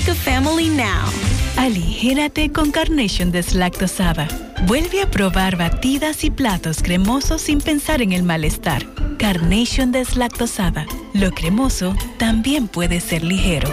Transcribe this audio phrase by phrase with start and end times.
[0.00, 1.10] Start a family now.
[1.56, 4.28] Aligérate con Carnation deslactosada.
[4.66, 8.86] Vuelve a probar batidas y platos cremosos sin pensar en el malestar.
[9.18, 10.86] Carnation deslactosada.
[11.12, 13.68] Lo cremoso también puede ser ligero.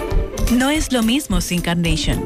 [0.52, 2.26] No es lo mismo sin Carnation.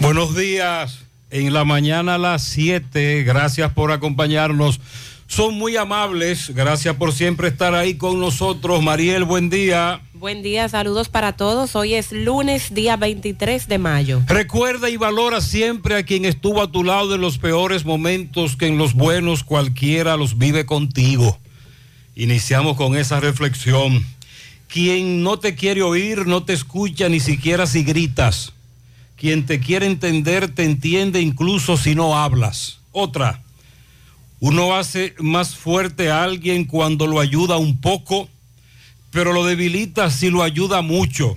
[0.00, 1.00] Buenos días.
[1.30, 3.24] En la mañana a las 7.
[3.24, 4.80] Gracias por acompañarnos.
[5.26, 6.54] Son muy amables.
[6.54, 8.82] Gracias por siempre estar ahí con nosotros.
[8.82, 10.00] Mariel, buen día.
[10.14, 11.76] Buen día, saludos para todos.
[11.76, 14.22] Hoy es lunes, día 23 de mayo.
[14.26, 18.68] Recuerda y valora siempre a quien estuvo a tu lado en los peores momentos, que
[18.68, 21.38] en los buenos cualquiera los vive contigo.
[22.14, 24.06] Iniciamos con esa reflexión.
[24.68, 28.54] Quien no te quiere oír, no te escucha ni siquiera si gritas.
[29.18, 32.78] Quien te quiere entender te entiende incluso si no hablas.
[32.92, 33.42] Otra,
[34.38, 38.28] uno hace más fuerte a alguien cuando lo ayuda un poco,
[39.10, 41.36] pero lo debilita si lo ayuda mucho.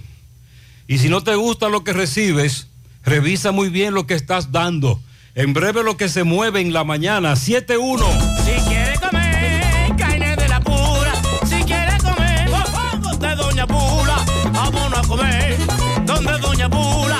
[0.87, 2.67] Y si no te gusta lo que recibes,
[3.03, 4.99] revisa muy bien lo que estás dando.
[5.33, 8.03] En breve lo que se mueve en la mañana, 7-1.
[8.43, 11.13] Si quiere comer carne de la pura,
[11.45, 15.57] si quiere comer mofongo de Doña Pula, vámonos a comer
[16.05, 17.17] donde Doña Pula,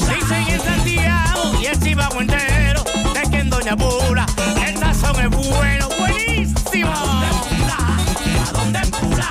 [0.00, 2.84] Dicen en Santiago y el chivago entero
[3.14, 4.26] de que en Doña Pula
[4.66, 6.90] el sazón es bueno, buenísimo.
[6.92, 7.76] ¿A dónde pula?
[8.48, 9.28] ¿A dónde pula?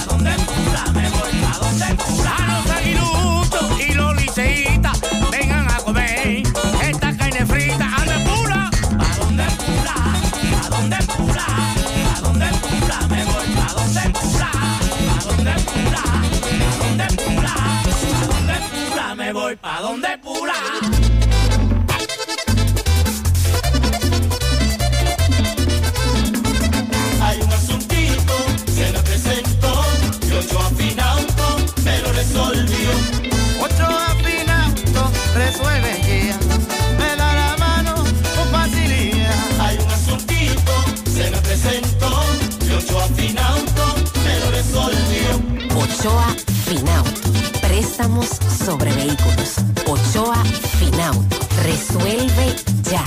[0.00, 0.82] ¿A dónde pula?
[0.92, 2.36] Me voy a dónde pula.
[2.36, 5.00] A los aguiluchos y los liceístas
[5.30, 6.42] vengan a comer
[6.82, 7.86] esta carne frita.
[7.96, 8.70] ¿A dónde pula?
[8.98, 9.94] ¿A dónde pula?
[10.64, 11.44] ¿A dónde pula?
[12.16, 13.08] ¿A dónde pula?
[13.08, 14.43] Me voy a dónde pula.
[19.56, 20.54] Pa' donde pula.
[27.22, 28.34] Hay un asuntito,
[28.74, 29.84] se me presentó,
[30.26, 32.90] y ocho afinauto me lo resolvió.
[33.60, 36.38] Ocho afinauto resuelve ya.
[36.98, 37.94] Me da la mano
[38.36, 39.60] con facilidad.
[39.60, 40.72] Hay un asuntito,
[41.14, 42.24] se me presentó,
[42.66, 45.76] y ocho afinauto me lo resolvió.
[45.76, 46.53] Ochoa.
[47.96, 48.26] Préstamos
[48.66, 49.54] sobre vehículos.
[49.86, 50.42] Ochoa
[50.80, 51.36] Finauto.
[51.62, 52.56] Resuelve
[52.90, 53.04] ya.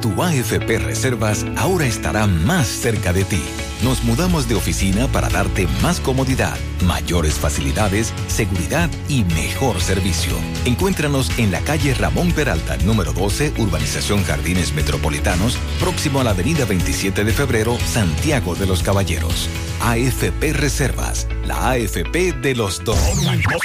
[0.00, 3.42] Tu AFP Reservas ahora estará más cerca de ti.
[3.82, 10.32] Nos mudamos de oficina para darte más comodidad, mayores facilidades, seguridad y mejor servicio.
[10.64, 16.64] Encuéntranos en la calle Ramón Peralta, número 12, Urbanización Jardines Metropolitanos, próximo a la avenida
[16.64, 19.48] 27 de febrero, Santiago de los Caballeros.
[19.82, 22.98] AFP Reservas, la AFP de los dos.
[23.16, 23.60] Monumental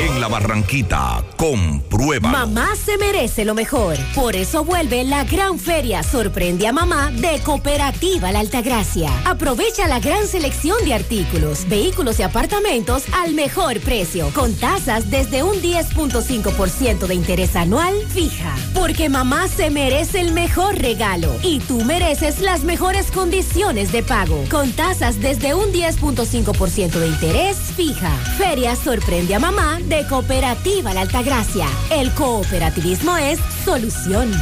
[0.00, 2.30] En la Barranquita, comprueba.
[2.30, 3.98] Mamá se merece lo mejor.
[4.14, 9.10] Por eso vuelve la gran feria Sorprende a Mamá de Cooperativa La Altagracia.
[9.26, 15.42] Aprovecha la gran selección de artículos, vehículos y apartamentos al mejor precio, con tasas desde
[15.42, 18.56] un 10.5% de interés anual fija.
[18.72, 24.46] Porque mamá se merece el mejor regalo y tú mereces las mejores condiciones de pago,
[24.50, 28.16] con tasas desde un 10.5% de interés fija.
[28.38, 31.66] Feria Sorprende a Mamá de Cooperativa La Altagracia.
[31.90, 34.32] El cooperativismo es solución.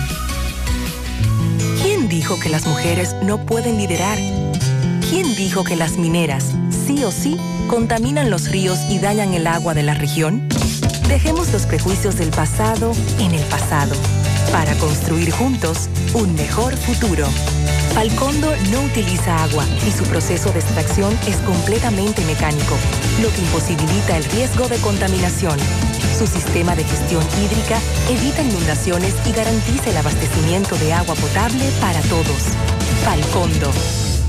[1.83, 4.19] ¿Quién dijo que las mujeres no pueden liderar?
[5.09, 7.39] ¿quién dijo que las mineras, sí o sí,
[7.69, 10.47] contaminan los ríos y dañan el agua de la región?
[11.09, 13.95] Dejemos los prejuicios del pasado en el pasado,
[14.53, 17.27] para construir juntos un mejor futuro.
[17.95, 22.77] Falcondo no utiliza agua y su proceso de extracción es completamente mecánico,
[23.21, 25.59] lo que imposibilita el riesgo de contaminación.
[26.17, 27.79] Su sistema de gestión hídrica
[28.09, 32.43] evita inundaciones y garantiza el abastecimiento de agua potable para todos.
[33.05, 33.71] Falcondo,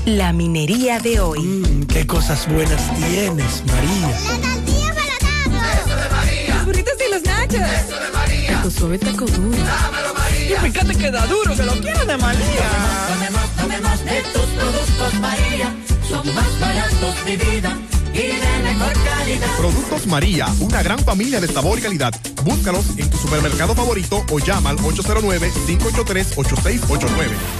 [0.06, 1.40] la minería de hoy.
[1.40, 4.10] Mm, qué cosas buenas tienes, María.
[4.10, 6.54] Eso de María.
[6.54, 7.60] Los burritos y los nachos.
[7.60, 8.56] Eso de María.
[8.56, 9.56] Taco suave, taco duro.
[9.58, 10.14] Dámelo,
[10.50, 10.68] María.
[10.68, 12.70] Y fíjate que da duro, que lo quiero de María.
[13.08, 15.72] Tomemos, tomemos de tus productos, María.
[16.08, 17.78] Son más baratos de vida
[18.12, 19.56] y de mejor calidad.
[19.56, 22.12] Productos María, una gran familia de sabor y calidad.
[22.44, 27.59] Búscalos en tu supermercado favorito o llama al 809-583-8689.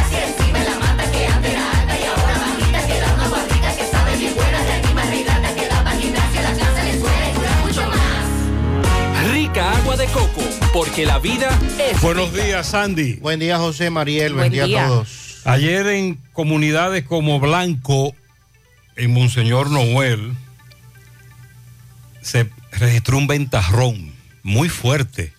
[9.91, 10.41] agua de coco,
[10.73, 13.15] porque la vida es Buenos días, Sandy.
[13.15, 14.33] Buen día, José Mariel.
[14.33, 14.85] Buen Buen, día, día.
[14.85, 15.41] a todos.
[15.43, 18.15] Ayer en comunidades como Blanco,
[18.95, 20.31] en Monseñor Noel,
[22.21, 25.33] se registró un ventarrón muy fuerte.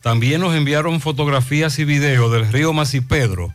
[0.00, 3.54] También nos enviaron fotografías y videos del río Masipedro,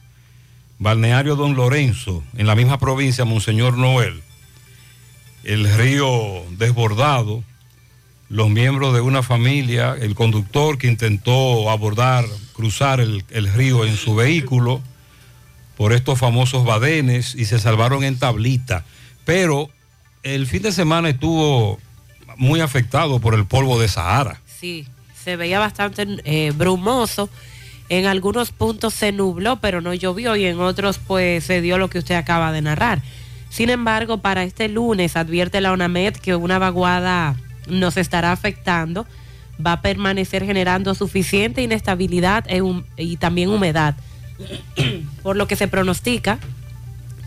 [0.77, 4.21] balneario Don Lorenzo, en la misma provincia, Monseñor Noel.
[5.43, 7.43] El río desbordado,
[8.29, 14.13] los miembros de una familia, el conductor que intentó abordar, cruzar el, río en su
[14.13, 14.81] vehículo
[15.75, 18.85] por estos famosos badenes y se salvaron en tablita.
[19.25, 19.69] Pero
[20.21, 21.79] el fin de semana estuvo
[22.37, 24.39] muy afectado por el polvo de Sahara.
[24.45, 24.87] Sí,
[25.23, 27.29] se veía bastante eh, brumoso.
[27.89, 31.89] En algunos puntos se nubló, pero no llovió y en otros pues se dio lo
[31.89, 33.01] que usted acaba de narrar.
[33.49, 37.35] Sin embargo, para este lunes advierte la ONAMED que una vaguada
[37.69, 39.05] nos estará afectando,
[39.65, 42.45] va a permanecer generando suficiente inestabilidad
[42.97, 43.95] y también humedad,
[45.23, 46.39] por lo que se pronostica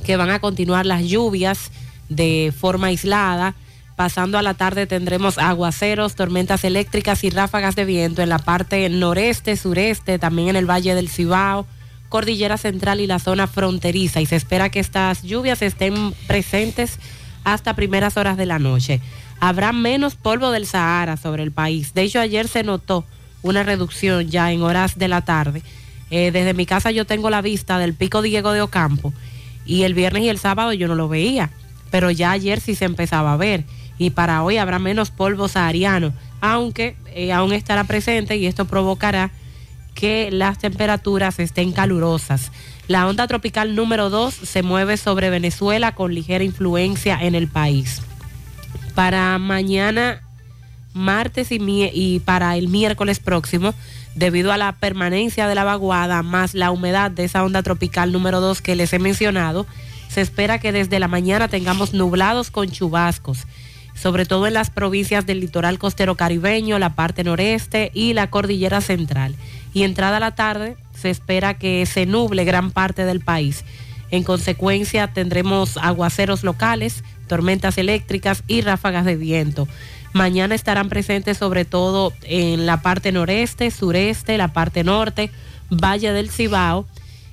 [0.05, 1.71] que van a continuar las lluvias
[2.09, 3.55] de forma aislada.
[3.97, 8.89] Pasando a la tarde tendremos aguaceros, tormentas eléctricas y ráfagas de viento en la parte
[8.89, 11.67] noreste, sureste, también en el Valle del Cibao,
[12.09, 14.21] Cordillera Central y la zona fronteriza.
[14.21, 16.99] Y se espera que estas lluvias estén presentes
[17.45, 19.01] hasta primeras horas de la noche.
[19.45, 21.95] Habrá menos polvo del Sahara sobre el país.
[21.95, 23.05] De hecho, ayer se notó
[23.43, 25.65] una reducción ya en horas de la tarde.
[26.13, 29.13] Eh, desde mi casa yo tengo la vista del pico Diego de Ocampo
[29.67, 31.51] y el viernes y el sábado yo no lo veía,
[31.91, 33.65] pero ya ayer sí se empezaba a ver
[33.99, 39.33] y para hoy habrá menos polvo sahariano, aunque eh, aún estará presente y esto provocará
[39.97, 42.53] que las temperaturas estén calurosas.
[42.87, 48.03] La onda tropical número 2 se mueve sobre Venezuela con ligera influencia en el país.
[48.95, 50.21] Para mañana,
[50.93, 53.75] martes y, para el miércoles próximo,
[54.15, 58.41] Debido a la permanencia de la vaguada más la humedad de esa onda tropical número
[58.41, 59.67] 2 que les he mencionado,
[60.09, 63.47] se espera que desde la mañana tengamos nublados con chubascos,
[63.95, 68.83] sobre todo en las provincias del litoral costero caribeño, la parte noreste y la cordillera
[68.83, 69.35] central.
[69.73, 73.65] Y entrada la tarde se espera que se nuble gran parte del país.
[74.11, 79.69] En consecuencia tendremos aguaceros locales, tormentas eléctricas y ráfagas de viento.
[80.12, 85.31] Mañana estarán presentes sobre todo en la parte noreste, sureste, la parte norte,
[85.71, 86.87] Valle del Cibao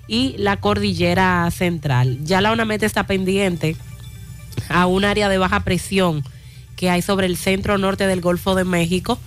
[0.08, 2.20] y la cordillera central.
[2.24, 3.76] Ya la UNAMET está pendiente
[4.70, 6.24] a un área de baja presión
[6.76, 9.20] que hay sobre el centro norte del Golfo de México.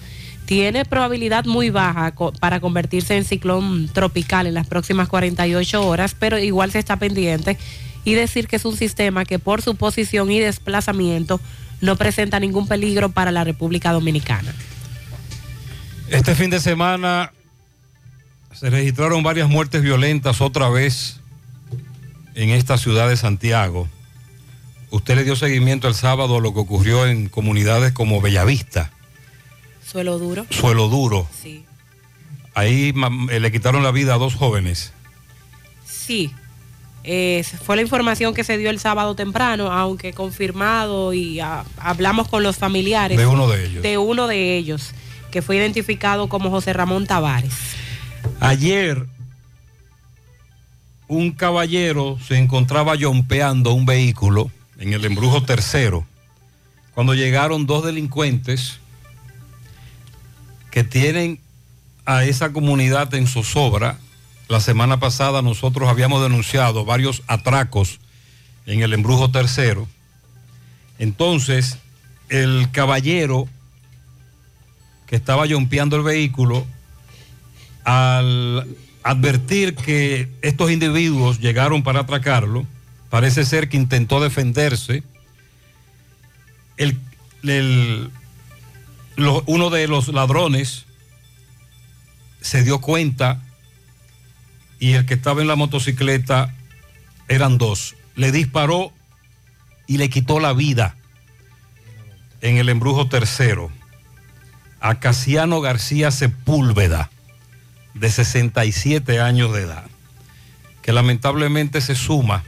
[0.47, 6.39] Tiene probabilidad muy baja para convertirse en ciclón tropical en las próximas 48 horas, pero
[6.39, 7.59] igual se está pendiente
[8.05, 11.41] y decir que es un sistema que por su posición y desplazamiento
[11.81, 14.55] no presenta ningún peligro para la República Dominicana.
[16.09, 17.33] Este fin de semana
[18.53, 21.21] se registraron varias muertes violentas otra vez
[22.35, 23.89] en esta ciudad de Santiago.
[24.91, 28.91] Usted le dio seguimiento el sábado a lo que ocurrió en comunidades como Bellavista,
[29.93, 30.47] Suelo duro.
[30.49, 31.29] Suelo Duro.
[31.43, 31.65] Sí.
[32.55, 34.93] Ahí le quitaron la vida a dos jóvenes.
[35.87, 36.33] Sí,
[37.05, 42.29] eh, fue la información que se dio el sábado temprano, aunque confirmado y ah, hablamos
[42.29, 43.19] con los familiares.
[43.19, 43.83] De uno de ellos.
[43.83, 44.93] De uno de ellos,
[45.31, 47.55] que fue identificado como José Ramón Tavares.
[48.41, 49.07] Ayer
[51.09, 56.07] un caballero se encontraba yompeando un vehículo en el embrujo tercero
[56.95, 58.79] cuando llegaron dos delincuentes
[60.71, 61.39] que tienen
[62.07, 63.99] a esa comunidad en zozobra.
[64.53, 68.01] La semana pasada nosotros habíamos denunciado varios atracos
[68.67, 69.89] en el embrujo tercero.
[70.99, 71.79] Entonces,
[72.29, 73.49] el caballero
[75.07, 76.67] que estaba yompeando el vehículo
[77.85, 82.67] al advertir que estos individuos llegaron para atracarlo,
[83.09, 85.03] parece ser que intentó defenderse.
[86.77, 87.01] El-
[89.47, 90.85] uno de los ladrones
[92.43, 93.41] se dio cuenta
[94.83, 96.53] y el que estaba en la motocicleta
[97.29, 97.95] eran dos.
[98.17, 98.93] Le disparó
[99.87, 100.97] y le quitó la vida
[102.41, 103.71] en el embrujo tercero
[104.81, 107.13] a Casiano García Sepúlveda,
[107.95, 109.85] de 67 años de edad,
[110.83, 112.43] que lamentablemente se suma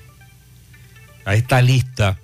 [1.24, 2.18] a esta lista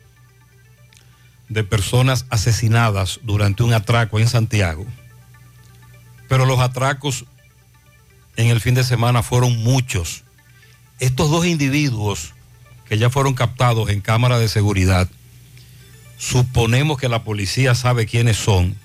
[1.49, 4.85] de personas asesinadas durante un atraco en Santiago.
[6.29, 7.27] Pero los atracos
[8.37, 10.25] en el fin de semana fueron muchos.
[10.99, 12.35] Estos dos individuos
[12.89, 15.09] que ya fueron captados en cámara de seguridad,
[16.19, 18.77] suponemos que la policía sabe quiénes son.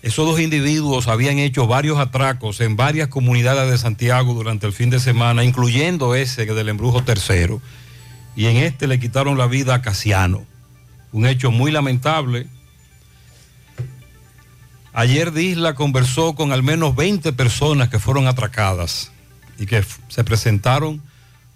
[0.00, 4.90] Esos dos individuos habían hecho varios atracos en varias comunidades de Santiago durante el fin
[4.90, 7.60] de semana, incluyendo ese del embrujo tercero.
[8.36, 10.46] Y en este le quitaron la vida a Casiano.
[11.10, 12.46] Un hecho muy lamentable.
[14.98, 19.12] Ayer Disla conversó con al menos 20 personas que fueron atracadas
[19.56, 21.00] y que se presentaron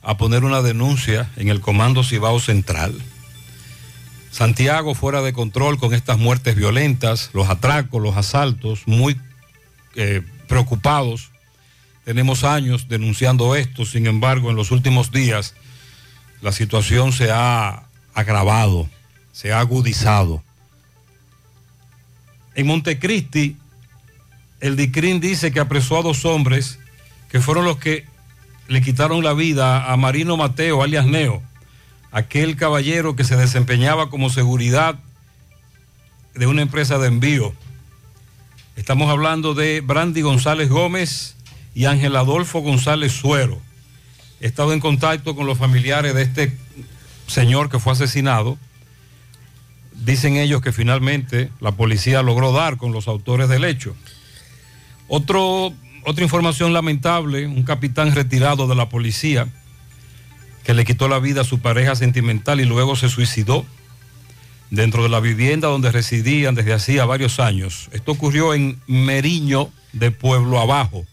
[0.01, 2.95] a poner una denuncia en el Comando Cibao Central.
[4.31, 9.21] Santiago fuera de control con estas muertes violentas, los atracos, los asaltos, muy
[9.97, 11.33] eh, preocupados.
[12.05, 15.57] Tenemos años denunciando esto, sin embargo, en los últimos días
[16.43, 18.89] la situación se ha agravado,
[19.33, 20.45] se ha agudizado.
[22.55, 23.57] En Montecristi,
[24.61, 26.79] el DICRIN dice que apresó a dos hombres
[27.31, 28.07] que fueron los que
[28.69, 31.43] le quitaron la vida a Marino Mateo, alias Neo,
[32.11, 34.99] aquel caballero que se desempeñaba como seguridad
[36.35, 37.53] de una empresa de envío.
[38.77, 41.37] Estamos hablando de Brandy González Gómez
[41.75, 43.61] y Ángel Adolfo González Suero.
[44.41, 46.57] He estado en contacto con los familiares de este
[47.27, 48.59] señor que fue asesinado.
[50.05, 53.95] Dicen ellos que finalmente la policía logró dar con los autores del hecho.
[55.07, 59.47] Otra información lamentable, un capitán retirado de la policía
[60.65, 63.65] que le quitó la vida a su pareja sentimental y luego se suicidó
[64.71, 67.89] dentro de la vivienda donde residían desde hacía varios años.
[67.93, 71.05] Esto ocurrió en Meriño de Pueblo Abajo,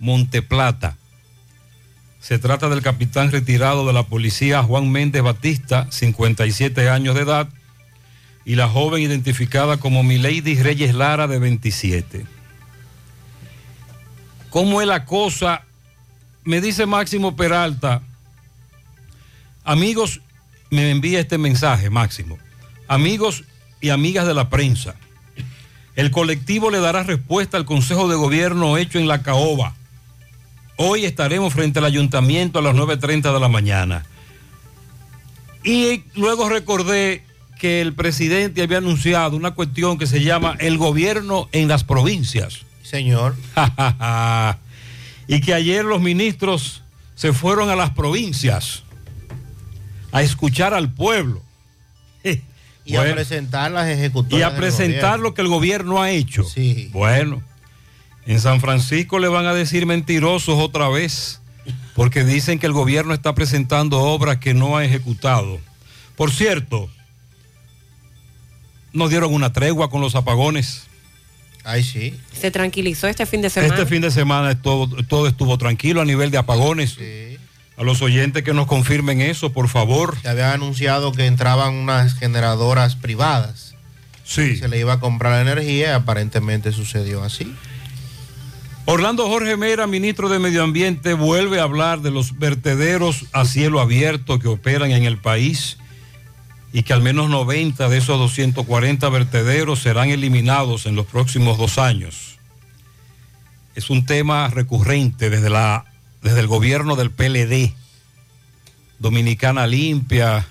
[0.00, 0.98] Monteplata.
[2.20, 7.48] Se trata del capitán retirado de la policía Juan Méndez Batista, 57 años de edad,
[8.48, 12.24] y la joven identificada como Milady Reyes Lara, de 27.
[14.48, 15.66] ¿Cómo es la cosa?
[16.44, 18.00] Me dice Máximo Peralta,
[19.64, 20.22] amigos,
[20.70, 22.38] me envía este mensaje, Máximo,
[22.88, 23.44] amigos
[23.82, 24.94] y amigas de la prensa.
[25.94, 29.74] El colectivo le dará respuesta al Consejo de Gobierno hecho en la Caoba.
[30.76, 34.06] Hoy estaremos frente al ayuntamiento a las 9.30 de la mañana.
[35.64, 37.27] Y luego recordé
[37.58, 42.60] que el presidente había anunciado una cuestión que se llama el gobierno en las provincias.
[42.82, 43.36] Señor.
[45.28, 46.82] y que ayer los ministros
[47.14, 48.84] se fueron a las provincias
[50.12, 51.42] a escuchar al pueblo.
[52.84, 54.40] Y a presentar las ejecutorias.
[54.40, 56.46] y a presentar lo que el gobierno ha hecho.
[56.90, 57.42] Bueno,
[58.24, 61.42] en San Francisco le van a decir mentirosos otra vez,
[61.94, 65.60] porque dicen que el gobierno está presentando obras que no ha ejecutado.
[66.16, 66.88] Por cierto,
[68.98, 70.82] nos dieron una tregua con los apagones.
[71.64, 72.18] Ay, sí.
[72.32, 73.74] Se tranquilizó este fin de semana.
[73.74, 76.98] Este fin de semana todo, todo estuvo tranquilo a nivel de apagones.
[77.76, 80.16] A los oyentes que nos confirmen eso, por favor.
[80.20, 83.74] Se habían anunciado que entraban unas generadoras privadas.
[84.24, 84.56] Sí.
[84.56, 87.54] Se le iba a comprar la energía y aparentemente sucedió así.
[88.84, 93.80] Orlando Jorge Mera, ministro de Medio Ambiente, vuelve a hablar de los vertederos a cielo
[93.80, 95.76] abierto que operan en el país
[96.72, 101.78] y que al menos 90 de esos 240 vertederos serán eliminados en los próximos dos
[101.78, 102.38] años.
[103.74, 105.84] Es un tema recurrente desde, la,
[106.22, 107.72] desde el gobierno del PLD,
[108.98, 110.46] Dominicana Limpia,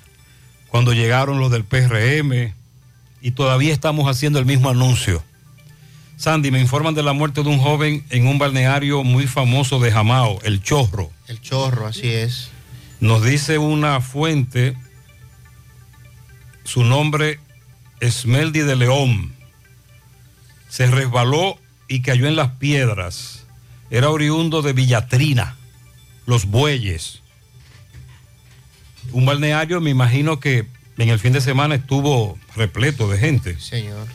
[0.69, 2.53] cuando llegaron los del PRM,
[3.21, 5.23] y todavía estamos haciendo el mismo anuncio.
[6.17, 9.91] Sandy, me informan de la muerte de un joven en un balneario muy famoso de
[9.91, 11.11] Jamao, El Chorro.
[11.27, 12.49] El chorro, así es.
[12.99, 14.75] Nos dice una fuente,
[16.67, 17.39] su nombre
[18.01, 19.33] Esmeldi de León.
[20.69, 23.45] Se resbaló y cayó en las piedras.
[23.89, 25.55] Era oriundo de Villatrina,
[26.25, 27.21] Los Bueyes.
[29.13, 34.05] Un balneario, me imagino que en el fin de semana estuvo repleto de gente Señor.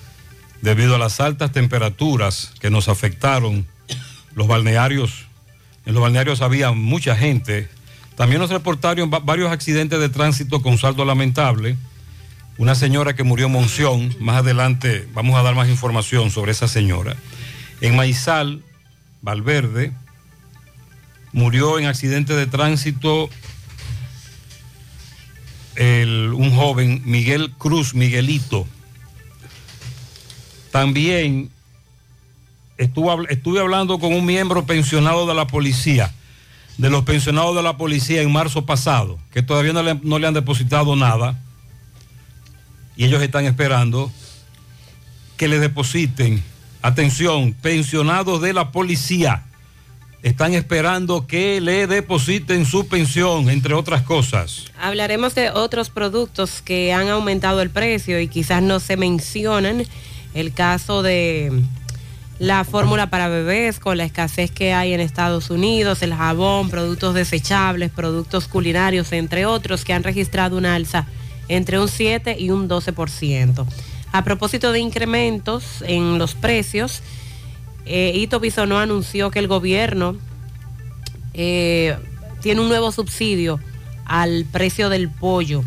[0.60, 3.66] debido a las altas temperaturas que nos afectaron.
[4.34, 5.24] Los balnearios,
[5.86, 7.70] en los balnearios había mucha gente.
[8.16, 11.76] También nos reportaron va- varios accidentes de tránsito con saldo lamentable.
[12.58, 16.68] Una señora que murió en Monción, más adelante vamos a dar más información sobre esa
[16.68, 17.16] señora.
[17.80, 18.62] En Maizal,
[19.22, 19.92] Valverde,
[21.32, 23.30] murió en accidente de tránsito
[25.76, 28.66] un joven, Miguel Cruz, Miguelito.
[30.70, 31.50] También
[32.76, 36.12] estuve hablando con un miembro pensionado de la policía,
[36.78, 40.94] de los pensionados de la policía en marzo pasado, que todavía no le han depositado
[40.94, 41.40] nada
[42.96, 44.10] y ellos están esperando
[45.36, 46.42] que le depositen.
[46.82, 49.44] Atención, pensionados de la policía
[50.22, 54.66] están esperando que le depositen su pensión, entre otras cosas.
[54.80, 59.84] Hablaremos de otros productos que han aumentado el precio y quizás no se mencionan.
[60.34, 61.52] El caso de
[62.38, 67.14] la fórmula para bebés con la escasez que hay en Estados Unidos, el jabón, productos
[67.14, 71.06] desechables, productos culinarios, entre otros, que han registrado una alza
[71.48, 73.66] entre un 7 y un 12%.
[74.12, 77.02] A propósito de incrementos en los precios,
[77.86, 80.16] eh, Ito Bisonó anunció que el gobierno
[81.34, 81.96] eh,
[82.42, 83.58] tiene un nuevo subsidio
[84.04, 85.64] al precio del pollo.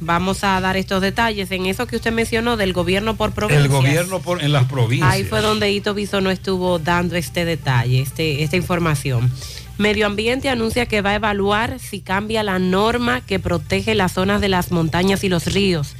[0.00, 3.64] Vamos a dar estos detalles en eso que usted mencionó del gobierno por provincias.
[3.64, 5.10] El gobierno por, en las provincias.
[5.10, 9.32] Ahí fue donde Ito Bisonó estuvo dando este detalle, este, esta información.
[9.78, 14.40] Medio Ambiente anuncia que va a evaluar si cambia la norma que protege las zonas
[14.40, 15.94] de las montañas y los ríos.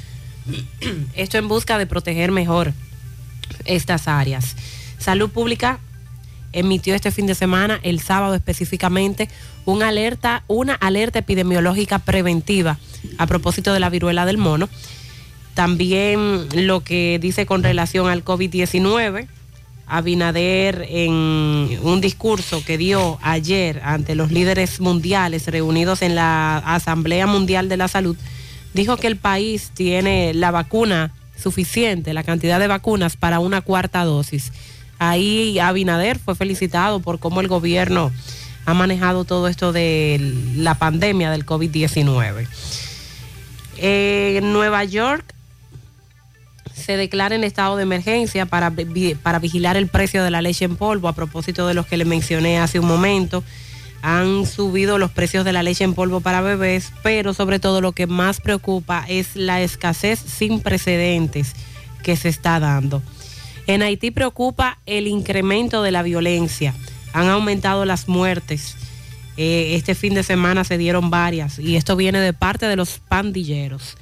[1.14, 2.72] Esto en busca de proteger mejor
[3.64, 4.56] estas áreas.
[4.98, 5.80] Salud Pública
[6.52, 9.28] emitió este fin de semana, el sábado específicamente,
[9.64, 12.78] una alerta, una alerta epidemiológica preventiva
[13.18, 14.68] a propósito de la viruela del mono.
[15.54, 19.28] También lo que dice con relación al COVID-19,
[19.86, 27.26] Abinader en un discurso que dio ayer ante los líderes mundiales reunidos en la Asamblea
[27.26, 28.16] Mundial de la Salud,
[28.74, 34.04] dijo que el país tiene la vacuna suficiente, la cantidad de vacunas para una cuarta
[34.04, 34.52] dosis.
[34.98, 38.12] Ahí Abinader fue felicitado por cómo el gobierno
[38.64, 42.46] ha manejado todo esto de la pandemia del COVID-19.
[43.78, 45.34] En Nueva York
[46.82, 48.72] se declara en estado de emergencia para,
[49.22, 52.04] para vigilar el precio de la leche en polvo, a propósito de los que le
[52.04, 53.42] mencioné hace un momento.
[54.02, 57.92] Han subido los precios de la leche en polvo para bebés, pero sobre todo lo
[57.92, 61.54] que más preocupa es la escasez sin precedentes
[62.02, 63.02] que se está dando.
[63.66, 66.74] En Haití preocupa el incremento de la violencia.
[67.12, 68.76] Han aumentado las muertes.
[69.36, 72.98] Eh, este fin de semana se dieron varias y esto viene de parte de los
[72.98, 73.96] pandilleros.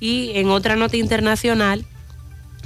[0.00, 1.84] Y en otra nota internacional,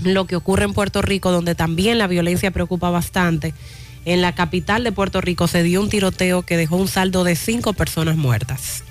[0.02, 3.54] lo que ocurre en Puerto Rico, donde también la violencia preocupa bastante.
[4.04, 7.34] En la capital de Puerto Rico se dio un tiroteo que dejó un saldo de
[7.34, 8.84] cinco personas muertas.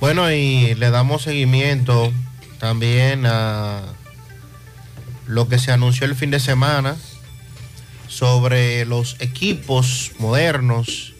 [0.00, 2.12] Bueno, y le damos seguimiento
[2.58, 3.82] también a
[5.26, 6.96] lo que se anunció el fin de semana
[8.08, 11.12] sobre los equipos modernos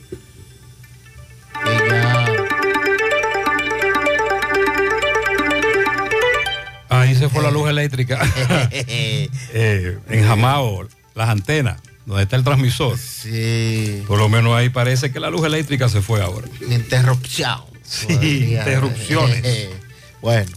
[7.08, 8.18] Ahí se fue la luz eléctrica.
[8.72, 12.98] Eh, en Jamao, las antenas, donde está el transmisor.
[12.98, 14.02] Sí.
[14.06, 16.46] Por lo menos ahí parece que la luz eléctrica se fue ahora.
[16.70, 17.60] interrupción.
[17.82, 19.68] Sí, Podría- interrupciones.
[20.22, 20.50] bueno,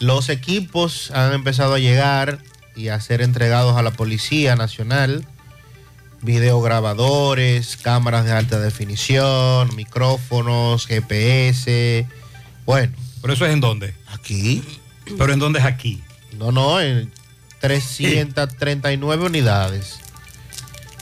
[0.00, 2.38] los equipos han empezado a llegar
[2.74, 5.26] y a ser entregados a la Policía Nacional.
[6.22, 12.06] Videograbadores, cámaras de alta definición, micrófonos, GPS.
[12.64, 12.92] Bueno.
[13.22, 13.94] ¿Pero eso es en dónde?
[14.08, 14.62] Aquí.
[15.18, 16.02] ¿Pero en dónde es aquí?
[16.38, 17.10] No, no, en
[17.60, 19.98] 339 unidades.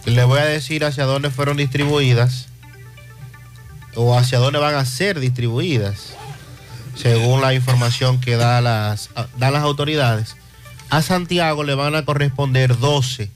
[0.04, 2.48] Le voy a decir hacia dónde fueron distribuidas
[3.94, 6.12] o hacia dónde van a ser distribuidas,
[6.96, 10.36] según la información que da las, da las autoridades.
[10.90, 13.30] A Santiago le van a corresponder 12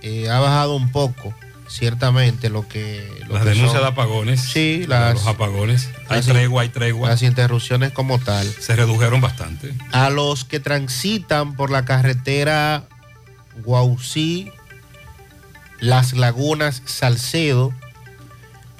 [0.00, 1.34] eh, ha bajado un poco,
[1.68, 3.06] ciertamente, lo que...
[3.28, 4.40] lo Las que denuncias son- de apagones.
[4.40, 5.90] Sí, las, Los apagones.
[6.08, 7.10] Hay las- tregua, hay tregua.
[7.10, 8.46] las interrupciones como tal.
[8.50, 9.74] Se redujeron bastante.
[9.92, 12.84] A los que transitan por la carretera
[13.64, 14.50] Guaucí,
[15.80, 17.72] Las Lagunas, Salcedo,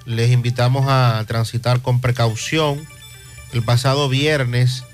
[0.04, 2.80] les invitamos a transitar con precaución.
[3.52, 4.84] El pasado viernes,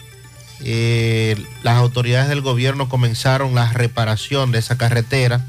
[0.60, 5.44] eh, las autoridades del gobierno comenzaron la reparación de esa carretera.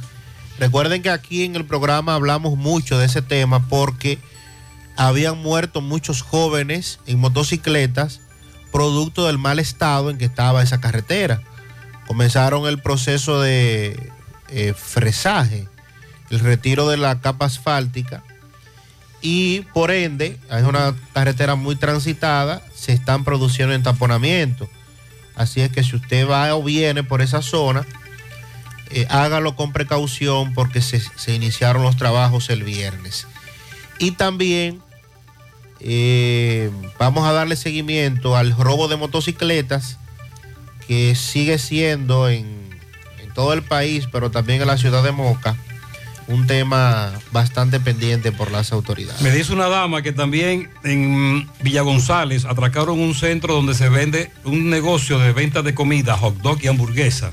[0.60, 4.20] Recuerden que aquí en el programa hablamos mucho de ese tema porque
[4.96, 8.22] habían muerto muchos jóvenes en motocicletas
[8.76, 11.42] producto del mal estado en que estaba esa carretera.
[12.08, 14.12] Comenzaron el proceso de
[14.56, 15.68] eh, fresaje,
[16.30, 18.24] el retiro de la capa asfáltica
[19.22, 24.70] y por ende es una carretera muy transitada, se están produciendo entaponamientos.
[25.36, 27.86] Así es que si usted va o viene por esa zona,
[28.92, 31.02] eh, hágalo con precaución porque se,
[31.34, 33.28] iniciaron los trabajos el viernes.
[33.98, 34.80] Y también
[35.80, 39.98] eh, vamos a darle seguimiento al robo de motocicletas
[40.88, 42.65] que sigue siendo en, en
[43.36, 45.56] todo el país, pero también en la ciudad de Moca,
[46.28, 49.22] un tema bastante pendiente por las autoridades.
[49.22, 54.32] Me dice una dama que también en Villa González atracaron un centro donde se vende
[54.44, 57.32] un negocio de venta de comida, hot dog y hamburguesa.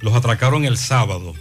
[0.00, 1.34] Los atracaron el sábado.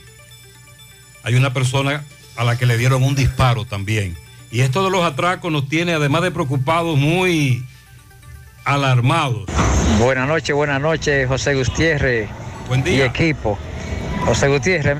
[1.23, 2.03] Hay una persona
[2.35, 4.17] a la que le dieron un disparo también.
[4.49, 7.63] Y esto de los atracos nos tiene, además de preocupados, muy
[8.63, 9.47] alarmados.
[9.99, 12.29] Buenas noches, buenas noches, José Gutiérrez
[12.67, 12.97] Buen día.
[12.97, 13.57] y equipo.
[14.25, 14.97] José Gutiérrez,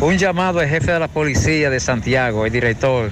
[0.00, 3.10] un llamado al jefe de la policía de Santiago, el director,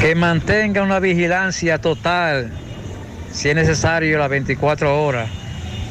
[0.00, 2.50] que mantenga una vigilancia total,
[3.32, 5.28] si es necesario, las 24 horas,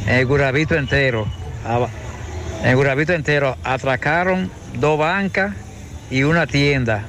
[0.08, 1.28] en el Gurabito entero.
[2.63, 5.54] En el Gurabito entero atracaron dos bancas
[6.10, 7.04] y una tienda.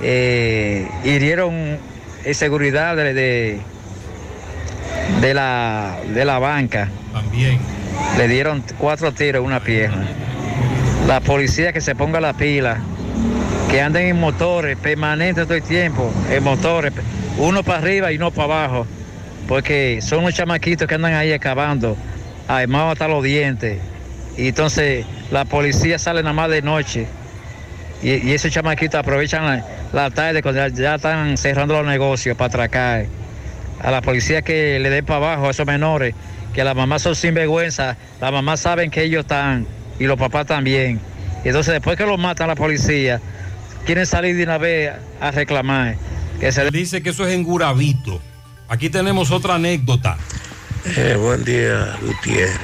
[0.00, 1.78] Eh, hirieron
[2.24, 3.60] eh, seguridad de, de,
[5.20, 6.88] de la, de la banca.
[7.12, 7.58] También.
[8.16, 10.06] Le dieron cuatro tiros una pierna.
[11.06, 12.78] La policía que se ponga la pila,
[13.70, 16.92] que anden en motores permanentes todo el tiempo, en motores,
[17.38, 18.86] uno para arriba y uno para abajo,
[19.48, 21.96] porque son unos chamaquitos que andan ahí acabando,
[22.48, 23.78] armados hasta los dientes.
[24.36, 27.06] Y entonces la policía sale nada más de noche.
[28.02, 33.06] Y, esos chamaquitos aprovechan la, la tarde cuando ya están cerrando los negocios para atracar.
[33.82, 36.14] A la policía que le den para abajo a esos menores,
[36.60, 39.66] que las mamás son sinvergüenza, las mamás saben que ellos están
[39.98, 41.00] y los papás también.
[41.42, 43.18] Y entonces después que los matan la policía,
[43.86, 44.92] quieren salir de una vez
[45.22, 45.96] a reclamar.
[46.38, 48.20] Que se Dice que eso es en Gurabito.
[48.68, 50.18] Aquí tenemos otra anécdota.
[50.84, 52.58] Eh, buen día, Gutiérrez.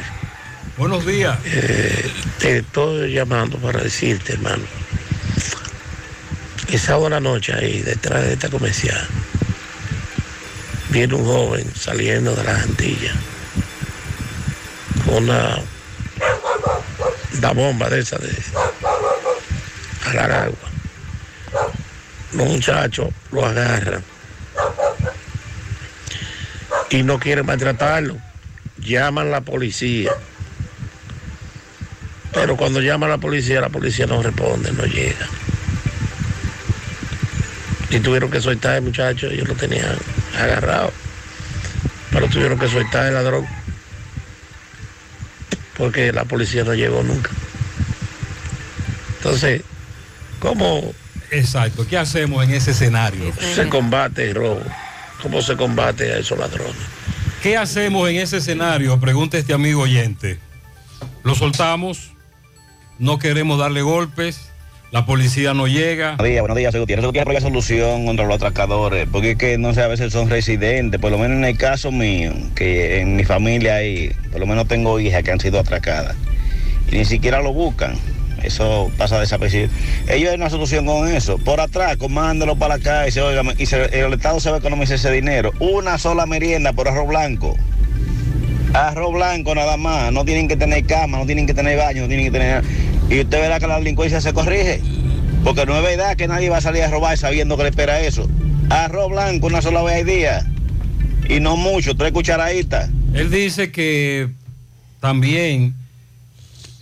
[0.76, 1.38] Buenos días.
[1.46, 4.64] Eh, te estoy llamando para decirte, hermano.
[6.68, 9.09] que sábado a la noche ahí, detrás de esta comercial,
[10.90, 13.16] viene un joven saliendo de las Antillas
[15.06, 15.58] una,
[17.38, 18.30] una bomba de esa de
[20.06, 20.58] agar agua.
[22.32, 24.02] Los muchachos lo agarran
[26.90, 28.16] y no quieren maltratarlo.
[28.78, 30.12] Llaman la policía.
[32.32, 35.26] Pero cuando llama a la policía, la policía no responde, no llega.
[37.90, 39.96] Y tuvieron que soltar el muchacho, ellos lo tenían
[40.38, 40.92] agarrado.
[42.10, 43.46] Pero tuvieron que soltar el ladrón.
[45.76, 47.30] Porque la policía no llegó nunca.
[49.18, 49.62] Entonces,
[50.40, 50.94] ¿cómo
[51.30, 51.86] Exacto.
[51.86, 53.32] ¿Qué hacemos en ese escenario?
[53.54, 54.62] se combate el robo?
[55.22, 56.74] ¿Cómo se combate a esos ladrones?
[57.42, 58.98] ¿Qué hacemos en ese escenario?
[59.00, 60.38] Pregunta este amigo oyente.
[61.22, 62.12] ¿Lo soltamos?
[62.98, 64.50] ¿No queremos darle golpes?
[64.92, 66.14] ¿La policía no llega?
[66.14, 67.05] Buenos días, buenos días, soy Gutiérrez.
[67.05, 70.31] Eso tiene la solución contra los atracadores, porque es que no sé, a veces son
[70.31, 74.46] residentes, por lo menos en el caso mío, que en mi familia hay, por lo
[74.46, 76.14] menos tengo hijas que han sido atracadas,
[76.90, 77.96] y ni siquiera lo buscan.
[78.44, 79.70] Eso pasa desapercibido.
[80.09, 81.38] Ellos hay una solución con eso.
[81.38, 84.94] Por atrás, mándelo para acá y, se, oiga, y el Estado se va a economizar
[84.94, 85.53] ese dinero.
[85.59, 87.57] Una sola merienda por arroz blanco.
[88.72, 90.12] Arroz blanco nada más.
[90.12, 92.62] No tienen que tener cama, no tienen que tener baño, no tienen que tener.
[93.08, 94.80] Y usted verá que la delincuencia se corrige.
[95.44, 98.00] Porque no es verdad que nadie va a salir a robar sabiendo que le espera
[98.00, 98.28] eso.
[98.68, 100.46] Arroz blanco una sola vez al día.
[101.28, 102.90] Y no mucho, tres cucharaditas.
[103.14, 104.28] Él dice que
[105.00, 105.74] también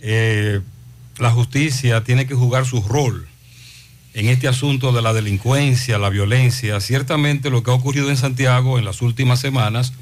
[0.01, 0.61] eh,
[1.19, 3.27] la justicia tiene que jugar su rol
[4.15, 6.79] en este asunto de la delincuencia, la violencia.
[6.79, 9.93] Ciertamente lo que ha ocurrido en Santiago en las últimas semanas,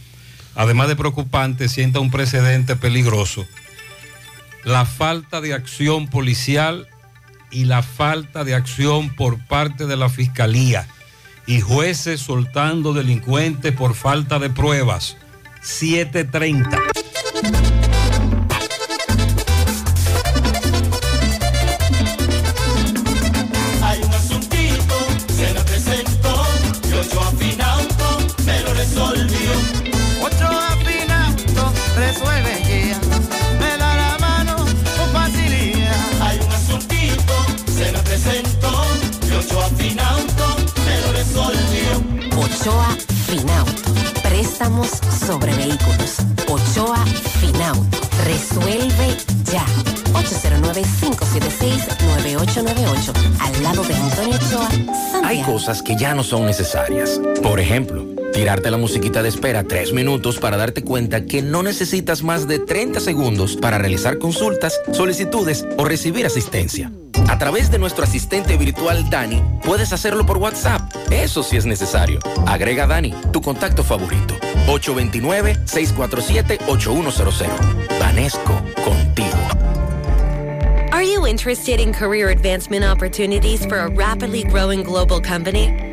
[0.55, 3.45] además de preocupante, sienta un precedente peligroso.
[4.65, 6.87] La falta de acción policial
[7.51, 10.87] y la falta de acción por parte de la fiscalía
[11.45, 15.17] y jueces soltando delincuentes por falta de pruebas.
[15.61, 16.79] 730.
[42.63, 42.95] Ochoa
[43.27, 43.91] Finauto.
[44.23, 44.87] Préstamos
[45.27, 46.15] sobre vehículos.
[46.47, 47.03] Ochoa
[47.41, 47.97] Finauto.
[48.23, 49.17] Resuelve
[49.51, 49.65] ya.
[50.13, 53.13] 809-576-9898.
[53.41, 54.85] Al lado de Antonio Ochoa, Hay
[55.39, 55.51] Santiago.
[55.51, 57.19] cosas que ya no son necesarias.
[57.41, 62.23] Por ejemplo, tirarte la musiquita de espera tres minutos para darte cuenta que no necesitas
[62.23, 66.93] más de 30 segundos para realizar consultas, solicitudes o recibir asistencia.
[67.27, 70.81] A través de nuestro asistente virtual Dani, puedes hacerlo por WhatsApp.
[71.11, 72.19] Eso sí es necesario.
[72.45, 74.35] Agrega Dani, tu contacto favorito.
[74.67, 77.47] 829-647-8100.
[77.99, 79.37] Vanesco, contigo.
[80.91, 85.92] Are you interested in career advancement opportunities for a rapidly growing global company?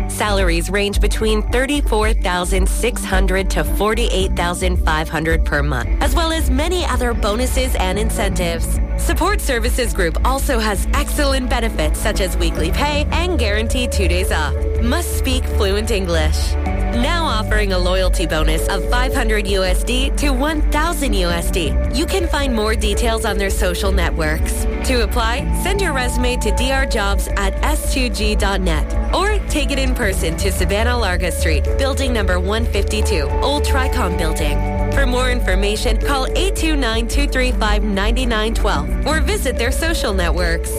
[0.11, 7.97] Salaries range between 34,600 to 48,500 per month, as well as many other bonuses and
[7.97, 8.77] incentives.
[8.97, 14.31] Support Services Group also has excellent benefits such as weekly pay and guaranteed two days
[14.31, 14.53] off.
[14.81, 16.53] Must speak fluent English.
[16.53, 21.95] Now offering a loyalty bonus of 500 USD to 1000 USD.
[21.95, 24.65] You can find more details on their social networks.
[24.89, 30.51] To apply, send your resume to drjobs at s2g.net or take it in person to
[30.51, 34.57] Savannah Larga Street, building number 152, Old Tricom Building.
[34.91, 40.71] For more information, call 829-235-9912 or visit their social networks.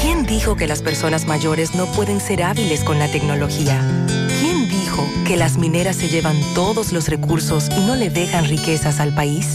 [0.00, 3.80] ¿Quién dijo que las personas mayores no pueden ser hábiles con la tecnología?
[4.40, 9.00] ¿Quién dijo que las mineras se llevan todos los recursos y no le dejan riquezas
[9.00, 9.54] al país?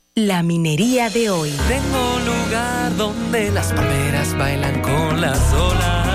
[0.15, 1.51] la minería de hoy.
[1.69, 6.10] Tengo lugar donde las palmeras bailan con las olas.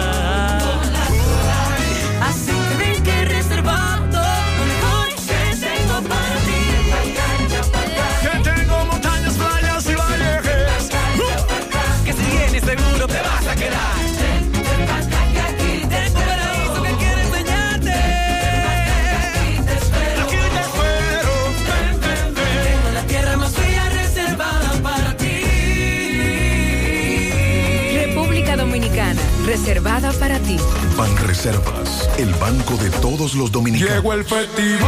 [30.02, 30.58] Para ti.
[30.96, 33.94] Ban Reservas, el banco de todos los dominicanos.
[33.94, 34.82] Llegó el festival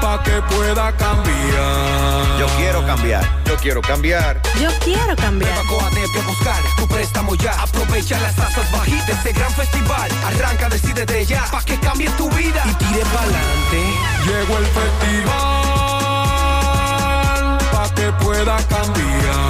[0.00, 2.38] pa' que pueda cambiar.
[2.38, 3.42] Yo quiero cambiar.
[3.44, 4.40] Yo quiero cambiar.
[4.60, 5.66] Yo quiero cambiar.
[5.66, 7.60] Coatete a buscar tu préstamo ya.
[7.60, 10.08] Aprovecha las tasas bajitas de este gran festival.
[10.24, 13.82] Arranca, decide de ya, pa' que cambie tu vida y tire pa'lante.
[14.26, 15.58] Llegó el festival
[17.72, 19.49] pa' que pueda cambiar.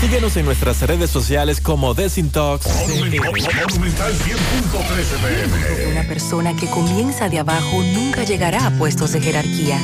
[0.00, 2.66] Síguenos en nuestras redes sociales como Desintox.
[5.90, 9.78] Una persona que comienza de abajo nunca llegará a puestos de jerarquía.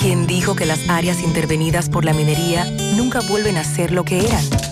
[0.00, 2.64] ¿Quién dijo que las áreas intervenidas por la minería
[2.96, 4.71] nunca vuelven a ser lo que eran?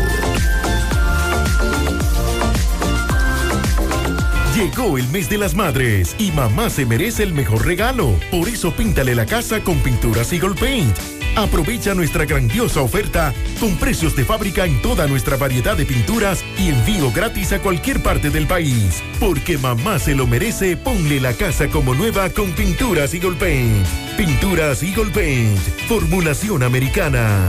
[4.54, 8.18] Llegó el mes de las madres y mamá se merece el mejor regalo.
[8.30, 11.17] Por eso píntale la casa con pinturas Eagle Paint.
[11.38, 16.68] Aprovecha nuestra grandiosa oferta con precios de fábrica en toda nuestra variedad de pinturas y
[16.68, 19.00] envío gratis a cualquier parte del país.
[19.20, 23.86] Porque mamá se lo merece, ponle la casa como nueva con Pinturas Eagle Paint.
[24.16, 27.48] Pinturas Eagle Paint, formulación americana.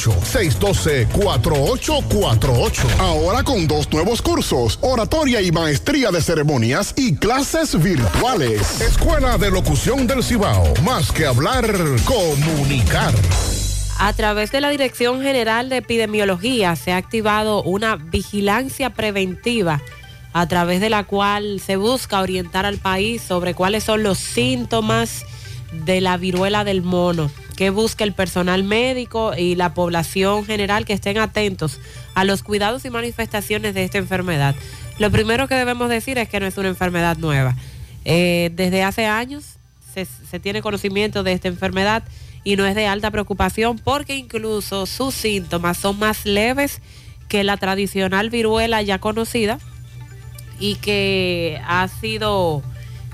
[0.00, 2.98] 612-4848.
[2.98, 8.80] Ahora con dos nuevos cursos, oratoria y maestría de ceremonias y clases virtuales.
[8.80, 10.72] Escuela de Locución del Cibao.
[10.84, 11.66] Más que hablar,
[12.04, 13.12] comunicar.
[13.98, 19.80] A través de la Dirección General de Epidemiología se ha activado una vigilancia preventiva
[20.32, 25.24] a través de la cual se busca orientar al país sobre cuáles son los síntomas
[25.72, 30.92] de la viruela del mono, que busca el personal médico y la población general que
[30.92, 31.80] estén atentos
[32.14, 34.54] a los cuidados y manifestaciones de esta enfermedad.
[34.98, 37.56] Lo primero que debemos decir es que no es una enfermedad nueva.
[38.04, 39.44] Eh, desde hace años
[39.94, 42.02] se tiene conocimiento de esta enfermedad
[42.44, 46.80] y no es de alta preocupación porque incluso sus síntomas son más leves
[47.28, 49.58] que la tradicional viruela ya conocida
[50.58, 52.62] y que ha sido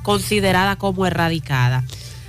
[0.02, 1.84] considerada como erradicada.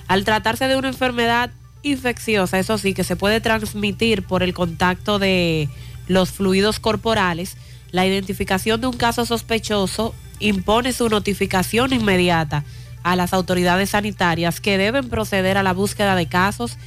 [0.08, 1.52] Al tratarse de una enfermedad
[1.84, 5.70] infecciosa, eso sí, que se puede transmitir por el contacto de
[6.08, 7.56] los fluidos corporales,
[7.92, 12.64] la identificación de un caso sospechoso impone su notificación inmediata
[13.04, 16.78] a las autoridades sanitarias que deben proceder a la búsqueda de casos,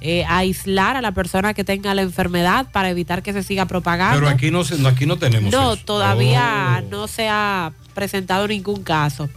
[0.00, 4.18] eh, aislar a la persona que tenga la enfermedad para evitar que se siga propagando.
[4.20, 5.84] Pero aquí no, se- no, aquí no tenemos No, eso.
[5.84, 6.88] todavía Oh.
[6.90, 9.28] no se ha presentado ningún caso.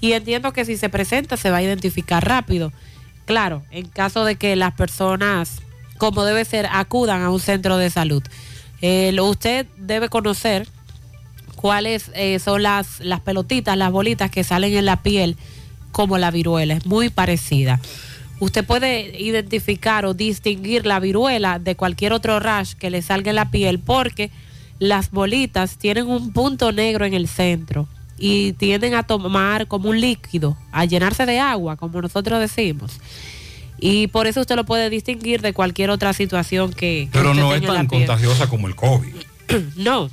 [0.00, 2.72] Y entiendo que si se presenta se va a identificar rápido.
[3.26, 5.60] Claro, en caso de que las personas,
[5.98, 8.22] como debe ser, acudan a un centro de salud.
[8.80, 10.66] Eh, usted debe conocer
[11.56, 15.36] cuáles eh, son las, las pelotitas, las bolitas que salen en la piel
[15.90, 16.74] como la viruela.
[16.74, 17.80] Es muy parecida.
[18.38, 23.36] Usted puede identificar o distinguir la viruela de cualquier otro rash que le salga en
[23.36, 24.30] la piel porque
[24.78, 27.88] las bolitas tienen un punto negro en el centro
[28.18, 32.98] y tienden a tomar como un líquido, a llenarse de agua, como nosotros decimos.
[33.78, 37.08] Y por eso usted lo puede distinguir de cualquier otra situación que...
[37.12, 39.14] Pero usted no es tan contagiosa como el COVID.
[39.76, 40.10] No,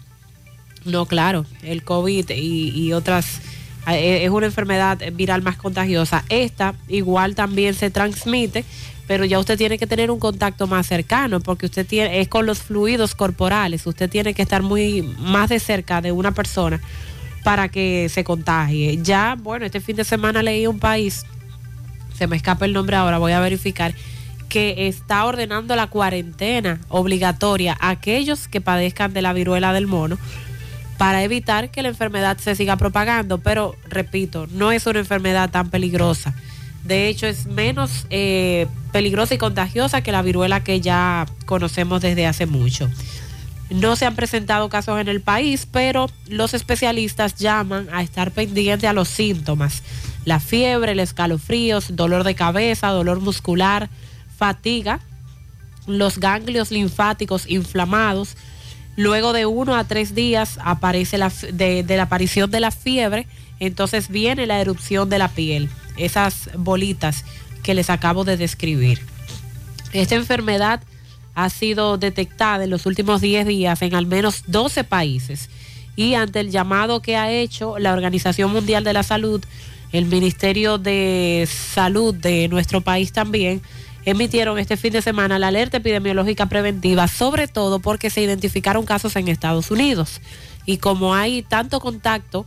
[0.86, 3.40] no, claro, el COVID y, y otras,
[3.88, 6.24] eh, es una enfermedad viral más contagiosa.
[6.30, 8.64] Esta igual también se transmite,
[9.08, 12.46] pero ya usted tiene que tener un contacto más cercano porque usted tiene, es con
[12.46, 16.80] los fluidos corporales, usted tiene que estar muy más de cerca de una persona
[17.44, 19.00] para que se contagie.
[19.02, 21.26] Ya, bueno, este fin de semana leí un país,
[22.18, 23.94] se me escapa el nombre ahora, voy a verificar,
[24.50, 30.18] que está ordenando la cuarentena obligatoria a aquellos que padezcan de la viruela del mono
[30.98, 33.40] para evitar que la enfermedad se siga propagando.
[33.40, 36.36] Pero, repito, no es una enfermedad tan peligrosa.
[36.84, 42.28] De hecho, es menos eh, peligrosa y contagiosa que la viruela que ya conocemos desde
[42.28, 42.90] hace mucho.
[43.74, 48.88] No se han presentado casos en el país, pero los especialistas llaman a estar pendiente
[48.88, 49.84] a los síntomas.
[50.26, 53.90] La fiebre, el escalofríos, dolor de cabeza, dolor muscular,
[54.38, 55.02] fatiga,
[55.88, 58.38] los ganglios linfáticos inflamados,
[58.96, 63.28] Luego de uno a tres días aparece la, de la aparición de la fiebre,
[63.60, 67.26] entonces viene la erupción de la piel, esas bolitas
[67.64, 69.02] que les acabo de describir.
[69.94, 70.82] Esta enfermedad
[71.36, 75.50] ha sido detectada en los últimos 10 días en al menos 12 países
[75.96, 79.44] y ante el llamado que ha hecho la Organización Mundial de la Salud,
[79.92, 83.62] el Ministerio de Salud de nuestro país también,
[84.06, 89.16] emitieron este fin de semana la alerta epidemiológica preventiva, sobre todo porque se identificaron casos
[89.16, 90.20] en Estados Unidos.
[90.66, 92.46] Y como hay tanto contacto,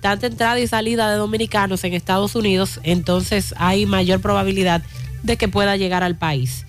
[0.00, 4.82] tanta entrada y salida de dominicanos en Estados Unidos, entonces hay mayor probabilidad
[5.22, 6.66] de que pueda llegar al país.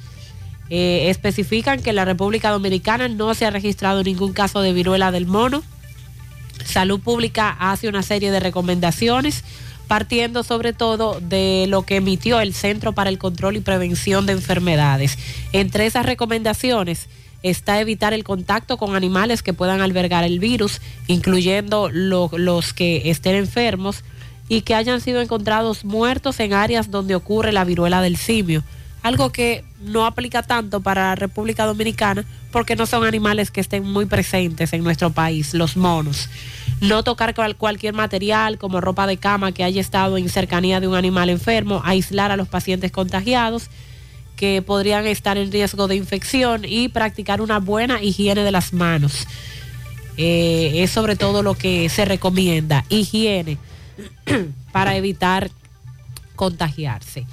[0.69, 5.11] Eh, especifican que en la República Dominicana no se ha registrado ningún caso de viruela
[5.11, 5.61] del mono.
[6.65, 9.43] Salud Pública hace una serie de recomendaciones,
[9.87, 14.33] partiendo sobre todo de lo que emitió el Centro para el Control y Prevención de
[14.33, 15.19] Enfermedades.
[15.53, 17.07] Entre esas recomendaciones
[17.43, 23.11] está evitar el contacto con animales que puedan albergar el virus, incluyendo lo- los que
[23.11, 24.03] estén enfermos
[24.49, 28.63] y que hayan sido encontrados muertos en áreas donde ocurre la viruela del simio.
[29.05, 33.83] Algo que no aplica tanto para la República Dominicana porque no son animales que estén
[33.83, 36.27] muy presentes en nuestro país, los monos.
[36.81, 40.87] No tocar cual- cualquier material como ropa de cama que haya estado en cercanía de
[40.87, 43.69] un animal enfermo, aislar a los pacientes contagiados
[44.37, 49.27] que podrían estar en riesgo de infección y practicar una buena higiene de las manos.
[50.17, 53.59] Eh, es sobre todo lo que se recomienda, higiene,
[54.71, 55.51] para evitar
[56.35, 57.27] contagiarse.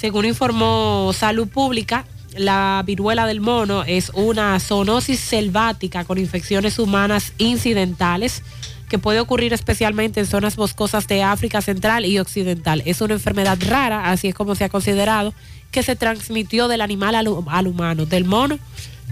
[0.00, 2.04] Según informó Salud Pública,
[2.36, 8.42] la viruela del mono es una zoonosis selvática con infecciones humanas incidentales
[8.88, 12.82] que puede ocurrir especialmente en zonas boscosas de África Central y Occidental.
[12.86, 15.34] Es una enfermedad rara, así es como se ha considerado,
[15.70, 18.58] que se transmitió del animal al, hu- al humano, del mono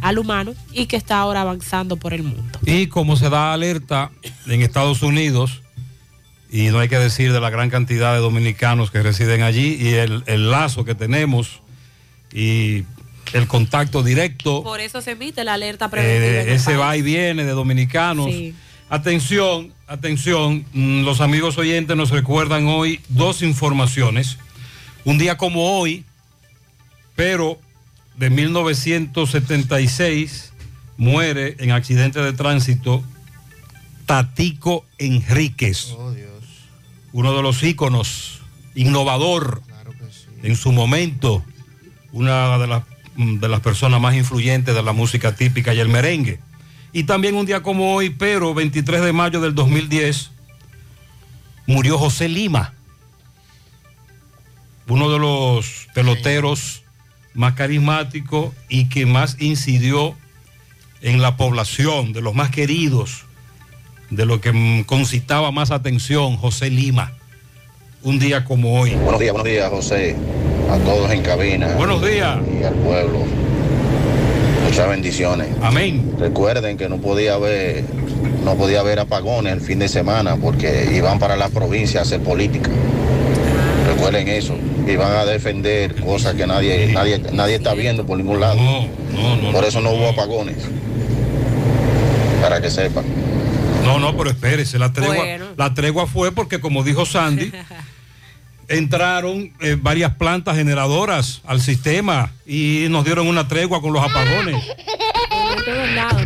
[0.03, 2.59] al humano y que está ahora avanzando por el mundo.
[2.67, 4.11] Y como se da alerta
[4.47, 5.63] en Estados Unidos,
[6.57, 9.93] y no hay que decir de la gran cantidad de dominicanos que residen allí y
[9.93, 11.61] el, el lazo que tenemos
[12.33, 12.85] y
[13.35, 16.55] el contacto directo, Por eso se emite la alerta eh, preventiva.
[16.55, 16.81] ese país.
[16.81, 18.31] va y viene de dominicanos.
[18.31, 18.55] Sí.
[18.89, 24.39] Atención, atención, mm, los amigos oyentes nos recuerdan hoy dos informaciones.
[25.05, 26.07] Un día como hoy,
[27.17, 27.61] pero
[28.17, 30.55] de 1976,
[30.97, 33.05] muere en accidente de tránsito
[34.07, 35.93] Tatico Enríquez,
[37.17, 38.43] uno de los íconos,
[38.75, 39.63] innovador
[40.43, 41.43] en su momento,
[42.13, 42.83] una de las,
[43.15, 46.41] mm, de las personas más influyentes de la música típica y el merengue.
[46.93, 50.31] Y también un día como hoy, pero 23 de mayo del 2010,
[51.67, 52.75] murió José Lima,
[54.87, 56.83] uno de los peloteros
[57.33, 60.15] más carismáticos y que más incidió
[61.01, 63.26] en la población, de los más queridos,
[64.11, 67.13] de lo que concitaba más atención, José Lima.
[68.03, 68.95] Un día como hoy.
[68.95, 70.17] Buenos días, buenos días, José.
[70.71, 71.75] A todos en cabina.
[71.77, 72.39] Buenos días.
[72.61, 73.25] Y al pueblo.
[74.65, 75.49] Muchas bendiciones.
[75.61, 76.13] Amén.
[76.19, 77.85] Recuerden que no podía haber,
[78.45, 82.21] no podía haber apagones el fin de semana porque iban para la provincia a hacer
[82.21, 82.71] política.
[83.89, 84.55] Recuerden eso.
[84.87, 88.61] Y van a defender cosas que nadie, nadie, nadie está viendo por ningún lado.
[89.53, 90.57] por eso no hubo apagones.
[92.41, 93.05] Para que sepan.
[93.87, 95.47] No, no, pero espérese, la tregua, Bueno.
[95.57, 97.53] la tregua fue porque, como dijo Sandy,
[98.69, 104.63] entraron eh, varias plantas generadoras al sistema y nos dieron una tregua con los apagones.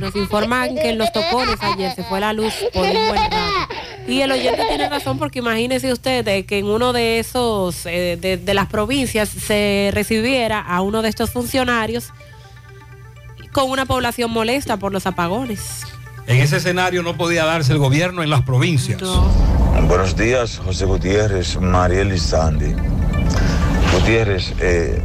[0.00, 3.74] Nos informan que en los tocones ayer se fue la luz por un buen rato.
[4.08, 8.18] Y el oyente tiene razón porque imagínese usted de que en uno de esos, eh,
[8.20, 12.08] de, de las provincias, se recibiera a uno de estos funcionarios
[13.52, 15.84] con una población molesta por los apagones.
[16.30, 19.02] En ese escenario no podía darse el gobierno en las provincias.
[19.88, 22.72] Buenos días, José Gutiérrez, Mariel y Sandy.
[23.92, 25.02] Gutiérrez, eh,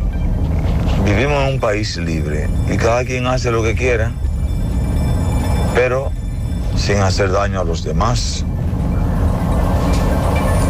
[1.04, 4.12] vivimos en un país libre y cada quien hace lo que quiera,
[5.74, 6.12] pero
[6.78, 8.46] sin hacer daño a los demás.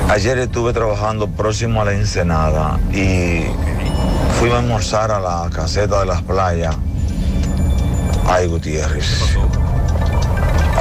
[0.08, 3.44] Ayer estuve trabajando próximo a la Ensenada y
[4.40, 6.78] fui a almorzar a la caseta de las playas.
[8.26, 9.36] Ay, Gutiérrez.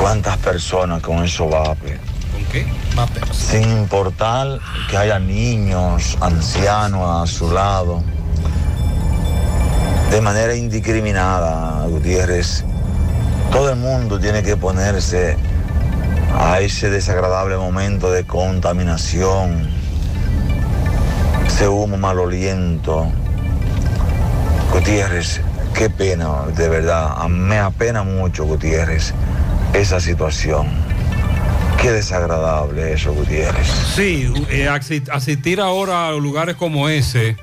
[0.04, 1.98] ¿Cuántas personas con eso vape?
[2.30, 2.66] ¿Con qué?
[3.32, 4.58] Sin importar
[4.90, 8.02] que haya niños, ancianos a su lado.
[10.10, 12.66] De manera indiscriminada, Gutiérrez.
[13.50, 15.38] Todo el mundo tiene que ponerse
[16.38, 19.70] a ese desagradable momento de contaminación,
[21.46, 23.10] ese humo maloliento.
[24.70, 25.40] Gutiérrez,
[25.72, 29.14] qué pena, de verdad, me apena mucho, Gutiérrez,
[29.74, 30.66] esa situación.
[31.80, 33.66] Qué desagradable eso, Gutiérrez.
[33.94, 37.36] Sí, eh, asi- asistir ahora a lugares como ese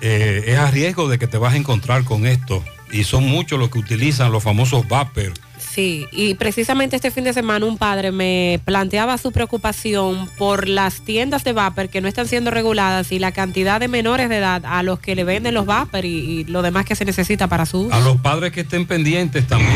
[0.00, 2.64] eh, es a riesgo de que te vas a encontrar con esto.
[2.90, 5.32] Y son muchos los que utilizan los famosos vapor.
[5.60, 11.02] Sí, y precisamente este fin de semana un padre me planteaba su preocupación por las
[11.02, 14.62] tiendas de vapor que no están siendo reguladas y la cantidad de menores de edad
[14.64, 17.66] a los que le venden los vapor y, y lo demás que se necesita para
[17.66, 17.94] su uso.
[17.94, 19.70] A los padres que estén pendientes también.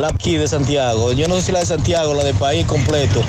[0.00, 3.22] La aquí de Santiago, yo no sé si la de Santiago, la del país completo,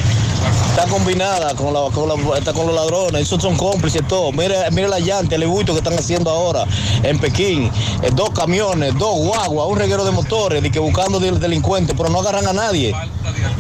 [0.70, 4.34] está combinada con, la, con, la- está con los ladrones, esos son cómplices todos.
[4.34, 6.66] Mire, mire la llanta, el buito que están haciendo ahora
[7.04, 7.72] en Pekín,
[8.04, 12.10] eh, dos camiones, dos guaguas, un reguero de motores, de que buscando del- delincuentes, pero
[12.10, 12.94] no agarran a nadie.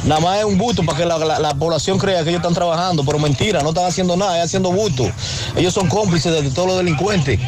[0.05, 2.53] Nada más es un busto para que la, la- la población crea que ellos están
[2.53, 5.09] trabajando, pero mentira, no están haciendo nada, es haciendo busto.
[5.55, 7.39] Ellos son cómplices de, de todos los delincuentes.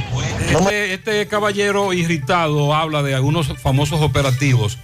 [0.52, 4.78] Este, este caballero irritado habla de algunos famosos operativos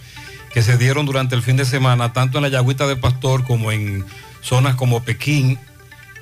[0.53, 3.71] que se dieron durante el fin de semana, tanto en la Yagüita de Pastor como
[3.71, 4.05] en
[4.47, 5.59] zonas como Pekín.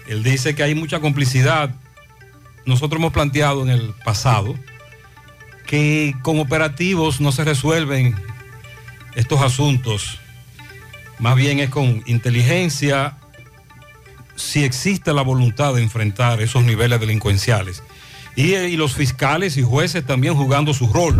[0.07, 1.69] Él dice que hay mucha complicidad.
[2.65, 4.55] Nosotros hemos planteado en el pasado
[5.67, 8.15] que con operativos no se resuelven
[9.15, 10.19] estos asuntos.
[11.19, 13.17] Más bien es con inteligencia,
[14.35, 17.83] si existe la voluntad de enfrentar esos niveles delincuenciales.
[18.35, 21.15] Y, eh, y los fiscales y jueces también jugando su rol.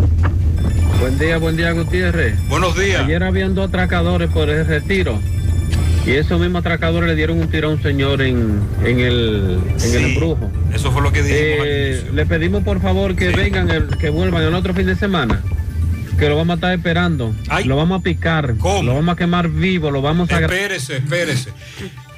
[1.00, 2.36] Buen día, buen día Gutiérrez.
[2.48, 3.04] Buenos días.
[3.04, 5.18] Ayer habían dos atracadores por el retiro.
[6.06, 9.80] Y esos mismos atracadores le dieron un tiro a un señor en, en el, en
[9.80, 10.50] Sí, el embrujo.
[10.72, 11.66] Eso fue lo que dijimos.
[11.66, 15.42] Eh, le pedimos por favor que vengan, el- que vuelvan el otro fin de semana.
[16.18, 17.34] Que lo vamos a estar esperando.
[17.64, 18.54] Lo vamos a picar.
[18.56, 19.90] Lo vamos a quemar vivo.
[19.90, 20.38] Lo vamos a...
[20.40, 21.50] Espérese, espérese.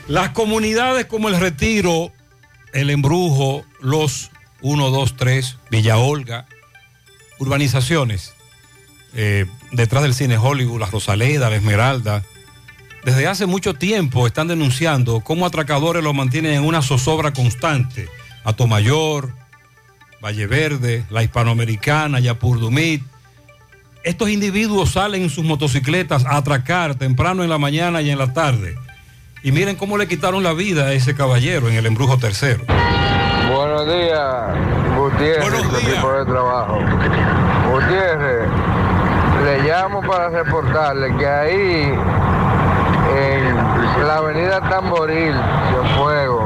[0.06, 2.12] Las comunidades como el Retiro,
[2.74, 4.30] el Embrujo, los
[4.60, 6.46] 1, 2, 3, Villa Olga,
[7.38, 8.34] urbanizaciones,
[9.14, 12.22] eh, detrás del cine Hollywood, la Rosaleda, la Esmeralda,
[13.04, 18.08] desde hace mucho tiempo están denunciando cómo atracadores los mantienen en una zozobra constante.
[18.44, 19.32] Atomayor,
[20.22, 23.02] Valle Verde, la Hispanoamericana, Yapurdumit.
[24.04, 28.32] Estos individuos salen en sus motocicletas a atracar temprano en la mañana y en la
[28.32, 28.76] tarde.
[29.42, 32.64] Y miren cómo le quitaron la vida a ese caballero en el embrujo tercero.
[33.54, 36.78] Buenos días, Gutiérrez, equipo de trabajo.
[37.70, 38.48] Gutiérrez,
[39.44, 41.92] le llamo para reportarle que ahí,
[44.06, 45.34] la avenida Tamboril,
[45.70, 46.44] Cienfuegos,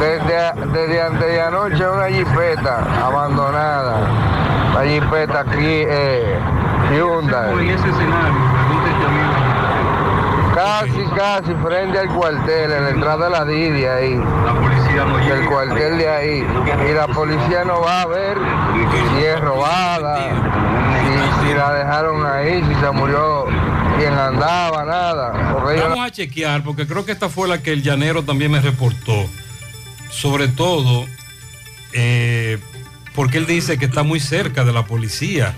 [0.00, 4.00] desde, desde antes de anoche una jipeta abandonada.
[4.74, 6.38] La jipeta aquí, eh,
[6.92, 7.76] Hyundai.
[10.54, 14.22] Casi, casi frente al cuartel, en la entrada de la Didi ahí.
[15.30, 16.46] El cuartel de ahí.
[16.88, 18.38] Y la policía no va a ver
[19.14, 20.18] si es robada,
[21.00, 23.46] si, si la dejaron ahí, si se murió
[23.98, 25.52] quien andaba, nada.
[25.52, 29.28] Vamos a chequear, porque creo que esta fue la que el llanero también me reportó.
[30.10, 31.06] Sobre todo,
[31.92, 32.58] eh,
[33.14, 35.54] porque él dice que está muy cerca de la policía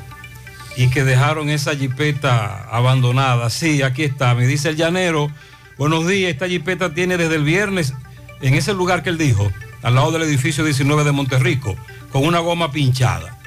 [0.77, 3.51] y que dejaron esa jipeta abandonada.
[3.51, 5.31] Sí, aquí está, me dice el llanero.
[5.77, 7.95] Buenos días, esta jipeta tiene desde el viernes
[8.41, 9.51] en ese lugar que él dijo,
[9.83, 11.77] al lado del edificio 19 de Monterrico,
[12.11, 13.39] con una goma pinchada.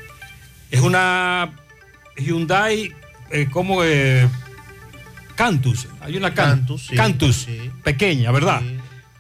[0.72, 1.52] Es una
[2.18, 2.94] Hyundai,
[3.30, 4.28] eh, como eh,
[5.44, 5.88] Cantus.
[6.02, 7.48] Hay una Can- Cantus, sí, Cantus,
[7.84, 8.62] pequeña, ¿verdad?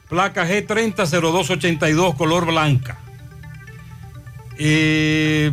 [0.09, 2.97] Placa G300282, color blanca.
[4.57, 5.51] Eh,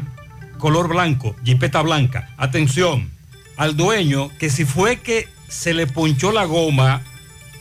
[0.58, 2.30] color blanco, jipeta blanca.
[2.36, 3.10] Atención,
[3.56, 7.02] al dueño que si fue que se le ponchó la goma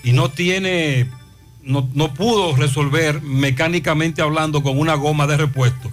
[0.03, 1.07] y no tiene,
[1.64, 5.91] no, no pudo resolver mecánicamente hablando con una goma de repuesto,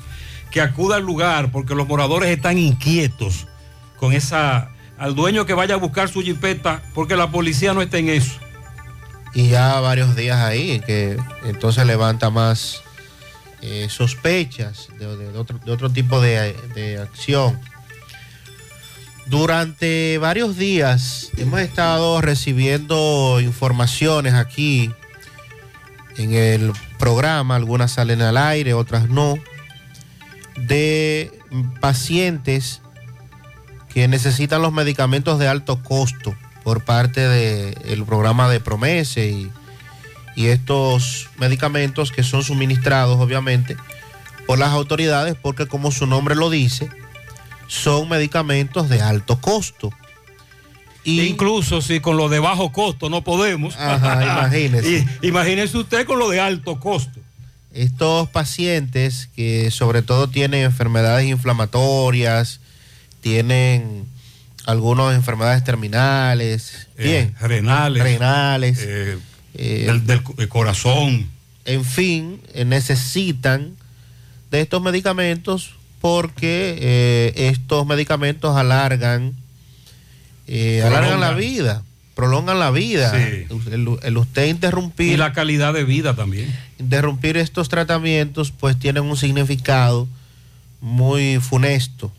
[0.51, 3.47] que acuda al lugar porque los moradores están inquietos
[3.97, 7.99] con esa, al dueño que vaya a buscar su jipeta porque la policía no está
[7.99, 8.39] en eso.
[9.35, 12.83] y ya varios días ahí, que entonces levanta más
[13.61, 15.07] eh, sospechas de,
[15.71, 17.59] otro, tipo de acción.
[19.27, 24.93] Durante varios días hemos estado recibiendo informaciones aquí
[26.17, 29.37] en el programa, algunas salen al aire, otras no,
[30.57, 31.37] de
[31.81, 32.83] pacientes
[33.97, 39.51] que necesitan los medicamentos de alto costo por parte del programa de Promese y,
[40.35, 43.75] y estos medicamentos que son suministrados obviamente
[44.47, 46.91] por las autoridades porque como su nombre lo dice,
[47.69, 49.91] son medicamentos de alto costo.
[51.05, 53.77] Incluso si con lo de bajo costo no podemos.
[53.77, 55.07] Ajá, imagínese.
[55.23, 57.19] Y- imagínese usted con lo de alto costo.
[57.73, 62.61] estos pacientes que sobre todo tienen enfermedades inflamatorias,
[63.27, 64.07] tienen
[64.67, 69.19] algunas enfermedades terminales, Eh, renales, renales, eh,
[69.55, 71.29] eh, del, corazón.
[71.65, 73.75] en fin, necesitan
[74.53, 79.35] de estos medicamentos porque estos medicamentos alargan,
[80.85, 81.83] alargan la vida,
[82.15, 83.11] prolongan la vida.
[83.11, 83.47] Sí.
[83.73, 86.55] El, el usted interrumpir Y la calidad de vida también.
[86.79, 90.07] interrumpir estos tratamientos pues tienen un significado
[90.81, 92.13] muy funesto.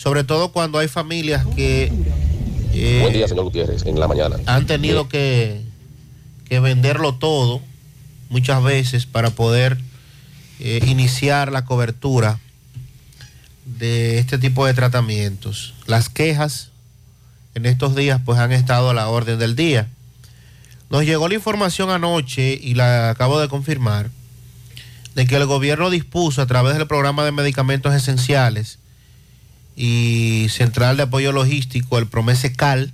[0.00, 1.92] Sobre todo cuando hay familias que
[2.72, 4.36] eh, Buen día, señor Gutiérrez, en la mañana.
[4.46, 5.60] han tenido que,
[6.48, 7.60] que venderlo todo
[8.30, 9.76] muchas veces para poder
[10.58, 12.40] eh, iniciar la cobertura
[13.66, 15.74] de este tipo de tratamientos.
[15.84, 16.70] Las quejas
[17.54, 19.86] en estos días pues han estado a la orden del día.
[20.88, 24.08] Nos llegó la información anoche y la acabo de confirmar
[25.14, 28.79] de que el gobierno dispuso a través del programa de medicamentos esenciales
[29.76, 32.92] y Central de Apoyo Logístico, el Promese Cal.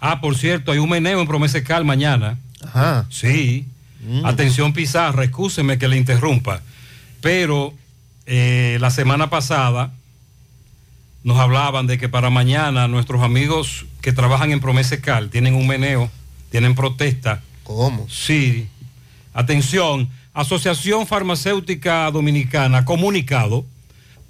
[0.00, 2.38] Ah, por cierto, hay un meneo en Promesecal mañana.
[2.62, 3.06] Ajá.
[3.10, 3.66] Sí.
[4.06, 4.26] Mm.
[4.26, 6.60] Atención Pizarra, excúseme que le interrumpa.
[7.20, 7.72] Pero
[8.26, 9.92] eh, la semana pasada
[11.22, 16.10] nos hablaban de que para mañana nuestros amigos que trabajan en Promesecal tienen un meneo,
[16.50, 17.42] tienen protesta.
[17.62, 18.06] ¿Cómo?
[18.10, 18.68] Sí.
[19.32, 23.64] Atención, Asociación Farmacéutica Dominicana, comunicado,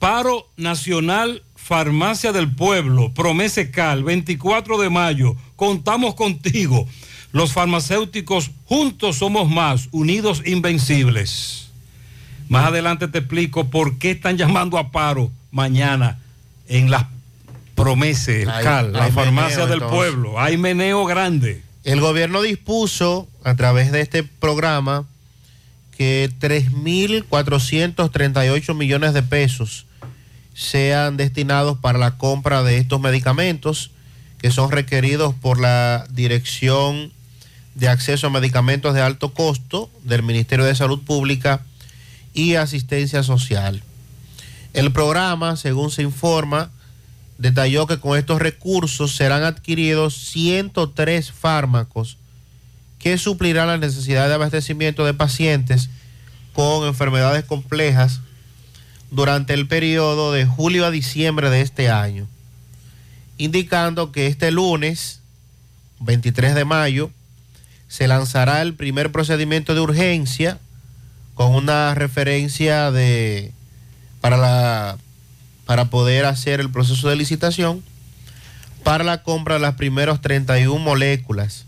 [0.05, 6.87] paro nacional Farmacia del Pueblo, Promesecal, 24 de mayo, contamos contigo.
[7.33, 11.71] Los farmacéuticos juntos somos más, unidos invencibles.
[12.51, 16.19] Más adelante te explico por qué están llamando a paro mañana
[16.69, 17.07] en las
[17.75, 19.97] Promese, Hay- Cal, la hay farmacia meneo, del entonces.
[19.97, 20.39] pueblo.
[20.39, 21.63] Hay meneo grande.
[21.83, 25.07] El gobierno dispuso a través de este programa
[25.97, 29.87] que 3.438 millones de pesos
[30.55, 33.91] sean destinados para la compra de estos medicamentos
[34.39, 37.13] que son requeridos por la Dirección
[37.75, 41.61] de Acceso a Medicamentos de Alto Costo del Ministerio de Salud Pública
[42.33, 43.83] y Asistencia Social.
[44.73, 46.71] El programa, según se informa,
[47.39, 52.17] detalló que con estos recursos serán adquiridos 103 fármacos
[52.99, 55.91] que suplirán la necesidad de abastecimiento de pacientes
[56.53, 58.21] con enfermedades complejas
[59.15, 62.27] durante el periodo de julio a diciembre de este año,
[63.39, 65.21] indicando que este lunes,
[66.01, 67.11] 23 de mayo,
[67.89, 70.59] se lanzará el primer procedimiento de urgencia
[71.35, 73.53] con una referencia de
[74.21, 74.99] para la
[75.65, 77.83] para poder hacer el proceso de licitación
[78.83, 81.67] para la compra de las primeras 31 moléculas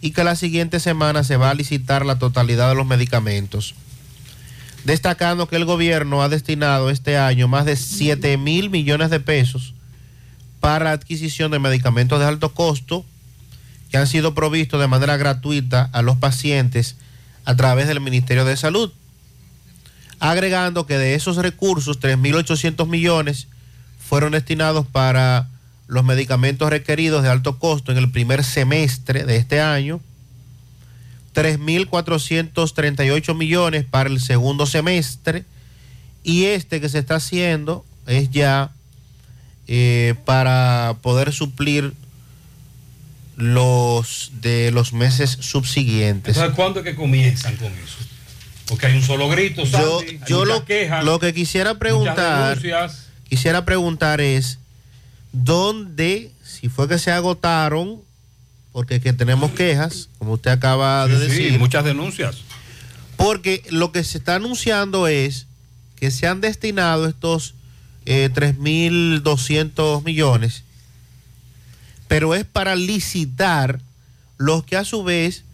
[0.00, 3.74] y que la siguiente semana se va a licitar la totalidad de los medicamentos.
[4.86, 9.74] Destacando que el gobierno ha destinado este año más de 7 mil millones de pesos
[10.60, 13.04] para adquisición de medicamentos de alto costo
[13.90, 16.96] que han sido provistos de manera gratuita a los pacientes
[17.44, 18.92] a través del Ministerio de Salud
[20.18, 23.48] agregando que de esos recursos, 3.800 millones
[23.98, 25.48] fueron destinados para
[25.88, 30.00] los medicamentos requeridos de alto costo en el primer semestre de este año,
[31.36, 35.44] 3.438 millones para el segundo semestre
[36.24, 38.70] y este que se está haciendo es ya
[39.68, 41.92] eh, para poder suplir
[43.36, 46.36] los de los meses subsiguientes.
[46.36, 47.98] Entonces, ¿cuándo es que comienzan con eso?
[48.66, 52.58] Porque hay un solo grito, Yo, Sandy, yo lo, quejas, lo que quisiera preguntar,
[53.28, 54.58] quisiera preguntar es
[55.32, 58.05] dónde, si fue que se agotaron,
[58.76, 62.36] porque que tenemos quejas, como usted acaba de Sí, sí, decir, muchas denuncias.
[63.16, 65.46] porque lo que se está anunciando es
[65.98, 67.54] que se han destinado estos
[68.04, 70.62] eh, 3.200 millones,
[72.06, 73.80] pero es para licitar
[74.36, 75.44] los que a su vez,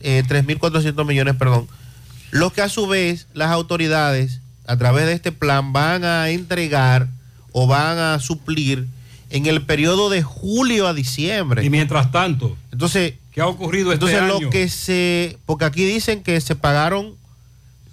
[0.00, 1.68] eh, 3.400 millones, perdón,
[2.30, 7.08] los que a su vez las autoridades a través de este plan van a entregar
[7.52, 8.86] o van a suplir
[9.30, 11.64] en el periodo de julio a diciembre.
[11.64, 14.40] Y mientras tanto, entonces, ¿qué ha ocurrido este entonces año?
[14.40, 17.14] lo que se, porque aquí dicen que se pagaron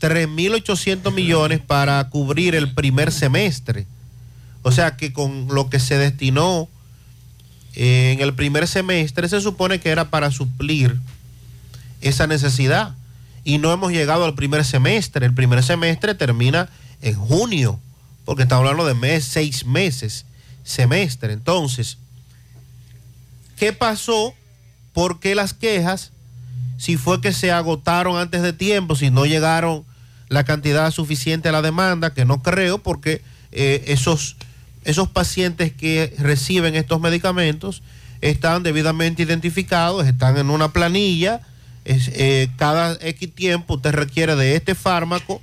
[0.01, 3.85] 3.800 millones para cubrir el primer semestre.
[4.63, 6.67] O sea que con lo que se destinó
[7.75, 10.99] eh, en el primer semestre se supone que era para suplir
[12.01, 12.95] esa necesidad.
[13.43, 15.25] Y no hemos llegado al primer semestre.
[15.25, 16.69] El primer semestre termina
[17.01, 17.79] en junio,
[18.25, 20.25] porque estamos hablando de mes, seis meses,
[20.63, 21.33] semestre.
[21.33, 21.97] Entonces,
[23.57, 24.33] ¿qué pasó?
[24.93, 26.11] ¿Por qué las quejas?
[26.77, 29.85] Si fue que se agotaron antes de tiempo, si no llegaron
[30.29, 34.37] la cantidad suficiente a la demanda, que no creo porque eh, esos,
[34.83, 37.83] esos pacientes que reciben estos medicamentos
[38.21, 41.41] están debidamente identificados, están en una planilla,
[41.83, 45.41] es, eh, cada X tiempo usted requiere de este fármaco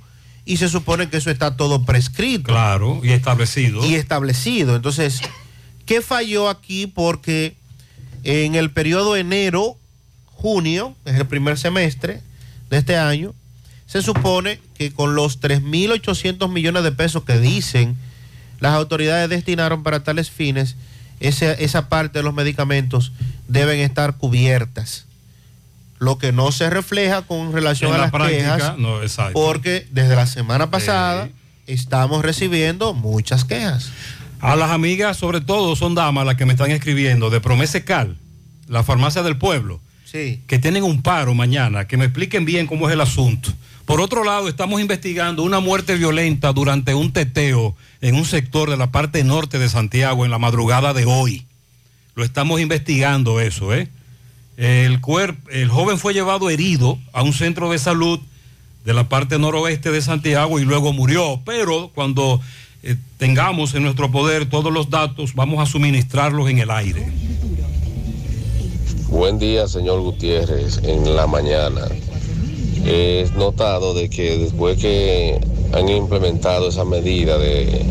[0.49, 2.45] y se supone que eso está todo prescrito.
[2.45, 3.85] Claro, y establecido.
[3.85, 4.75] Y establecido.
[4.75, 5.21] Entonces,
[5.85, 6.87] ¿qué falló aquí?
[6.87, 7.55] Porque
[8.23, 12.23] en el periodo enero-junio, es el primer semestre
[12.71, 13.35] de este año,
[13.85, 17.95] se supone que con los 3.800 millones de pesos que dicen
[18.59, 20.77] las autoridades destinaron para tales fines,
[21.19, 23.11] esa, esa parte de los medicamentos
[23.47, 25.05] deben estar cubiertas.
[25.99, 29.33] Lo que no se refleja con relación En a la las práctica, quejas, no, exacto.
[29.33, 31.29] porque desde la semana pasada
[31.67, 33.89] estamos recibiendo muchas quejas.
[34.39, 38.17] A las amigas, sobre todo, son damas las que me están escribiendo de Promese Cal,
[38.67, 40.41] la farmacia del pueblo, Sí.
[40.47, 43.51] que tienen un paro mañana, que me expliquen bien cómo es el asunto.
[43.85, 48.77] Por otro lado, estamos investigando una muerte violenta durante un teteo en un sector de
[48.77, 51.45] la parte norte de Santiago en la madrugada de hoy.
[52.15, 53.89] Lo estamos investigando eso, ¿eh?
[54.59, 54.99] El,
[55.51, 58.19] el joven fue llevado herido a un centro de salud
[58.83, 61.39] de la parte noroeste de Santiago y luego murió.
[61.45, 62.41] Pero cuando
[62.83, 67.09] eh, tengamos en nuestro poder todos los datos, vamos a suministrarlos en el aire.
[69.07, 71.87] Buen día, señor Gutiérrez, en la mañana.
[72.85, 75.39] He notado de que después que
[75.73, 77.85] han implementado esa medida de,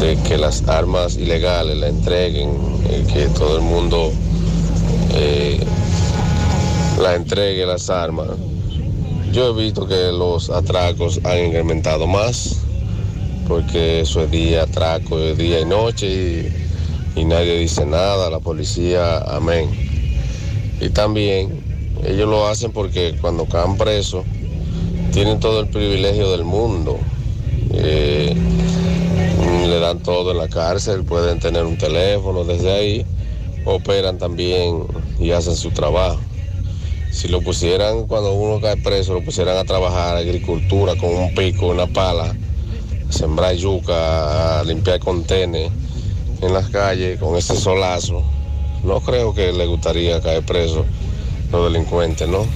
[0.00, 2.50] de que las armas ilegales la entreguen,
[2.90, 4.12] eh, que todo el mundo
[5.14, 5.60] eh,
[7.00, 8.28] la entregue las armas,
[9.32, 12.60] yo he visto que los atracos han incrementado más,
[13.46, 16.52] porque eso es día atraco, es día y noche
[17.16, 19.68] y, nadie dice nada, la policía, amén.
[20.80, 21.62] Y también
[22.04, 24.24] ellos lo hacen porque cuando caen presos
[25.12, 26.98] tienen todo el privilegio del mundo.
[27.74, 28.34] Eh,
[29.68, 33.06] le dan todo en la cárcel, pueden tener un teléfono desde ahí,
[33.64, 34.84] operan también
[35.18, 36.20] y hacen su trabajo.
[37.10, 41.66] Si lo pusieran cuando uno cae preso, lo pusieran a trabajar agricultura con un pico,
[41.66, 42.34] una pala,
[43.08, 45.70] a sembrar yuca, a limpiar contenes
[46.40, 48.22] en las calles con ese solazo,
[48.84, 50.84] no creo que le gustaría caer preso
[51.50, 52.46] los delincuentes, ¿no?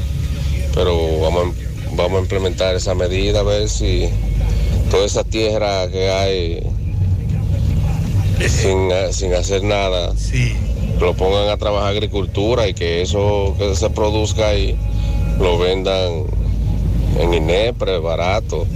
[0.75, 4.09] Pero vamos a, vamos a implementar esa medida a ver si
[4.91, 6.63] toda esa tierra que hay
[8.49, 10.13] sin, sin hacer nada
[11.03, 14.77] lo pongan a trabajar agricultura y que eso que se produzca ahí
[15.39, 16.25] lo vendan
[17.19, 18.67] en Inepre barato.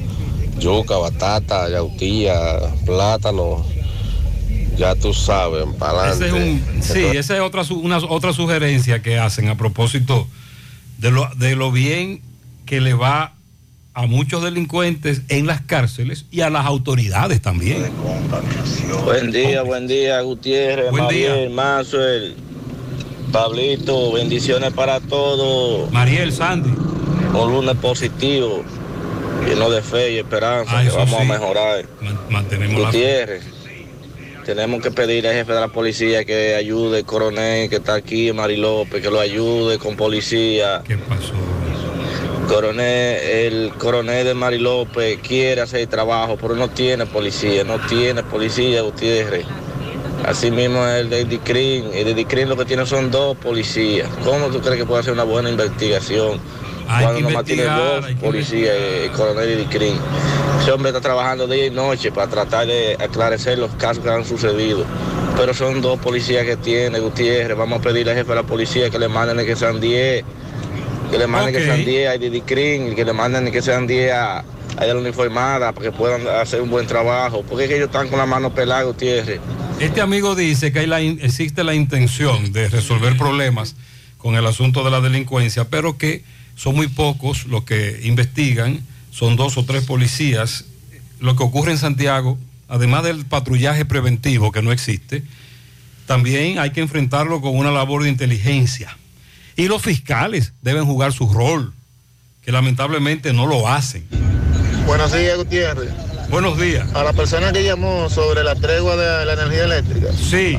[0.58, 3.64] Yuca, batata, yautía, plátano.
[4.76, 9.18] Ya tú sabes, para Ese es un- sí, esa es otra, una, otra sugerencia que
[9.18, 10.26] hacen a propósito
[10.98, 12.20] de lo, de lo bien
[12.66, 13.35] que le va
[13.96, 17.90] a muchos delincuentes en las cárceles y a las autoridades también.
[19.06, 21.30] Buen día, buen día, Gutiérrez, Buen día.
[21.30, 22.36] Mariel, Maxwell,
[23.32, 25.90] Pablito, bendiciones para todos.
[25.92, 26.68] Mariel, Sandy.
[27.32, 28.62] Un lunes positivo,
[29.48, 31.16] lleno de fe y esperanza, Ah, que vamos sí.
[31.16, 31.86] a mejorar.
[32.28, 33.44] Mantenemos la Gutiérrez,
[34.44, 38.30] tenemos que pedirle al jefe de la policía que ayude, el coronel que está aquí,
[38.34, 40.82] Mari López, que lo ayude con policía.
[40.86, 41.32] ¿Qué pasó?
[42.48, 48.22] Coronel, el coronel de Mari López quiere hacer trabajo, pero no tiene policía, no tiene
[48.22, 49.44] policía, Gutiérrez.
[50.24, 54.08] Así mismo el de DICRIN, el de DICRIN lo que tiene son dos policías.
[54.24, 56.40] ¿Cómo tú crees que puede hacer una buena investigación?
[56.88, 59.98] Hay cuando nomás tiene dos policías, el coronel de DICRIN.
[60.60, 64.24] Ese hombre está trabajando día y noche para tratar de aclarecer los casos que han
[64.24, 64.84] sucedido.
[65.36, 67.56] Pero son dos policías que tiene Gutiérrez.
[67.56, 70.24] Vamos a pedirle al jefe de la policía que le manden que sean 10
[71.10, 74.12] que le manden que sean 10 a Didi Crin, que le manden que sean 10
[74.12, 77.42] a, a la uniformada para que puedan hacer un buen trabajo.
[77.48, 79.40] Porque es que ellos están con la mano pelada, Gutiérrez.
[79.80, 83.76] Este amigo dice que hay la in- existe la intención de resolver problemas
[84.18, 86.24] con el asunto de la delincuencia, pero que
[86.56, 88.80] son muy pocos los que investigan,
[89.10, 90.64] son dos o tres policías.
[91.20, 92.38] Lo que ocurre en Santiago,
[92.68, 95.22] además del patrullaje preventivo que no existe,
[96.06, 98.96] también hay que enfrentarlo con una labor de inteligencia.
[99.56, 101.72] Y los fiscales deben jugar su rol,
[102.44, 104.06] que lamentablemente no lo hacen.
[104.86, 105.90] Buenos días, Gutiérrez.
[106.28, 106.86] Buenos días.
[106.94, 110.08] A la persona que llamó sobre la tregua de la energía eléctrica.
[110.12, 110.58] Sí.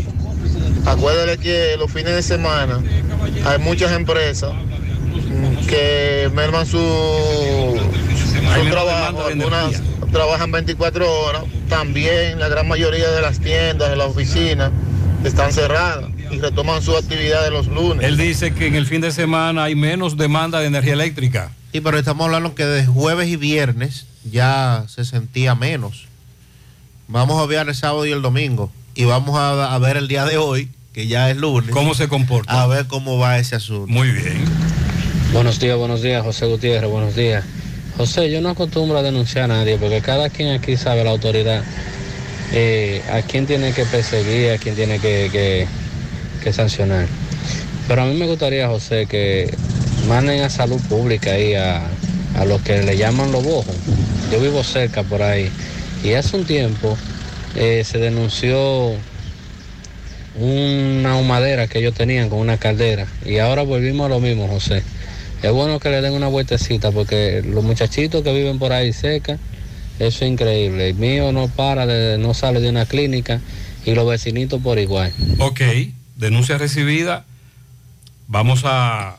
[0.85, 2.81] Acuérdale que los fines de semana
[3.45, 4.51] hay muchas empresas
[5.67, 9.27] que merman su, su trabajo.
[9.27, 9.81] Algunas
[10.11, 11.43] trabajan 24 horas.
[11.69, 14.71] También la gran mayoría de las tiendas, de las oficinas,
[15.23, 18.05] están cerradas y retoman su actividad de los lunes.
[18.05, 21.51] Él dice que en el fin de semana hay menos demanda de energía eléctrica.
[21.71, 26.05] Sí, pero estamos hablando que de jueves y viernes ya se sentía menos.
[27.07, 28.71] Vamos a ver el sábado y el domingo.
[28.95, 31.71] Y vamos a, a ver el día de hoy, que ya es lunes.
[31.71, 32.61] ¿Cómo se comporta?
[32.61, 33.87] A ver cómo va ese asunto.
[33.87, 34.43] Muy bien.
[35.33, 37.43] Buenos días, buenos días, José Gutiérrez, buenos días.
[37.97, 41.63] José, yo no acostumbro a denunciar a nadie porque cada quien aquí sabe la autoridad
[42.53, 45.67] eh, a quién tiene que perseguir, a quién tiene que, que-
[46.53, 47.07] sancionar.
[47.87, 49.53] Pero a mí me gustaría, José, que
[50.07, 51.81] manden a salud pública ahí a,
[52.35, 53.75] a los que le llaman los bojos.
[54.31, 55.49] Yo vivo cerca por ahí
[56.03, 56.97] y hace un tiempo
[57.55, 58.93] eh, se denunció
[60.39, 64.83] una humadera que ellos tenían con una caldera y ahora volvimos a lo mismo, José.
[65.41, 69.39] Es bueno que le den una vueltecita porque los muchachitos que viven por ahí cerca,
[69.99, 70.89] eso es increíble.
[70.89, 73.39] El mío no para, de, no sale de una clínica
[73.85, 75.11] y los vecinitos por igual.
[75.39, 75.61] Ok,
[76.17, 77.25] denuncia recibida.
[78.27, 79.17] Vamos a,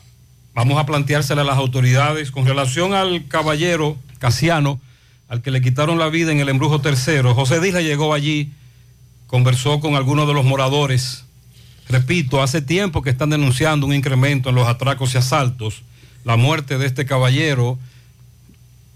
[0.53, 4.79] vamos a planteársela a las autoridades con relación al caballero Casiano,
[5.27, 7.33] al que le quitaron la vida en el embrujo tercero.
[7.33, 8.51] José Díaz llegó allí,
[9.27, 11.25] conversó con algunos de los moradores.
[11.87, 15.81] Repito, hace tiempo que están denunciando un incremento en los atracos y asaltos.
[16.23, 17.79] La muerte de este caballero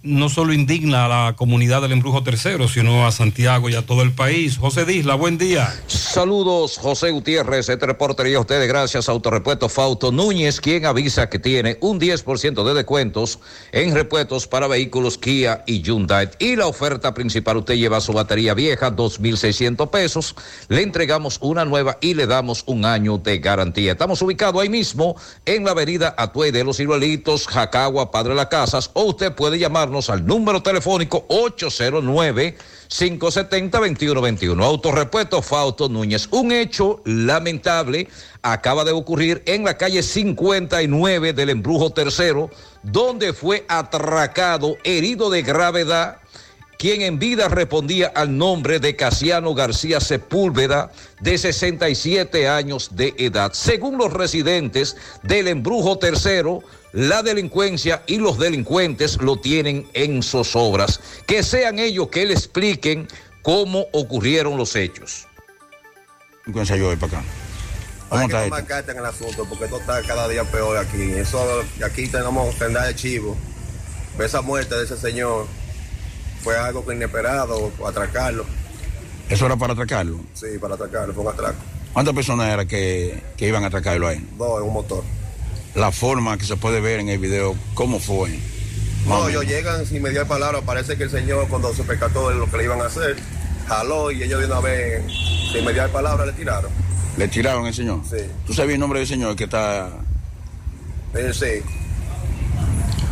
[0.03, 4.01] no solo indigna a la comunidad del embrujo tercero, sino a Santiago y a todo
[4.01, 4.57] el país.
[4.57, 5.73] José Disla, buen día.
[5.87, 11.39] Saludos, José Gutiérrez, este reportería a ustedes gracias a Autorepuesto Fauto Núñez, quien avisa que
[11.39, 13.39] tiene un 10% de descuentos
[13.71, 16.29] en repuestos para vehículos Kia y Hyundai.
[16.37, 20.35] Y la oferta principal, usted lleva su batería vieja, 2.600 pesos,
[20.67, 23.93] le entregamos una nueva y le damos un año de garantía.
[23.93, 28.91] Estamos ubicados ahí mismo en la avenida Atuey de los Ciruelitos, Jacagua, Padre Las Casas,
[28.93, 32.57] o usted puede llamarnos al número telefónico 809
[32.89, 34.63] 570-2121.
[34.63, 36.27] Autorepuesto Fausto Núñez.
[36.31, 38.07] Un hecho lamentable
[38.41, 42.49] acaba de ocurrir en la calle 59 del Embrujo Tercero,
[42.83, 46.17] donde fue atracado, herido de gravedad,
[46.83, 53.53] quien en vida respondía al nombre de Casiano García Sepúlveda, de 67 años de edad.
[53.53, 56.61] Según los residentes del Embrujo Tercero,
[56.91, 60.99] la delincuencia y los delincuentes lo tienen en zozobras.
[61.25, 63.07] Que sean ellos que le expliquen
[63.43, 65.25] cómo ocurrieron los hechos.
[66.41, 67.23] Delincuencia yo para acá.
[68.09, 68.67] Hay ¿Cómo que está tomar esto?
[68.67, 71.13] carta en el asunto porque esto está cada día peor aquí.
[71.13, 73.37] Eso, aquí tenemos que andar de chivo.
[74.19, 75.47] Esa muerte de ese señor
[76.43, 78.45] fue algo inesperado, atracarlo.
[79.29, 80.19] Eso era para atracarlo.
[80.33, 81.55] Sí, para atracarlo, fue un atraco.
[81.93, 84.27] ¿Cuántas personas eran que, que iban a atracarlo ahí?
[84.37, 85.03] Dos en un motor.
[85.75, 88.37] La forma que se puede ver en el video, ¿cómo fue?
[89.07, 90.61] No, ellos llegan sin mediar palabra.
[90.61, 93.15] Parece que el señor, cuando se percató de lo que le iban a hacer,
[93.67, 95.03] jaló y ellos de una vez,
[95.51, 96.71] sin mediar palabra, le tiraron.
[97.17, 98.01] ¿Le tiraron el señor?
[98.09, 98.17] Sí.
[98.45, 99.89] ¿Tú sabes el nombre del señor que está...?
[101.15, 101.63] Eh, sí,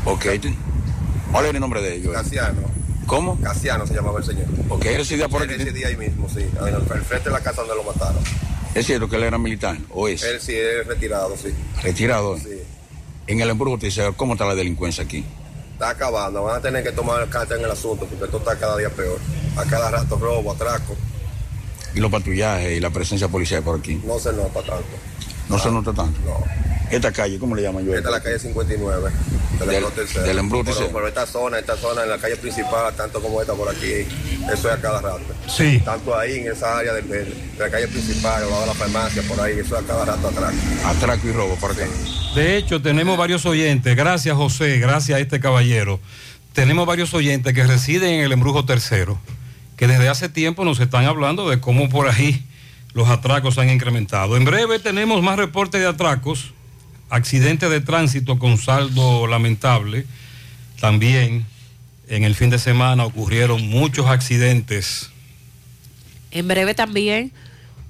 [0.05, 0.25] Ok.
[1.32, 2.13] ¿Cuál era el nombre de ellos?
[2.13, 2.61] Casiano.
[3.06, 3.39] ¿Cómo?
[3.41, 4.45] Casiano se llamaba el señor.
[4.70, 5.64] Ok, él residía por Él aquí.
[5.64, 8.22] residía ahí mismo, sí, al frente de la casa donde lo mataron.
[8.74, 9.78] ¿Es cierto que él era militar?
[9.89, 10.24] ¿O es?
[10.24, 11.49] Él sí, él es retirado, sí.
[11.84, 12.38] Retirado.
[12.38, 12.62] Sí.
[13.28, 15.26] En el Embrujo Tercero, ¿cómo está la delincuencia aquí?
[15.74, 18.78] Está acabando, van a tener que tomar carta en el asunto porque esto está cada
[18.78, 19.20] día peor.
[19.58, 20.95] A cada rato robo, atraco,
[21.93, 23.99] Y los patrullajes y la presencia policial por aquí.
[24.06, 24.86] no se nota tanto.
[25.50, 26.20] No se nota tanto.
[26.26, 26.44] No.
[26.89, 27.96] Esta calle, ¿cómo le llaman yo?
[27.96, 29.12] Esta es la calle 59
[29.60, 30.26] del, Del- Embrujo Tercero.
[30.26, 33.70] del Embrujo Pero- esta zona, esta zona en la calle principal, tanto como esta por
[33.70, 33.92] aquí,
[34.52, 35.22] eso es a cada rato.
[35.48, 35.82] Sí.
[35.86, 38.74] Tanto ahí en esa área del- del- de la calle principal, al lado de la
[38.74, 40.56] farmacia, por ahí, eso es a cada rato atraco.
[40.86, 41.86] Atraco y robo por acá.
[42.36, 46.00] De hecho, tenemos varios oyentes, gracias José, gracias a este caballero.
[46.54, 49.18] Tenemos varios oyentes que residen en el embrujo tercero,
[49.78, 52.46] que desde hace tiempo nos están hablando de cómo por ahí
[52.93, 54.38] los atracos han incrementado.
[54.38, 56.54] En breve tenemos más reportes de atracos,
[57.09, 60.05] accidentes de tránsito con saldo lamentable.
[60.80, 61.46] También
[62.08, 65.09] en el fin de semana ocurrieron muchos accidentes.
[66.32, 67.32] En breve también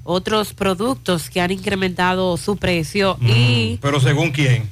[0.04, 4.70] otros productos que han incrementado su precio y Pero según quién.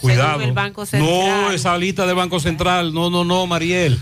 [0.00, 0.42] Cuidado.
[0.42, 1.10] el Banco Central.
[1.10, 2.92] No, esa lista del Banco Central.
[2.92, 3.98] No, no, no, Mariel.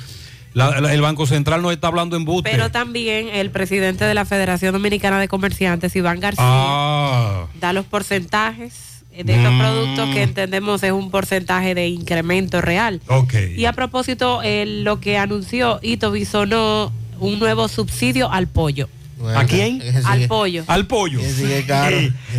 [0.54, 2.50] La- la- el Banco Central no está hablando en buste.
[2.50, 7.86] pero también el presidente de la Federación Dominicana de Comerciantes, Iván García, Ah, da los
[7.86, 9.58] porcentajes de estos Mm.
[9.58, 13.00] productos que entendemos es un porcentaje de incremento real.
[13.08, 13.34] ok.
[13.56, 18.88] Y a propósito, eh, lo que anunció Ito Bisonó, un nuevo subsidio al pollo.
[19.36, 19.80] ¿A quién?
[20.04, 20.64] Al pollo.
[20.66, 21.20] Al pollo.
[21.20, 21.62] Sí.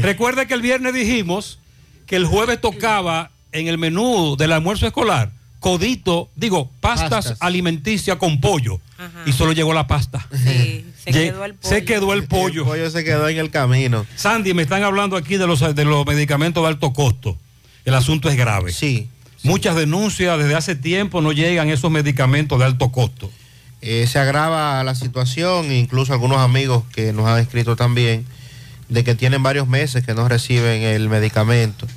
[0.01, 1.59] Recuerde que el viernes dijimos
[2.05, 5.31] que el jueves tocaba en el menú del almuerzo escolar
[5.63, 7.37] codito, digo, pastas, Pastas.
[7.39, 8.81] alimenticias con pollo.
[9.25, 10.27] Y solo llegó la pasta.
[10.31, 11.69] Sí, se quedó el pollo.
[11.75, 12.61] Se quedó el pollo.
[12.63, 14.05] El pollo se quedó en el camino.
[14.17, 17.37] Sandy, me están hablando aquí de los, de los medicamentos de alto costo.
[17.85, 18.73] El asunto es grave.
[18.73, 19.07] Sí,
[19.43, 23.29] Muchas denuncias desde hace tiempo no llegan esos medicamentos de alto costo.
[23.81, 28.25] Eh, se agrava la situación, incluso algunos amigos que nos han escrito también,
[28.87, 31.87] de que tienen varios meses que no reciben el medicamento.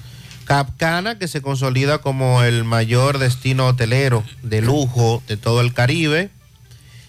[0.47, 6.31] Capcana, que se consolida como el mayor destino hotelero de lujo de todo el Caribe.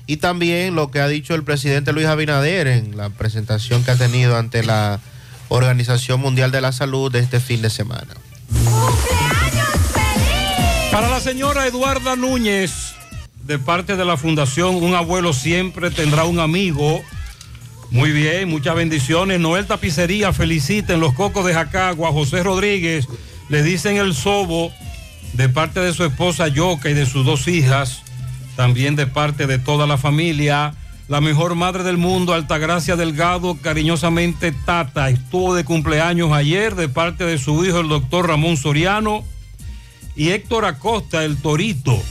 [0.08, 3.96] Y también lo que ha dicho el presidente Luis Abinader en la presentación que ha
[3.96, 5.00] tenido ante la
[5.50, 8.16] Organización Mundial de la Salud de este fin de semana.
[10.92, 12.96] Para la señora Eduarda Núñez,
[13.44, 17.04] de parte de la Fundación Un Abuelo Siempre Tendrá un Amigo.
[17.92, 19.40] Muy bien, muchas bendiciones.
[19.40, 22.12] Noel Tapicería felicita en los cocos de Jacagua.
[22.12, 23.08] José Rodríguez
[23.50, 24.72] le dicen el sobo
[25.34, 28.04] de parte de su esposa Yoka y de sus dos hijas.
[28.56, 30.74] También de parte de toda la familia.
[31.08, 37.24] La mejor madre del mundo, Altagracia Delgado, cariñosamente Tata, estuvo de cumpleaños ayer de parte
[37.24, 39.24] de su hijo, el doctor Ramón Soriano.
[40.18, 42.02] Y Héctor Acosta, el Torito,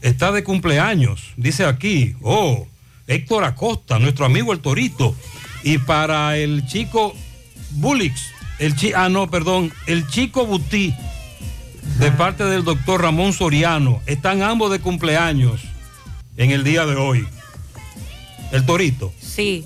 [0.00, 1.32] está de cumpleaños.
[1.36, 2.66] Dice aquí, oh,
[3.06, 5.14] Héctor Acosta, nuestro amigo el Torito.
[5.64, 7.14] Y para el chico
[7.72, 10.94] Bulix, el chi ah, no, perdón, el chico Butí,
[11.98, 15.62] de parte del doctor Ramón Soriano, están ambos de cumpleaños
[16.36, 17.26] en el día de hoy.
[18.52, 19.12] El Torito.
[19.20, 19.64] Sí.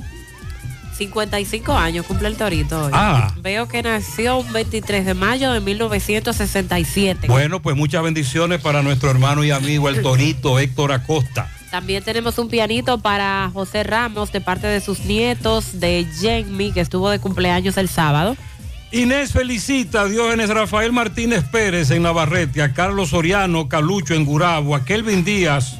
[0.96, 2.92] 55 años cumple el Torito hoy.
[2.94, 3.34] Ah.
[3.38, 7.26] Veo que nació un 23 de mayo de 1967.
[7.28, 11.50] Bueno, pues muchas bendiciones para nuestro hermano y amigo el Torito Héctor Acosta.
[11.70, 16.80] También tenemos un pianito para José Ramos de parte de sus nietos de Jamie, que
[16.80, 18.36] estuvo de cumpleaños el sábado.
[18.92, 24.76] Inés felicita a Diógenes Rafael Martínez Pérez en Navarrete, a Carlos Soriano Calucho en Gurabo,
[24.76, 25.76] a Kelvin Díaz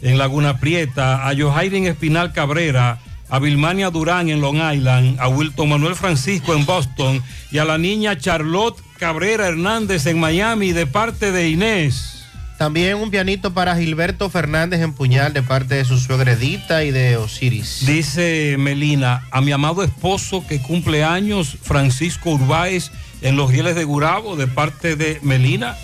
[0.00, 2.98] en Laguna Prieta, a Johaiden Espinal Cabrera,
[3.28, 7.22] a Vilmania Durán en Long Island, a Wilton Manuel Francisco en Boston
[7.52, 12.19] y a la niña Charlotte Cabrera Hernández en Miami de parte de Inés.
[12.60, 16.90] También un pianito para Gilberto Fernández en Puñal de parte de su suegra Edita y
[16.90, 17.86] de Osiris.
[17.86, 22.90] Dice Melina, a mi amado esposo que cumple años, Francisco Urbáez,
[23.22, 25.74] en los Rieles de Gurabo, de parte de Melina,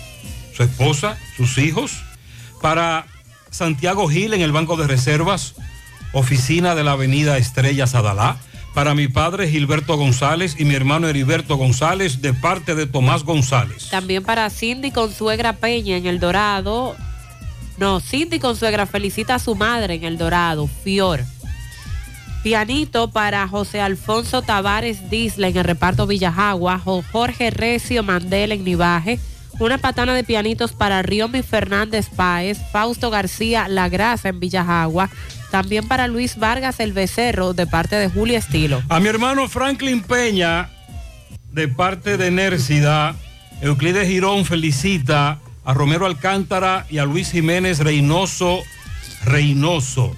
[0.55, 1.93] su esposa, sus hijos.
[2.61, 3.07] Para
[3.49, 5.55] Santiago Gil en el Banco de Reservas,
[6.13, 8.37] oficina de la Avenida Estrella Sadalá.
[8.77, 13.89] Para mi padre Gilberto González y mi hermano Heriberto González, de parte de Tomás González.
[13.89, 16.95] También para Cindy con suegra Peña en El Dorado.
[17.79, 21.21] No, Cindy con suegra felicita a su madre en El Dorado, Fior.
[22.43, 29.19] Pianito para José Alfonso Tavares Disla en el reparto Villajagua, Jorge Recio Mandela en Nivaje,
[29.57, 35.09] una patana de pianitos para Riomi Fernández Páez, Fausto García La Grasa en Villajagua,
[35.51, 38.81] también para Luis Vargas el Becerro de parte de Julio Estilo.
[38.89, 40.69] A mi hermano Franklin Peña,
[41.51, 43.15] de parte de Nercida,
[43.61, 48.61] Euclides Girón felicita a Romero Alcántara y a Luis Jiménez Reynoso
[49.25, 50.15] Reynoso.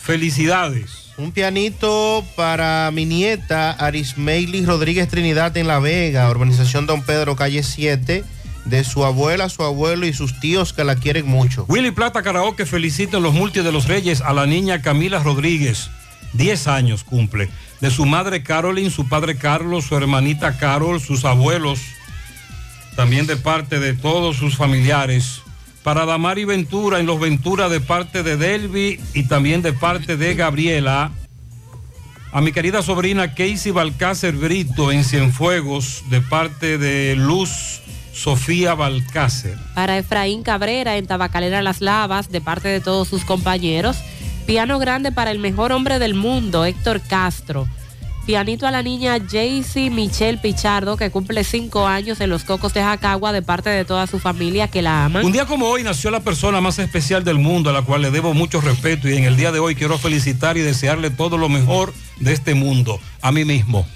[0.00, 1.12] Felicidades.
[1.16, 7.62] Un pianito para mi nieta Arismeili Rodríguez Trinidad en La Vega, Urbanización Don Pedro, calle
[7.62, 8.24] 7,
[8.64, 11.66] de su abuela, su abuelo y sus tíos que la quieren mucho.
[11.68, 15.90] Willy Plata Karaoke felicita en los multi de los Reyes a la niña Camila Rodríguez.
[16.32, 17.48] 10 años cumple.
[17.80, 21.80] De su madre Carolyn, su padre Carlos, su hermanita Carol, sus abuelos.
[22.96, 25.42] También de parte de todos sus familiares.
[25.82, 30.34] Para Damari Ventura, en los Ventura de parte de Delvi y también de parte de
[30.34, 31.12] Gabriela.
[32.32, 37.83] A mi querida sobrina Casey Balcácer Brito en Cienfuegos, de parte de Luz
[38.14, 39.58] Sofía Balcácer.
[39.74, 43.96] Para Efraín Cabrera en Tabacalera Las Lavas, de parte de todos sus compañeros.
[44.46, 47.66] Piano grande para el mejor hombre del mundo, Héctor Castro.
[48.26, 52.82] Pianito a la niña Jaycee Michelle Pichardo, que cumple cinco años en los Cocos de
[52.82, 55.20] Jacagua, de parte de toda su familia que la ama.
[55.20, 58.10] Un día como hoy nació la persona más especial del mundo, a la cual le
[58.10, 61.50] debo mucho respeto, y en el día de hoy quiero felicitar y desearle todo lo
[61.50, 63.86] mejor de este mundo, a mí mismo.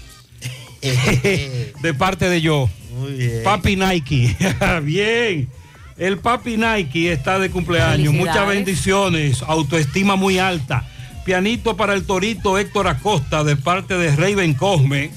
[0.83, 2.69] de parte de yo.
[2.99, 3.45] Muy bien.
[3.45, 4.37] Papi Nike.
[4.83, 5.49] bien.
[5.97, 8.13] El papi Nike está de cumpleaños.
[8.15, 9.43] Muchas bendiciones.
[9.43, 10.87] Autoestima muy alta.
[11.25, 15.11] Pianito para el torito Héctor Acosta de parte de Raven Cosme.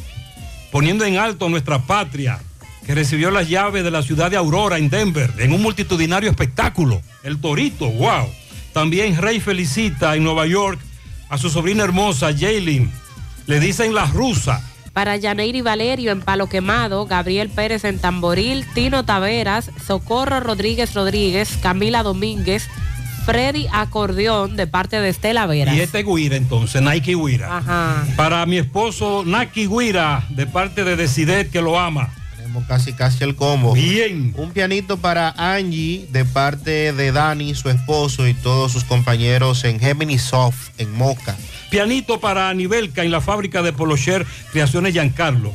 [0.72, 2.40] Poniendo en alto nuestra patria.
[2.86, 5.32] Que recibió las llaves de la ciudad de Aurora en Denver.
[5.38, 7.02] En un multitudinario espectáculo.
[7.24, 7.90] El torito.
[7.90, 8.28] Wow.
[8.74, 10.80] También Rey felicita en Nueva York
[11.30, 12.91] a su sobrina hermosa Jaylin.
[13.45, 14.70] Le dicen la rusa.
[14.93, 21.57] Para Yaneiri Valerio en Palo Quemado, Gabriel Pérez en Tamboril, Tino Taveras, Socorro Rodríguez Rodríguez,
[21.61, 22.68] Camila Domínguez,
[23.26, 25.76] Freddy Acordeón de parte de Estela Veras.
[25.76, 27.57] Y este Guira entonces, Nike Guira.
[27.57, 28.05] Ajá.
[28.15, 32.09] Para mi esposo Naki Guira, de parte de Decidet, que lo ama.
[32.43, 33.73] Como casi casi el combo.
[33.73, 34.34] Bien.
[34.35, 39.80] Un pianito para Angie de parte de Dani, su esposo y todos sus compañeros en
[39.80, 41.38] Gemini Soft, en Moca.
[41.72, 45.53] Pianito para Anibelca en la fábrica de Polocher Creaciones Giancarlo,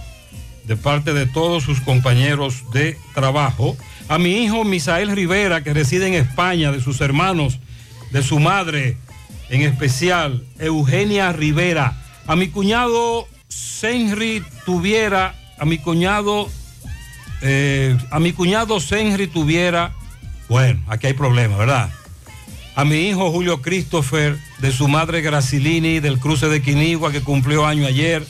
[0.64, 3.76] de parte de todos sus compañeros de trabajo.
[4.08, 7.60] A mi hijo Misael Rivera, que reside en España, de sus hermanos,
[8.12, 8.96] de su madre,
[9.50, 12.02] en especial Eugenia Rivera.
[12.26, 16.48] A mi cuñado Senri tuviera, a mi cuñado,
[17.42, 19.92] eh, a mi cuñado Senri tuviera,
[20.48, 21.90] bueno, aquí hay problema, ¿verdad?
[22.76, 27.64] A mi hijo Julio Christopher, de su madre Gracilini, del cruce de Quinigua, que cumplió
[27.64, 28.22] año ayer.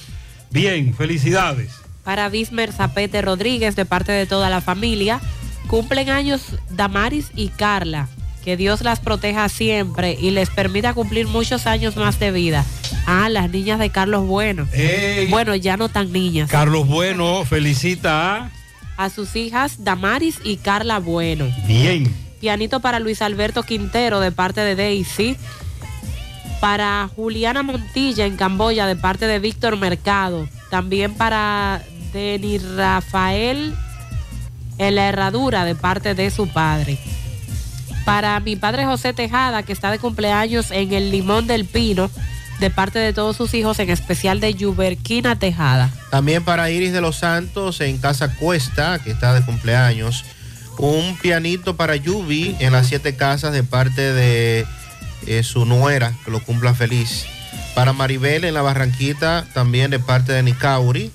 [0.52, 1.72] Bien, felicidades.
[2.04, 5.20] Para Bismer Zapete Rodríguez, de parte de toda la familia.
[5.66, 8.08] Cumplen años Damaris y Carla.
[8.44, 12.64] Que Dios las proteja siempre y les permita cumplir muchos años más de vida.
[13.04, 14.68] Ah, las niñas de Carlos Bueno.
[14.72, 15.26] Ey.
[15.26, 16.48] Bueno, ya no tan niñas.
[16.48, 18.50] Carlos Bueno felicita a...
[18.96, 21.52] A sus hijas Damaris y Carla Bueno.
[21.66, 22.25] Bien.
[22.46, 25.36] Pianito para Luis Alberto Quintero de parte de Daisy.
[26.60, 30.48] Para Juliana Montilla en Camboya de parte de Víctor Mercado.
[30.70, 31.82] También para
[32.12, 33.74] Denis Rafael
[34.78, 37.00] en la herradura de parte de su padre.
[38.04, 42.12] Para mi padre José Tejada, que está de cumpleaños en el Limón del Pino,
[42.60, 45.90] de parte de todos sus hijos, en especial de Yuberquina Tejada.
[46.12, 50.24] También para Iris de los Santos en Casa Cuesta, que está de cumpleaños.
[50.78, 54.66] Un pianito para Yubi en las siete casas de parte de
[55.26, 57.26] eh, su nuera, que lo cumpla feliz.
[57.74, 61.10] Para Maribel en la Barranquita, también de parte de Nicauri.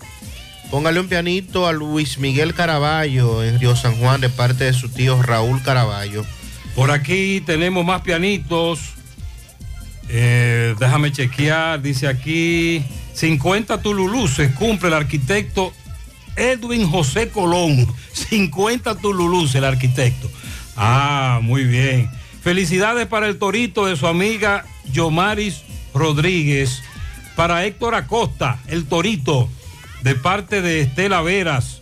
[0.71, 4.89] Póngale un pianito a Luis Miguel Caraballo en Río San Juan de parte de su
[4.89, 6.25] tío Raúl Caraballo.
[6.75, 8.93] Por aquí tenemos más pianitos.
[10.07, 11.81] Eh, déjame chequear.
[11.81, 12.83] Dice aquí
[13.13, 15.73] 50 Tululuces cumple el arquitecto
[16.35, 17.87] Edwin José Colón.
[18.13, 20.29] 50 Tululuces el arquitecto.
[20.75, 22.09] Ah, muy bien.
[22.41, 25.61] Felicidades para el torito de su amiga Yomaris
[25.93, 26.81] Rodríguez.
[27.35, 29.49] Para Héctor Acosta, el torito,
[30.03, 31.81] de parte de Estela Veras.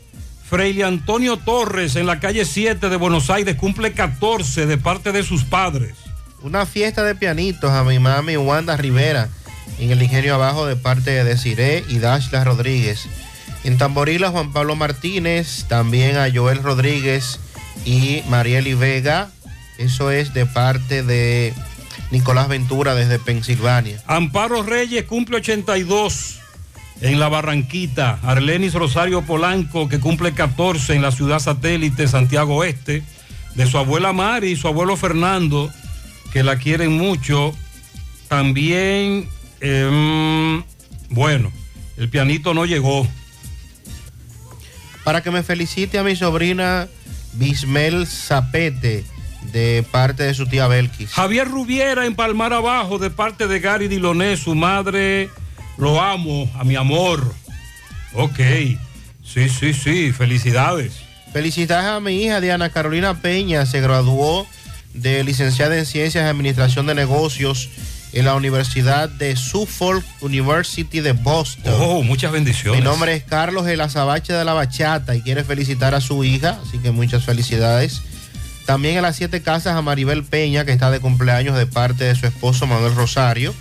[0.50, 5.24] Freile Antonio Torres en la calle 7 de Buenos Aires cumple 14 de parte de
[5.24, 5.94] sus padres.
[6.42, 9.30] Una fiesta de pianitos a mi mami Wanda Rivera
[9.78, 13.08] en el ingenio abajo de parte de Desiree y Dashla Rodríguez.
[13.70, 17.40] En Tamborila Juan Pablo Martínez, también a Joel Rodríguez
[17.86, 19.30] y Marieli Vega.
[19.78, 21.54] Eso es de parte de
[22.10, 24.02] Nicolás Ventura desde Pensilvania.
[24.08, 26.40] Amparo Reyes cumple 82
[27.02, 28.18] en la Barranquita.
[28.24, 33.04] Arlenis Rosario Polanco, que cumple 14 en la ciudad satélite Santiago Oeste.
[33.54, 35.72] De su abuela Mari y su abuelo Fernando,
[36.34, 37.54] que la quieren mucho.
[38.30, 39.30] También,
[39.62, 40.64] eh,
[41.12, 41.52] bueno,
[41.98, 43.08] el pianito no llegó.
[45.04, 46.88] Para que me felicite a mi sobrina
[47.34, 49.06] Bismel Zapete
[49.52, 51.12] de parte de su tía Belkis.
[51.12, 55.30] Javier Rubiera en Palmar Abajo de parte de Gary Diloné, su madre,
[55.78, 57.34] lo amo, a mi amor.
[58.14, 58.40] Ok,
[59.24, 60.94] sí, sí, sí, felicidades.
[61.32, 64.48] Felicidades a mi hija Diana Carolina Peña, se graduó
[64.94, 67.70] de licenciada en Ciencias y Administración de Negocios
[68.12, 71.74] en la Universidad de Suffolk University de Boston.
[71.80, 72.82] Oh, muchas bendiciones.
[72.82, 76.60] Mi nombre es Carlos El Azabache de la Bachata y quiere felicitar a su hija,
[76.66, 78.02] así que muchas felicidades.
[78.66, 82.16] También en las siete casas a Maribel Peña, que está de cumpleaños de parte de
[82.16, 83.54] su esposo Manuel Rosario.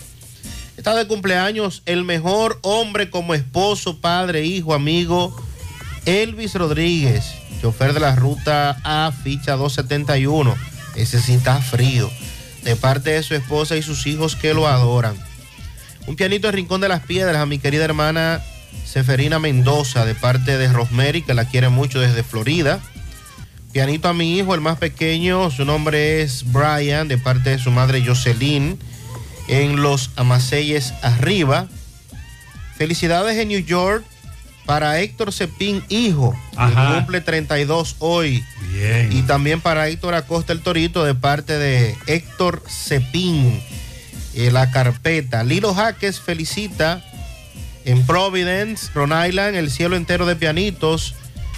[0.77, 5.35] Está de cumpleaños el mejor hombre como esposo, padre, hijo, amigo,
[6.05, 7.25] Elvis Rodríguez,
[7.61, 10.55] chofer de la ruta A, ficha 271.
[10.95, 12.11] Ese sí está frío.
[12.65, 15.17] De parte de su esposa y sus hijos que lo adoran.
[16.07, 18.41] Un pianito en Rincón de las Piedras a mi querida hermana
[18.85, 22.81] Seferina Mendoza, de parte de Rosemary, que la quiere mucho desde Florida.
[23.73, 27.71] Pianito a mi hijo, el más pequeño, su nombre es Brian, de parte de su
[27.71, 28.79] madre Jocelyn,
[29.49, 31.69] en los Amaseyes arriba.
[32.77, 34.05] Felicidades en New York
[34.69, 36.97] para Héctor Cepín, hijo, que Ajá.
[36.97, 38.45] cumple 32 hoy.
[38.71, 39.11] Bien.
[39.11, 43.63] Y también para Héctor Acosta el Torito, de parte de Héctor Cepín,
[44.35, 45.43] eh, la carpeta.
[45.43, 47.03] Lilo Jaques felicita
[47.87, 51.15] en Providence, Rhode Island, el cielo entero de pianitos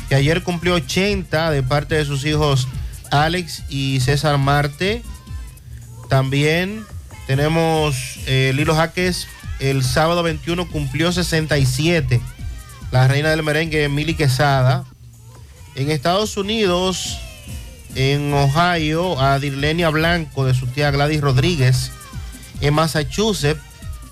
[0.08, 2.68] que ayer cumplió 80 de parte de sus hijos
[3.10, 5.02] Alex y César Marte.
[6.08, 6.84] También
[7.26, 9.26] tenemos eh, Lilo Jaques,
[9.58, 12.20] el sábado 21 cumplió 67.
[12.90, 14.84] La reina del merengue, Mili Quesada.
[15.76, 17.18] En Estados Unidos,
[17.94, 21.92] en Ohio, a Dirlenia Blanco de su tía Gladys Rodríguez.
[22.60, 23.62] En Massachusetts,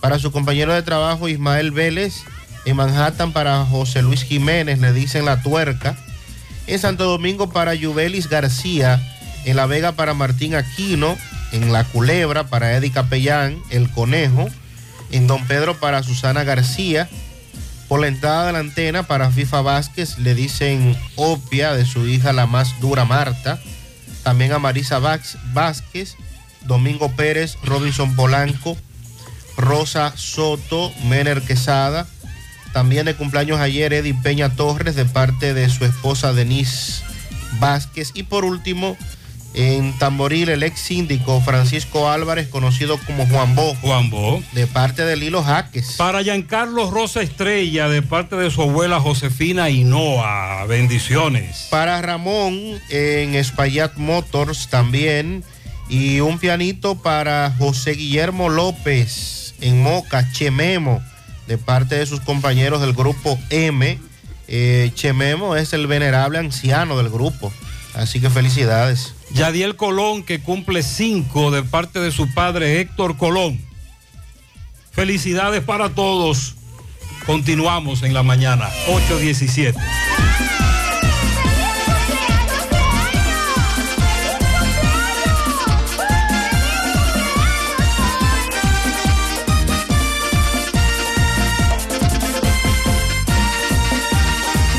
[0.01, 2.23] para su compañero de trabajo Ismael Vélez.
[2.67, 5.97] En Manhattan, para José Luis Jiménez, le dicen la tuerca.
[6.69, 9.03] En Santo Domingo para Yubelis García.
[9.45, 11.17] En La Vega para Martín Aquino.
[11.51, 13.59] En La Culebra para Eddie Capellán.
[13.71, 14.49] El Conejo.
[15.11, 17.09] En Don Pedro para Susana García.
[17.89, 22.35] Por la entrada de la antena para FIFA Vázquez le dicen opia de su hija
[22.35, 23.59] la más dura Marta.
[24.23, 26.17] También a Marisa Vázquez,
[26.67, 28.77] Domingo Pérez, Robinson Polanco,
[29.57, 32.07] Rosa Soto, Mener Quesada.
[32.75, 37.03] También de cumpleaños ayer Eddie Peña Torres de parte de su esposa Denise
[37.59, 38.11] Vázquez.
[38.13, 38.99] Y por último,
[39.55, 43.75] en Tamboril, el ex síndico Francisco Álvarez, conocido como Juan Bo.
[43.77, 44.43] Juan Bo.
[44.53, 45.95] De parte de Lilo Jaques.
[45.97, 50.65] Para Giancarlo Rosa Estrella, de parte de su abuela Josefina Hinoa.
[50.67, 51.67] Bendiciones.
[51.71, 52.55] Para Ramón
[52.91, 55.43] en Espaillat Motors también.
[55.89, 61.03] Y un pianito para José Guillermo López en Moca, Chememo,
[61.47, 63.99] de parte de sus compañeros del grupo M.
[64.49, 67.53] Eh, Chememo es el venerable anciano del grupo.
[67.99, 69.13] Así que felicidades.
[69.33, 73.61] Yadiel Colón, que cumple cinco de parte de su padre Héctor Colón.
[74.93, 76.55] Felicidades para todos.
[77.27, 79.75] Continuamos en la mañana, 8.17.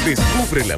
[0.05, 0.77] Descubre la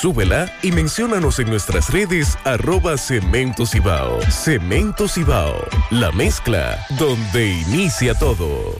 [0.00, 4.18] Súbela y menciónanos en nuestras redes arroba Cemento Cibao.
[4.30, 8.78] Cemento Cibao, la mezcla donde inicia todo.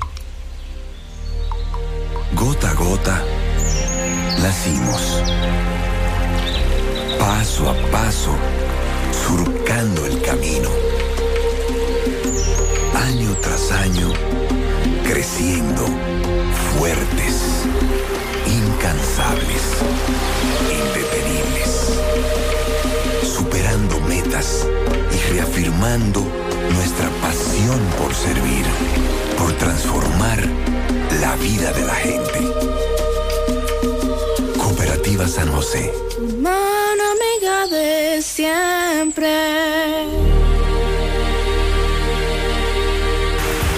[2.33, 3.23] Gota a gota,
[4.41, 5.23] nacimos.
[7.19, 8.35] Paso a paso,
[9.13, 10.71] surcando el camino.
[12.95, 14.11] Año tras año,
[15.05, 15.85] creciendo,
[16.79, 17.67] fuertes,
[18.47, 19.63] incansables,
[20.63, 21.10] indetenibles.
[24.41, 26.27] Y reafirmando
[26.75, 28.65] nuestra pasión por servir,
[29.37, 30.43] por transformar
[31.21, 32.41] la vida de la gente.
[34.57, 35.93] Cooperativa San José.
[36.41, 39.29] Mano amiga de siempre.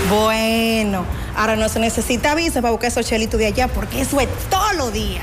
[0.09, 4.29] Bueno, ahora no se necesita visa para buscar esos chelitos de allá porque eso es
[4.49, 5.23] todo lo día.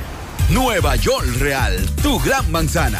[0.49, 2.99] Nueva York Real, tu gran manzana.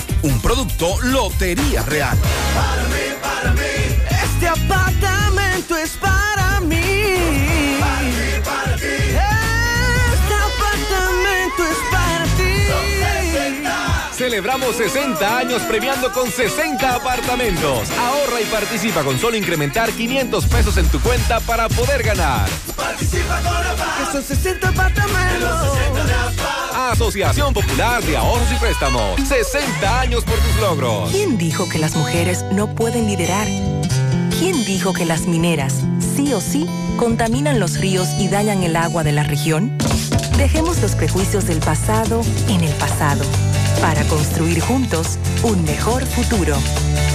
[0.23, 2.17] Un producto Lotería Real.
[4.23, 6.77] Este apartamento es para mí.
[6.77, 7.81] Este
[10.35, 12.67] apartamento es para ti.
[14.15, 17.89] Celebramos 60 años premiando con 60 apartamentos.
[17.91, 22.47] Ahorra y participa con solo incrementar 500 pesos en tu cuenta para poder ganar.
[22.75, 23.95] Participa con APA.
[23.97, 25.77] Que son 60 apartamentos.
[26.91, 29.19] Asociación Popular de Ahorros y Préstamos.
[29.21, 31.09] 60 años por tus logros.
[31.11, 33.47] ¿Quién dijo que las mujeres no pueden liderar?
[34.37, 39.03] ¿Quién dijo que las mineras, sí o sí, contaminan los ríos y dañan el agua
[39.03, 39.77] de la región?
[40.37, 43.23] Dejemos los prejuicios del pasado en el pasado
[43.79, 46.55] para construir juntos un mejor futuro.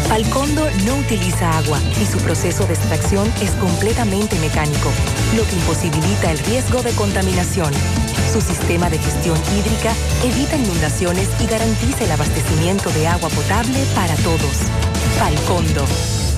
[0.09, 4.91] Falcondo no utiliza agua y su proceso de extracción es completamente mecánico,
[5.37, 7.73] lo que imposibilita el riesgo de contaminación.
[8.33, 9.93] Su sistema de gestión hídrica
[10.25, 14.71] evita inundaciones y garantiza el abastecimiento de agua potable para todos.
[15.19, 15.85] Falcondo,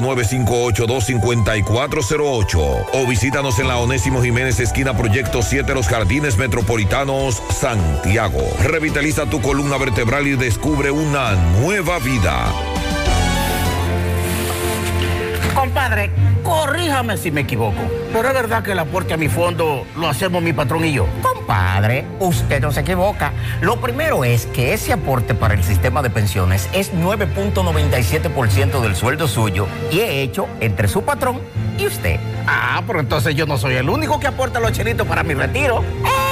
[0.00, 8.42] 809-582-5408 o visítanos en la Onésimo Jiménez, esquina Proyecto 7, Los Jardines Metropolitanos, Santiago.
[8.62, 12.52] Revitaliza tu columna vertebral y descubre una nueva vida.
[15.54, 16.10] Compadre,
[16.66, 17.78] corríjame si me equivoco,
[18.12, 21.06] pero es verdad que el aporte a mi fondo lo hacemos mi patrón y yo.
[21.22, 23.32] Compadre, usted no se equivoca.
[23.60, 29.28] Lo primero es que ese aporte para el sistema de pensiones es 9.97% del sueldo
[29.28, 31.40] suyo y he hecho entre su patrón
[31.78, 32.18] y usted.
[32.48, 35.84] Ah, pero entonces yo no soy el único que aporta los chelitos para mi retiro.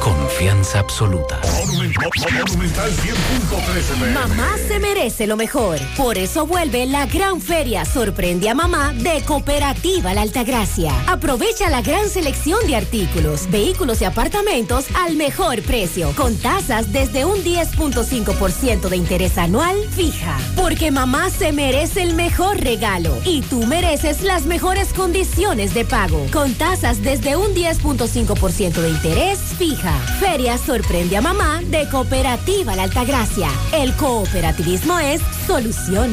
[0.00, 1.38] Confianza absoluta.
[4.14, 5.78] Mamá se merece lo mejor.
[5.96, 10.92] Por eso vuelve la gran feria Sorprende a Mamá de Cooperativa La Altagracia.
[11.06, 17.26] Aprovecha la gran selección de artículos, vehículos y apartamentos al mejor precio, con tasas desde
[17.26, 20.38] un 10.5% de interés anual fija.
[20.56, 26.26] Porque mamá se merece el mejor regalo y tú mereces las mejores condiciones de pago,
[26.32, 29.89] con tasas desde un 10.5% de interés fija.
[30.18, 33.48] Feria sorprende a mamá de Cooperativa La Altagracia.
[33.72, 36.12] El cooperativismo es solución.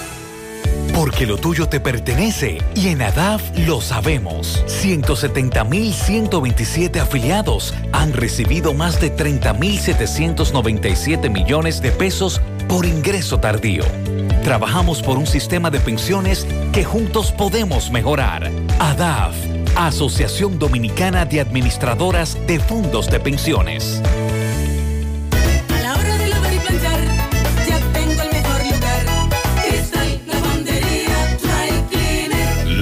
[0.93, 4.63] Porque lo tuyo te pertenece y en ADAF lo sabemos.
[4.67, 13.83] 170.127 afiliados han recibido más de 30.797 millones de pesos por ingreso tardío.
[14.43, 18.51] Trabajamos por un sistema de pensiones que juntos podemos mejorar.
[18.79, 19.35] ADAF,
[19.75, 24.01] Asociación Dominicana de Administradoras de Fondos de Pensiones.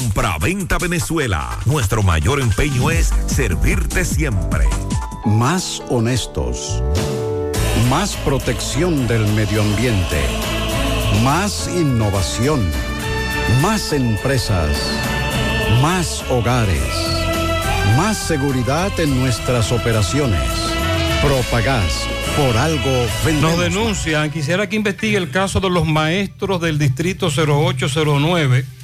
[0.00, 1.58] Compra-venta Venezuela.
[1.66, 4.64] Nuestro mayor empeño es servirte siempre.
[5.26, 6.82] Más honestos.
[7.90, 10.22] Más protección del medio ambiente.
[11.22, 12.66] Más innovación.
[13.60, 14.70] Más empresas.
[15.82, 16.80] Más hogares.
[17.98, 20.40] Más seguridad en nuestras operaciones.
[21.22, 22.06] Propagás.
[22.38, 23.50] Por algo vendemos.
[23.50, 28.79] Nos denuncian, quisiera que investigue el caso de los maestros del distrito 0809.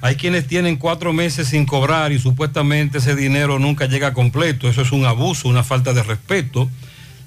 [0.00, 4.68] Hay quienes tienen cuatro meses sin cobrar y supuestamente ese dinero nunca llega completo.
[4.68, 6.70] Eso es un abuso, una falta de respeto.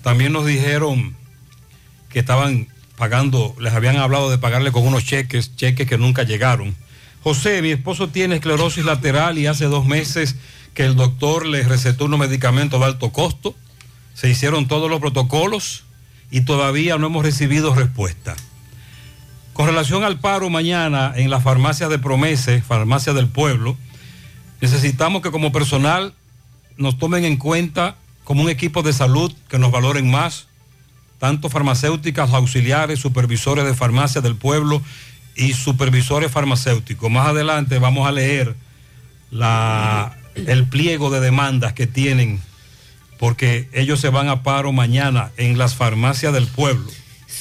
[0.04, 1.16] También nos dijeron
[2.10, 2.68] que estaban
[2.98, 6.76] pagando, les habían hablado de pagarle con unos cheques, cheques que nunca llegaron.
[7.24, 10.36] José, mi esposo tiene esclerosis lateral y hace dos meses
[10.74, 13.54] que el doctor le recetó unos medicamentos de alto costo.
[14.14, 15.84] Se hicieron todos los protocolos
[16.32, 18.36] y todavía no hemos recibido respuesta.
[19.54, 23.78] Con relación al paro mañana en la farmacia de Promese, farmacia del pueblo,
[24.62, 26.14] necesitamos que como personal
[26.78, 30.48] nos tomen en cuenta como un equipo de salud, que nos valoren más,
[31.20, 34.82] tanto farmacéuticas, auxiliares, supervisores de farmacia del pueblo
[35.36, 37.12] y supervisores farmacéuticos.
[37.12, 38.56] Más adelante vamos a leer
[40.36, 42.42] el pliego de demandas que tienen,
[43.20, 46.90] porque ellos se van a paro mañana en las farmacias del pueblo.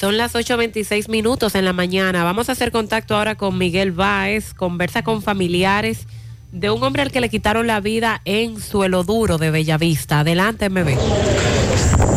[0.00, 2.24] Son las 8.26 minutos en la mañana.
[2.24, 6.06] Vamos a hacer contacto ahora con Miguel Báez, conversa con familiares
[6.52, 10.20] de un hombre al que le quitaron la vida en Suelo Duro de Bellavista.
[10.20, 10.96] Adelante, MB.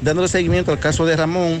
[0.00, 1.58] dándole seguimiento al caso de Ramón,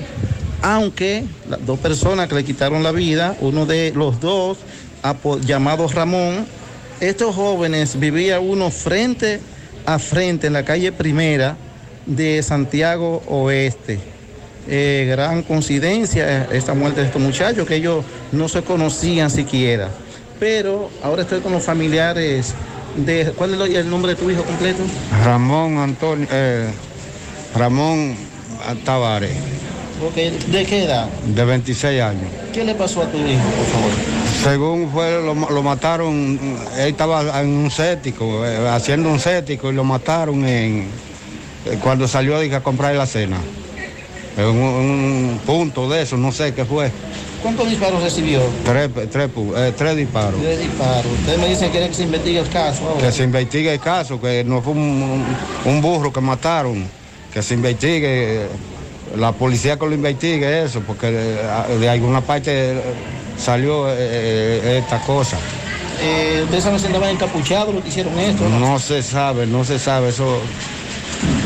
[0.62, 4.58] aunque las dos personas que le quitaron la vida, uno de los dos,
[5.44, 6.46] llamado Ramón,
[7.00, 9.40] estos jóvenes vivían uno frente
[9.86, 11.56] a frente en la calle Primera
[12.10, 13.98] de Santiago Oeste.
[14.68, 19.88] Eh, gran coincidencia esta muerte de estos muchachos, que ellos no se conocían siquiera.
[20.38, 22.54] Pero ahora estoy con los familiares
[22.96, 23.32] de...
[23.36, 24.82] ¿Cuál es el nombre de tu hijo completo?
[25.24, 26.68] Ramón Antonio, eh,
[27.54, 28.16] Ramón
[28.84, 29.36] Tavares,
[30.02, 31.08] Ok, ¿De qué edad?
[31.26, 32.24] de 26 años.
[32.54, 33.90] ¿Qué le pasó a tu hijo, por favor?
[34.42, 36.38] Según fue, lo, lo mataron,
[36.78, 40.88] él estaba en un cético, eh, haciendo un cético y lo mataron en,
[41.82, 43.38] cuando salió dije, a comprar la cena.
[44.36, 46.90] En un, un punto de eso, no sé qué fue.
[47.42, 48.40] ¿Cuántos disparos recibió?
[48.64, 50.40] Tres, tres, eh, tres disparos.
[50.40, 51.06] Tres disparos.
[51.20, 53.00] Ustedes me dicen que se investigue el caso ahora.
[53.06, 55.24] Que se investigue el caso, que no fue un,
[55.64, 56.84] un- burro que mataron,
[57.32, 58.46] que se investigue,
[59.16, 62.80] la policía que lo investigue eso, porque de, de alguna parte eh,
[63.38, 65.38] salió eh, eh, esta cosa.
[66.02, 68.46] Eh, ¿Ustedes saben si andaban encapuchados los que hicieron esto?
[68.48, 70.38] No se sabe, no se sabe, eso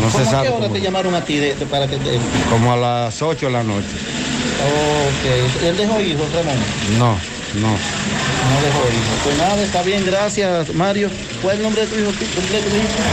[0.00, 0.48] no ¿Cómo se a sabe.
[0.48, 2.18] qué hora cómo- te llamaron a ti de- de- para que te...
[2.50, 3.86] como a las 8 de la noche.
[4.64, 6.56] Ok, ¿él dejó hijos, Ramón?
[6.98, 7.18] No,
[7.60, 7.68] no.
[7.70, 9.18] No dejó hijos.
[9.24, 11.10] Pues nada, está bien, gracias, Mario.
[11.42, 12.66] ¿Cuál es el nombre de tu hijo completo?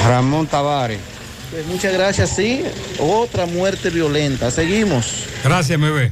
[0.08, 1.00] Ramón Tavares.
[1.52, 2.64] Pues muchas gracias, sí.
[3.00, 4.52] Otra muerte violenta.
[4.52, 5.06] Seguimos.
[5.44, 6.12] Gracias, MB.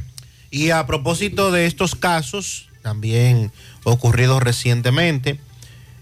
[0.50, 3.52] Y a propósito de estos casos, también
[3.84, 5.38] ocurridos recientemente,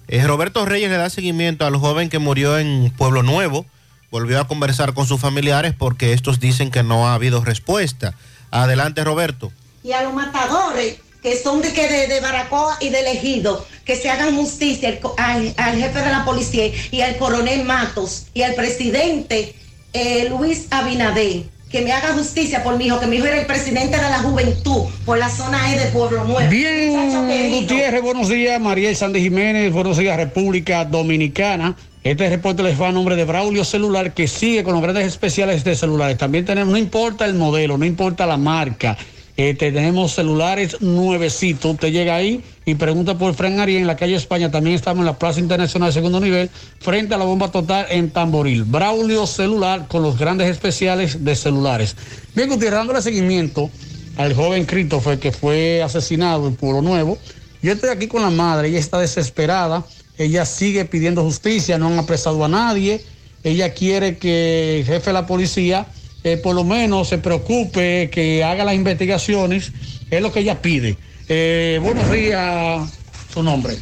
[0.09, 3.67] eh, Roberto Reyes le da seguimiento al joven que murió en Pueblo Nuevo.
[4.11, 8.15] Volvió a conversar con sus familiares porque estos dicen que no ha habido respuesta.
[8.51, 9.53] Adelante, Roberto.
[9.85, 13.97] y a los matadores que son de que de, de Baracoa y de Ejido, que
[13.97, 18.27] se hagan justicia al, co- al- al jefe de la policía y al coronel Matos
[18.35, 19.55] y al presidente
[19.93, 23.47] eh, Luis Abinader, que me haga justicia por mi hijo, que mi hijo era el
[23.47, 26.49] presidente de la juventud por la zona E de Pueblo Nuevo.
[26.49, 27.51] Bien.
[27.51, 28.61] Gutiérrez, buenos días.
[28.61, 31.75] María Sandy Jiménez, buenos días, República Dominicana.
[32.09, 35.63] Este reporte les va a nombre de Braulio Celular, que sigue con los grandes especiales
[35.63, 36.17] de celulares.
[36.17, 38.97] También tenemos, no importa el modelo, no importa la marca.
[39.37, 41.75] Este, tenemos celulares nuevecitos.
[41.75, 44.51] Usted llega ahí y pregunta por Fran Arias en la calle España.
[44.51, 46.49] También estamos en la Plaza Internacional Segundo Nivel,
[46.81, 48.65] frente a la bomba total en Tamboril.
[48.65, 51.95] Braulio Celular con los grandes especiales de celulares.
[52.35, 53.69] Bien, Gutiérrez, dándole seguimiento
[54.17, 57.19] al joven Christopher que fue asesinado en Pueblo Nuevo.
[57.61, 59.85] Yo estoy aquí con la madre, ella está desesperada,
[60.19, 63.01] ella sigue pidiendo justicia, no han apresado a nadie,
[63.45, 65.87] ella quiere que el jefe de la policía
[66.25, 69.73] eh, por lo menos se preocupe, que haga las investigaciones,
[70.11, 70.97] es lo que ella pide.
[71.29, 72.91] Eh, buenos días,
[73.33, 73.77] su nombre.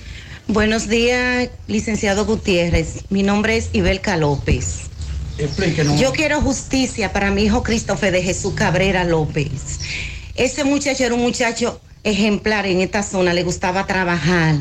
[0.46, 3.04] Buenos días, licenciado Gutiérrez.
[3.08, 4.82] Mi nombre es Ibelca López.
[5.38, 5.98] Explíquenos.
[5.98, 9.80] Yo quiero justicia para mi hijo Christopher de Jesús Cabrera López.
[10.34, 14.56] Ese muchacho era un muchacho ejemplar en esta zona, le gustaba trabajar.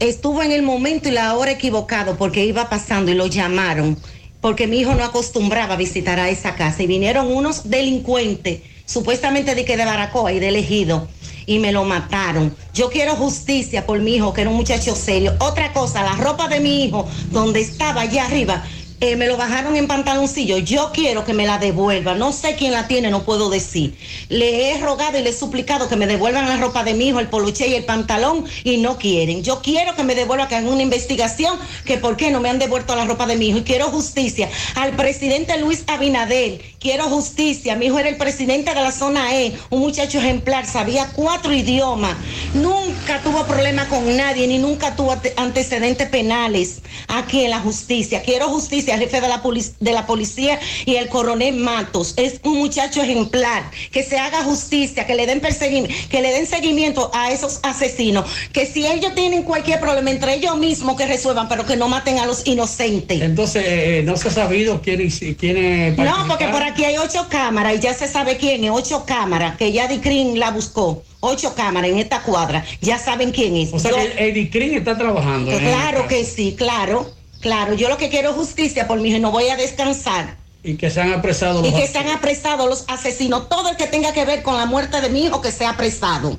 [0.00, 3.96] Estuvo en el momento y la hora equivocado porque iba pasando y lo llamaron
[4.44, 9.54] porque mi hijo no acostumbraba a visitar a esa casa y vinieron unos delincuentes, supuestamente
[9.54, 11.08] de que de Baracoa y de elegido,
[11.46, 12.54] y me lo mataron.
[12.74, 15.34] Yo quiero justicia por mi hijo, que era un muchacho serio.
[15.38, 18.62] Otra cosa, la ropa de mi hijo, donde estaba allá arriba,
[19.00, 20.58] eh, me lo bajaron en pantaloncillo.
[20.58, 22.14] Yo quiero que me la devuelva.
[22.14, 23.96] No sé quién la tiene, no puedo decir.
[24.28, 27.20] Le he rogado y le he suplicado que me devuelvan la ropa de mi hijo,
[27.20, 29.42] el poluche y el pantalón, y no quieren.
[29.42, 32.58] Yo quiero que me devuelvan, que hagan una investigación, que por qué no me han
[32.58, 33.58] devuelto la ropa de mi hijo.
[33.58, 34.48] Y quiero justicia.
[34.76, 37.74] Al presidente Luis Abinader, quiero justicia.
[37.76, 42.16] Mi hijo era el presidente de la zona E, un muchacho ejemplar, sabía cuatro idiomas.
[42.54, 48.22] Nunca tuvo problema con nadie, ni nunca tuvo ante- antecedentes penales aquí en la justicia.
[48.22, 49.42] Quiero justicia, jefe de la,
[49.80, 52.14] de la policía y el coronel Matos.
[52.16, 53.70] Es un muchacho ejemplar.
[53.90, 58.24] Que se haga justicia, que le den perseguimiento, que le den seguimiento a esos asesinos.
[58.52, 62.18] Que si ellos tienen cualquier problema entre ellos mismos, que resuelvan, pero que no maten
[62.18, 63.20] a los inocentes.
[63.22, 65.08] Entonces, eh, no se ha sabido quién,
[65.38, 69.04] quién No, porque por aquí hay ocho cámaras y ya se sabe quién es, ocho
[69.06, 71.02] cámaras, que ya Dicrin la buscó.
[71.20, 73.72] Ocho cámaras en esta cuadra, ya saben quién es.
[73.72, 75.56] O sea Yo- que el DICRIN está trabajando.
[75.58, 77.10] claro el- que sí, claro,
[77.44, 77.74] claro.
[77.74, 80.36] Yo lo que quiero es justicia por mi hijo, no voy a descansar.
[80.64, 83.86] Y que se han apresado Y los que sean apresados los asesinos, todo el que
[83.86, 86.38] tenga que ver con la muerte de mi hijo, que sea apresado.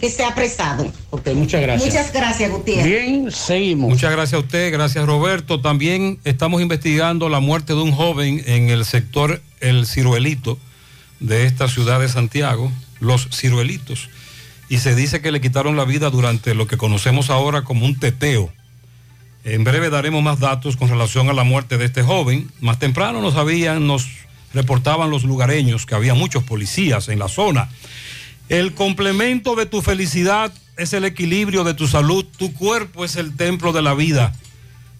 [0.00, 0.90] Que sea apresado.
[1.10, 1.92] Ok, muchas gracias.
[1.92, 2.86] Muchas gracias, Gutiérrez.
[2.86, 3.90] Bien, seguimos.
[3.90, 5.60] Muchas gracias a usted, gracias Roberto.
[5.60, 10.58] También estamos investigando la muerte de un joven en el sector El Ciruelito
[11.20, 14.08] de esta ciudad de Santiago, Los Ciruelitos.
[14.70, 18.00] Y se dice que le quitaron la vida durante lo que conocemos ahora como un
[18.00, 18.50] teteo.
[19.44, 22.50] En breve daremos más datos con relación a la muerte de este joven.
[22.60, 24.08] Más temprano nos habían, nos
[24.54, 27.68] reportaban los lugareños que había muchos policías en la zona.
[28.48, 32.24] El complemento de tu felicidad es el equilibrio de tu salud.
[32.38, 34.34] Tu cuerpo es el templo de la vida.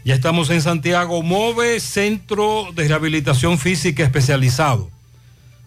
[0.05, 1.23] Ya estamos en Santiago.
[1.23, 4.91] Move Centro de Rehabilitación Física Especializado.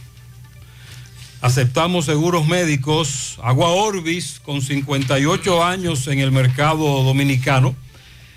[1.41, 3.39] Aceptamos seguros médicos.
[3.41, 7.75] Agua Orbis, con 58 años en el mercado dominicano,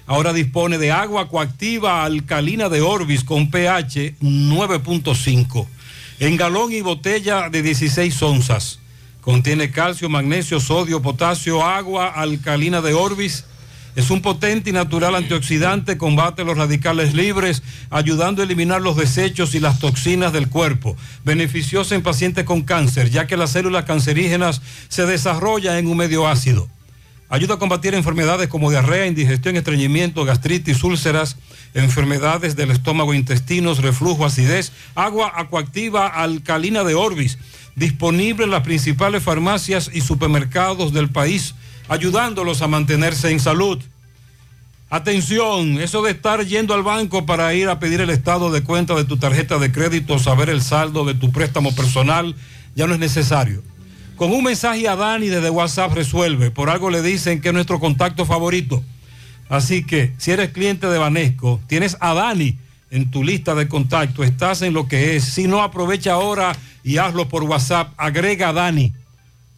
[0.06, 5.66] ahora dispone de agua coactiva alcalina de Orbis con pH 9.5,
[6.20, 8.78] en galón y botella de 16 onzas.
[9.20, 13.44] Contiene calcio, magnesio, sodio, potasio, agua alcalina de Orbis.
[13.97, 19.55] Es un potente y natural antioxidante, combate los radicales libres, ayudando a eliminar los desechos
[19.55, 20.97] y las toxinas del cuerpo.
[21.25, 26.27] Beneficiosa en pacientes con cáncer, ya que las células cancerígenas se desarrollan en un medio
[26.27, 26.69] ácido.
[27.29, 31.37] Ayuda a combatir enfermedades como diarrea, indigestión, estreñimiento, gastritis, úlceras,
[31.73, 34.73] enfermedades del estómago, intestinos, reflujo, acidez.
[34.95, 37.39] Agua acuactiva alcalina de Orbis,
[37.77, 41.55] disponible en las principales farmacias y supermercados del país,
[41.89, 43.78] ayudándolos a mantenerse en salud.
[44.90, 48.94] Atención, eso de estar yendo al banco para ir a pedir el estado de cuenta
[48.94, 52.35] de tu tarjeta de crédito, saber el saldo de tu préstamo personal,
[52.77, 53.62] ya no es necesario.
[54.16, 56.52] Con un mensaje a Dani desde WhatsApp resuelve.
[56.52, 58.82] Por algo le dicen que es nuestro contacto favorito.
[59.48, 62.56] Así que si eres cliente de Banesco, tienes a Dani
[62.90, 65.24] en tu lista de contacto, estás en lo que es.
[65.24, 67.93] Si no, aprovecha ahora y hazlo por WhatsApp.
[67.97, 68.93] Agrega a Dani,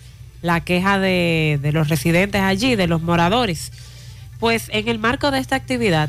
[0.43, 3.73] la queja de, los residentes allí, de los moradores.
[4.39, 6.09] Pues en el marco de esta actividad,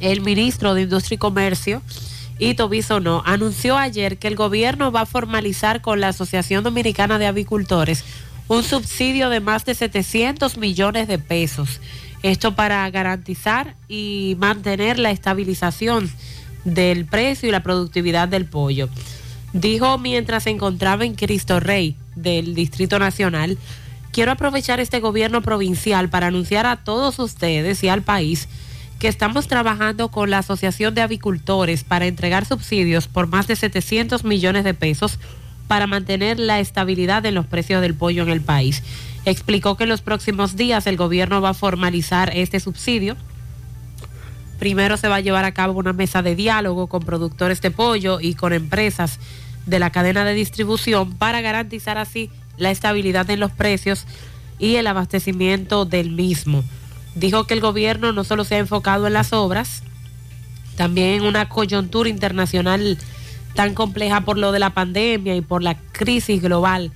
[0.00, 1.82] el ministro de Industria y Comercio
[2.40, 7.26] Ito Bisonó, anunció ayer que el gobierno va a formalizar con la Asociación Dominicana de
[7.26, 8.04] Avicultores
[8.48, 11.80] un subsidio de más de 700 millones de pesos.
[12.24, 16.10] Esto para garantizar y mantener la estabilización
[16.64, 18.88] del precio y la productividad del pollo.
[19.52, 23.58] Dijo mientras se encontraba en Cristo Rey del Distrito Nacional,
[24.12, 28.48] quiero aprovechar este gobierno provincial para anunciar a todos ustedes y al país
[28.98, 34.24] que estamos trabajando con la Asociación de Avicultores para entregar subsidios por más de 700
[34.24, 35.18] millones de pesos
[35.68, 38.82] para mantener la estabilidad en los precios del pollo en el país.
[39.24, 43.16] Explicó que en los próximos días el gobierno va a formalizar este subsidio.
[44.58, 48.20] Primero se va a llevar a cabo una mesa de diálogo con productores de pollo
[48.20, 49.18] y con empresas
[49.66, 54.06] de la cadena de distribución para garantizar así la estabilidad en los precios
[54.58, 56.62] y el abastecimiento del mismo.
[57.14, 59.82] Dijo que el gobierno no solo se ha enfocado en las obras,
[60.76, 62.98] también en una coyuntura internacional
[63.54, 66.92] tan compleja por lo de la pandemia y por la crisis global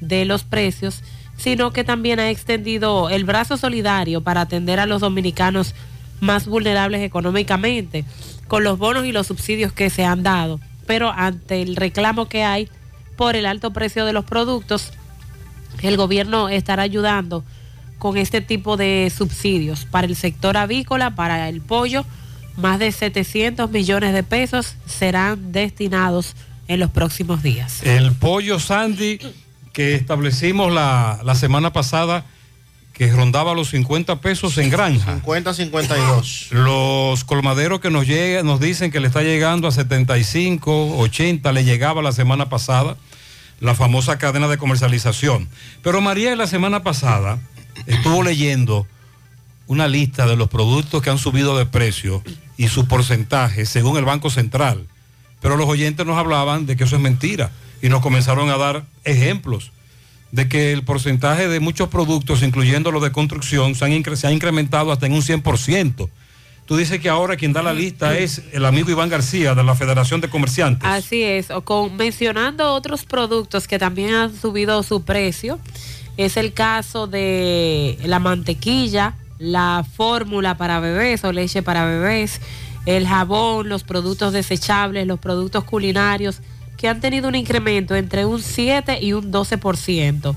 [0.00, 1.02] de los precios,
[1.36, 5.74] sino que también ha extendido el brazo solidario para atender a los dominicanos
[6.22, 8.04] más vulnerables económicamente,
[8.46, 10.60] con los bonos y los subsidios que se han dado.
[10.86, 12.68] Pero ante el reclamo que hay
[13.16, 14.92] por el alto precio de los productos,
[15.82, 17.44] el gobierno estará ayudando
[17.98, 22.04] con este tipo de subsidios para el sector avícola, para el pollo,
[22.56, 26.34] más de 700 millones de pesos serán destinados
[26.68, 27.82] en los próximos días.
[27.82, 29.18] El pollo Sandy
[29.72, 32.24] que establecimos la, la semana pasada,
[32.92, 35.14] que rondaba los 50 pesos en granja.
[35.14, 36.48] 50, 52.
[36.50, 41.64] Los colmaderos que nos, llega, nos dicen que le está llegando a 75, 80, le
[41.64, 42.96] llegaba la semana pasada,
[43.60, 45.48] la famosa cadena de comercialización.
[45.82, 47.38] Pero María la semana pasada
[47.86, 48.86] estuvo leyendo
[49.66, 52.22] una lista de los productos que han subido de precio
[52.58, 54.86] y su porcentaje según el Banco Central.
[55.40, 57.50] Pero los oyentes nos hablaban de que eso es mentira
[57.80, 59.72] y nos comenzaron a dar ejemplos
[60.32, 64.26] de que el porcentaje de muchos productos, incluyendo los de construcción, se, han incre se
[64.26, 66.08] ha incrementado hasta en un 100%.
[66.64, 69.74] Tú dices que ahora quien da la lista es el amigo Iván García de la
[69.74, 70.88] Federación de Comerciantes.
[70.88, 75.58] Así es, o con, mencionando otros productos que también han subido su precio,
[76.16, 82.40] es el caso de la mantequilla, la fórmula para bebés o leche para bebés,
[82.86, 86.40] el jabón, los productos desechables, los productos culinarios,
[86.82, 90.34] que han tenido un incremento entre un 7 y un 12%.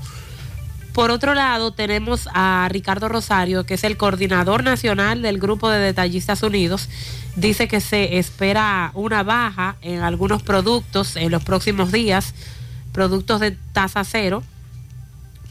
[0.92, 5.80] Por otro lado, tenemos a Ricardo Rosario, que es el coordinador nacional del Grupo de
[5.80, 6.88] Detallistas Unidos.
[7.34, 12.32] Dice que se espera una baja en algunos productos en los próximos días,
[12.92, 14.44] productos de tasa cero,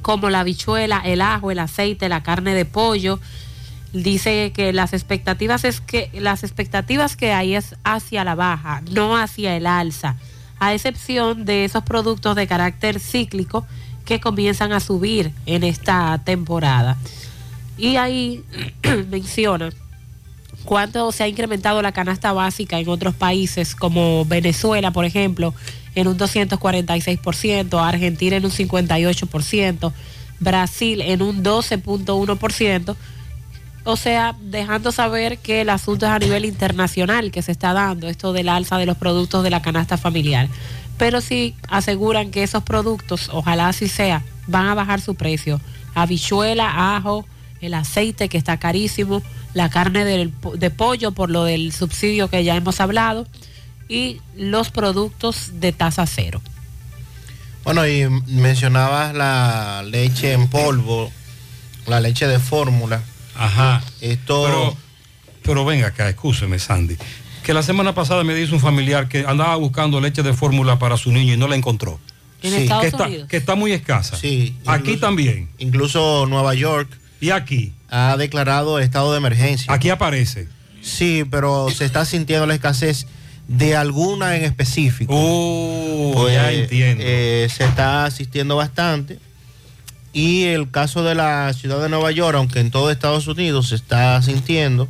[0.01, 3.19] como la habichuela, el ajo, el aceite, la carne de pollo.
[3.91, 9.17] Dice que las expectativas es que las expectativas que hay es hacia la baja, no
[9.17, 10.15] hacia el alza,
[10.60, 13.65] a excepción de esos productos de carácter cíclico
[14.06, 16.98] que comienzan a subir en esta temporada.
[17.77, 18.44] Y ahí
[19.10, 19.72] menciona
[20.64, 25.53] cuánto se ha incrementado la canasta básica en otros países como Venezuela, por ejemplo,
[25.95, 29.94] en un 246%, Argentina en un 58%,
[30.40, 32.95] Brasil en un 12.1%.
[33.87, 38.09] O sea, dejando saber que el asunto es a nivel internacional que se está dando,
[38.09, 40.47] esto del alza de los productos de la canasta familiar.
[40.97, 45.61] Pero sí aseguran que esos productos, ojalá así sea, van a bajar su precio.
[45.93, 47.25] Habichuela, ajo,
[47.61, 49.21] el aceite que está carísimo,
[49.53, 53.27] la carne del- de pollo por lo del subsidio que ya hemos hablado
[53.87, 56.41] y los productos de tasa cero.
[57.63, 61.11] Bueno, y mencionabas la leche en polvo,
[61.87, 63.03] la leche de fórmula.
[63.37, 63.83] Ajá.
[64.01, 64.43] Esto.
[64.45, 64.77] Pero,
[65.43, 66.97] pero venga acá, escúcheme, Sandy.
[67.43, 70.97] Que la semana pasada me dice un familiar que andaba buscando leche de fórmula para
[70.97, 71.99] su niño y no la encontró.
[72.41, 73.27] En Estados que está, Unidos.
[73.29, 74.17] que está muy escasa.
[74.17, 74.55] Sí.
[74.65, 75.49] Aquí también.
[75.57, 76.89] Incluso Nueva York.
[77.21, 77.71] ¿Y aquí?
[77.89, 79.71] Ha declarado estado de emergencia.
[79.73, 80.47] Aquí aparece.
[80.81, 83.07] Sí, pero se está sintiendo la escasez
[83.47, 85.13] de alguna en específico.
[85.15, 87.03] Oh, ya entiendo.
[87.05, 89.19] eh, se está asistiendo bastante.
[90.15, 93.75] Y el caso de la ciudad de Nueva York, aunque en todo Estados Unidos se
[93.75, 94.87] está sintiendo,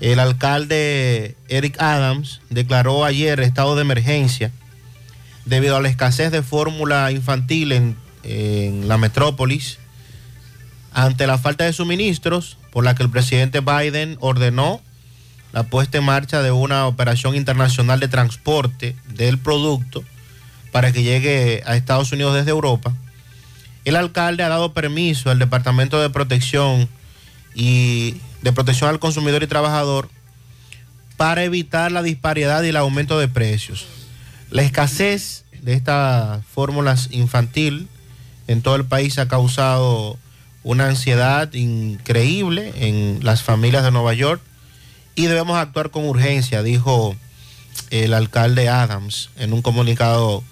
[0.00, 4.50] el alcalde Eric Adams declaró ayer estado de emergencia
[5.44, 9.78] debido a la escasez de fórmula infantil en, en la metrópolis,
[10.92, 14.80] ante la falta de suministros, por la que el presidente Biden ordenó
[15.52, 20.02] la puesta en marcha de una operación internacional de transporte del producto
[20.72, 22.92] para que llegue a Estados Unidos desde Europa.
[23.86, 26.88] El alcalde ha dado permiso al Departamento de Protección
[27.54, 30.10] y de Protección al Consumidor y Trabajador
[31.16, 33.86] para evitar la disparidad y el aumento de precios.
[34.50, 37.88] La escasez de estas fórmulas infantil
[38.48, 40.18] en todo el país ha causado
[40.64, 44.42] una ansiedad increíble en las familias de Nueva York
[45.14, 47.14] y debemos actuar con urgencia, dijo
[47.90, 50.42] el alcalde Adams en un comunicado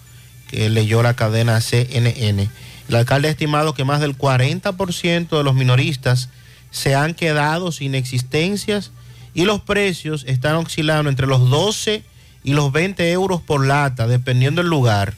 [0.47, 2.48] que leyó la cadena CNN.
[2.89, 6.28] El alcalde ha estimado que más del 40% de los minoristas
[6.70, 8.90] se han quedado sin existencias
[9.32, 12.02] y los precios están oscilando entre los 12
[12.44, 15.15] y los 20 euros por lata, dependiendo del lugar,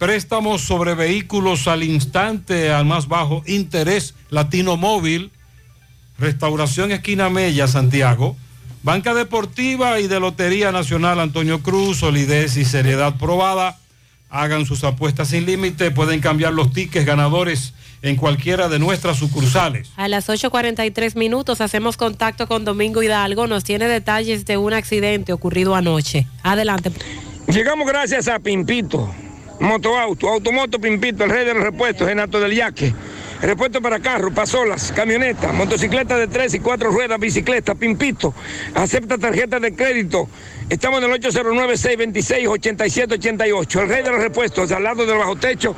[0.00, 5.30] préstamos sobre vehículos al instante, al más bajo interés, Latino Móvil,
[6.18, 8.34] Restauración Esquina Mella, Santiago,
[8.82, 13.78] Banca Deportiva y de Lotería Nacional Antonio Cruz, solidez y seriedad probada.
[14.30, 19.90] Hagan sus apuestas sin límite, pueden cambiar los tickets ganadores en cualquiera de nuestras sucursales.
[19.96, 23.46] A las 8.43 minutos hacemos contacto con Domingo Hidalgo.
[23.46, 26.26] Nos tiene detalles de un accidente ocurrido anoche.
[26.42, 26.90] Adelante.
[27.48, 29.12] Llegamos gracias a Pimpito,
[29.60, 32.92] Motoauto, Automoto Pimpito, el rey de los repuestos, en Alto del Yaque.
[33.42, 38.34] Repuesto para carros, pasolas, camionetas, motocicletas de tres y cuatro ruedas, bicicletas, Pimpito.
[38.74, 40.28] Acepta tarjetas de crédito.
[40.68, 43.80] Estamos en el 809-626-8788.
[43.80, 45.76] El rey de los repuestos, al lado del bajo techo,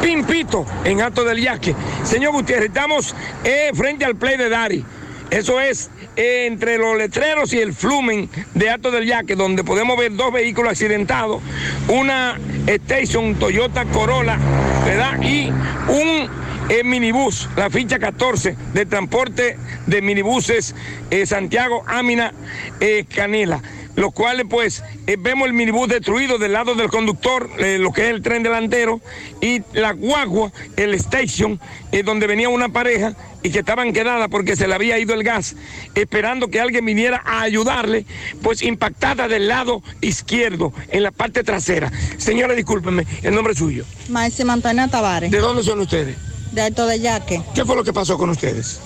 [0.00, 1.74] Pimpito, en Alto del Yaque.
[2.04, 4.84] Señor Gutiérrez, estamos eh, frente al play de Dari.
[5.30, 10.14] Eso es entre los letreros y el flumen de Alto del Yaque, donde podemos ver
[10.14, 11.42] dos vehículos accidentados,
[11.88, 14.38] una Station Toyota Corolla,
[14.84, 15.22] ¿verdad?
[15.22, 16.28] Y un
[16.68, 20.74] eh, minibús, la ficha 14 de transporte de minibuses
[21.10, 22.32] eh, Santiago Ámina
[22.80, 23.60] eh, Canela
[23.96, 28.08] los cuales pues eh, vemos el minibús destruido del lado del conductor, eh, lo que
[28.08, 29.00] es el tren delantero,
[29.40, 31.60] y la guagua, el station,
[31.90, 35.24] eh, donde venía una pareja y que estaban quedadas porque se le había ido el
[35.24, 35.56] gas,
[35.94, 38.06] esperando que alguien viniera a ayudarle,
[38.40, 41.90] pues impactada del lado izquierdo, en la parte trasera.
[42.18, 43.84] Señora, discúlpeme, el nombre suyo.
[44.08, 45.30] Máxima Antonia Tavares.
[45.30, 46.16] ¿De dónde son ustedes?
[46.52, 47.42] De Alto de Yaque.
[47.54, 48.80] ¿Qué fue lo que pasó con ustedes?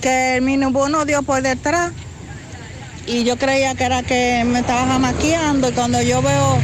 [0.00, 1.92] Que el minibús nos dio por detrás
[3.06, 6.58] y yo creía que era que me estaba jamaqueando y cuando yo veo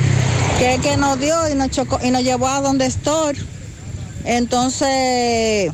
[0.59, 3.37] que es que nos dio y nos chocó y nos llevó a donde estoy,
[4.25, 5.73] entonces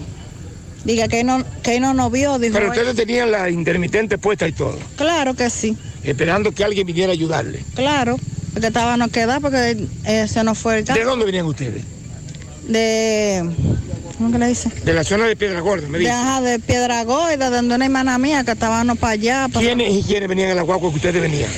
[0.85, 2.39] diga que no que no nos vio.
[2.39, 6.87] Dijo, Pero ustedes tenían la intermitente puesta y todo, Claro que sí, esperando que alguien
[6.87, 7.63] viniera a ayudarle.
[7.75, 8.17] claro,
[8.53, 10.97] porque estaba no queda porque eh, se nos fue el gas.
[10.97, 11.83] ¿De dónde venían ustedes?
[12.67, 13.43] De,
[14.19, 14.69] ¿cómo que le dice?
[14.85, 16.11] De la zona de Piedra Gorda, me dice.
[16.11, 19.49] ajá, de Piedra Gorda, donde una hermana mía que estábamos para allá.
[19.53, 21.51] para- ¿Quiénes y quiénes venían en la guagua que ustedes venían?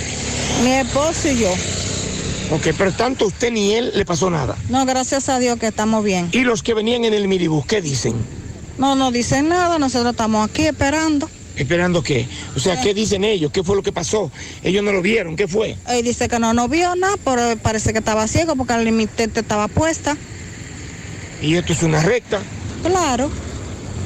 [0.63, 1.51] Mi esposo y yo.
[2.53, 4.57] Ok, pero tanto usted ni él le pasó nada.
[4.69, 6.29] No, gracias a Dios que estamos bien.
[6.33, 8.15] ¿Y los que venían en el minibús, qué dicen?
[8.79, 11.29] No nos dicen nada, nosotros estamos aquí esperando.
[11.57, 12.27] ¿Esperando qué?
[12.57, 13.53] O sea, ¿qué dicen ellos?
[13.53, 14.33] ¿Qué fue lo que pasó?
[14.63, 15.77] Ellos no lo vieron, ¿qué fue?
[15.89, 19.41] Él dice que no nos vio nada, pero parece que estaba ciego porque la limitante
[19.41, 20.17] estaba puesta.
[21.43, 22.41] Y esto es una recta.
[22.83, 23.31] Claro.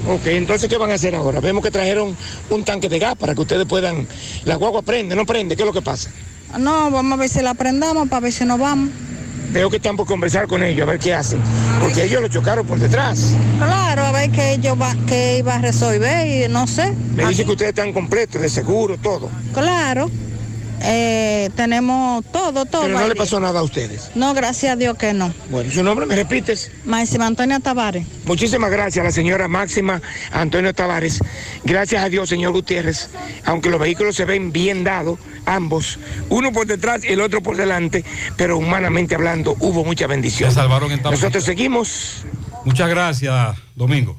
[0.07, 1.41] Ok, entonces, ¿qué van a hacer ahora?
[1.41, 2.15] Vemos que trajeron
[2.51, 4.07] un tanque de gas para que ustedes puedan...
[4.45, 6.11] La guagua prende, no prende, ¿qué es lo que pasa?
[6.59, 8.91] No, vamos a ver si la prendamos para ver si nos vamos.
[9.51, 11.41] Veo que están por conversar con ellos, a ver qué hacen.
[11.81, 13.35] Porque ellos lo chocaron por detrás.
[13.59, 16.93] Claro, a ver qué yo va, qué iba a resolver y no sé.
[17.15, 19.31] Me dicen que ustedes están completos, de seguro, todo.
[19.55, 20.11] Claro,
[20.87, 22.83] eh, tenemos todo, todo.
[22.83, 23.09] Pero no ahí.
[23.09, 24.11] le pasó nada a ustedes.
[24.15, 25.33] No, gracias a Dios que no.
[25.51, 26.71] Bueno, ¿su nombre me repites?
[26.85, 28.07] Máxima Antonia Tavares.
[28.27, 31.21] Muchísimas gracias a la señora Máxima Antonio Tavares.
[31.65, 33.09] Gracias a Dios, señor Gutiérrez.
[33.47, 35.99] Aunque los vehículos se ven bien dados, ambos,
[36.29, 38.05] uno por detrás y el otro por delante,
[38.37, 40.51] pero humanamente hablando, hubo mucha bendición.
[40.51, 41.21] Se salvaron en Tamaulipas.
[41.23, 42.25] Nosotros seguimos.
[42.65, 44.19] Muchas gracias, Domingo.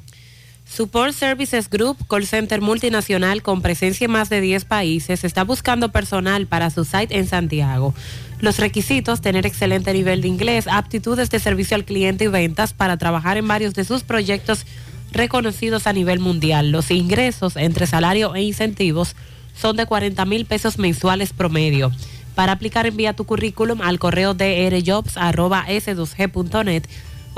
[0.76, 5.90] Support Services Group, call center multinacional con presencia en más de 10 países, está buscando
[5.90, 7.94] personal para su site en Santiago.
[8.40, 12.98] Los requisitos, tener excelente nivel de inglés, aptitudes de servicio al cliente y ventas para
[12.98, 14.66] trabajar en varios de sus proyectos
[15.12, 16.72] reconocidos a nivel mundial.
[16.72, 19.16] Los ingresos entre salario e incentivos
[19.58, 21.90] son de 40 mil pesos mensuales promedio.
[22.34, 26.82] Para aplicar envía tu currículum al correo drjobs.s2g.net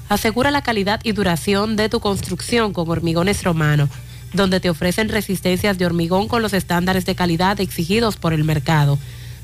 [0.08, 3.90] Asegura la calidad y duración de tu construcción con Hormigones Romano,
[4.34, 8.98] donde te ofrecen resistencias de hormigón con los estándares de calidad exigidos por el mercado.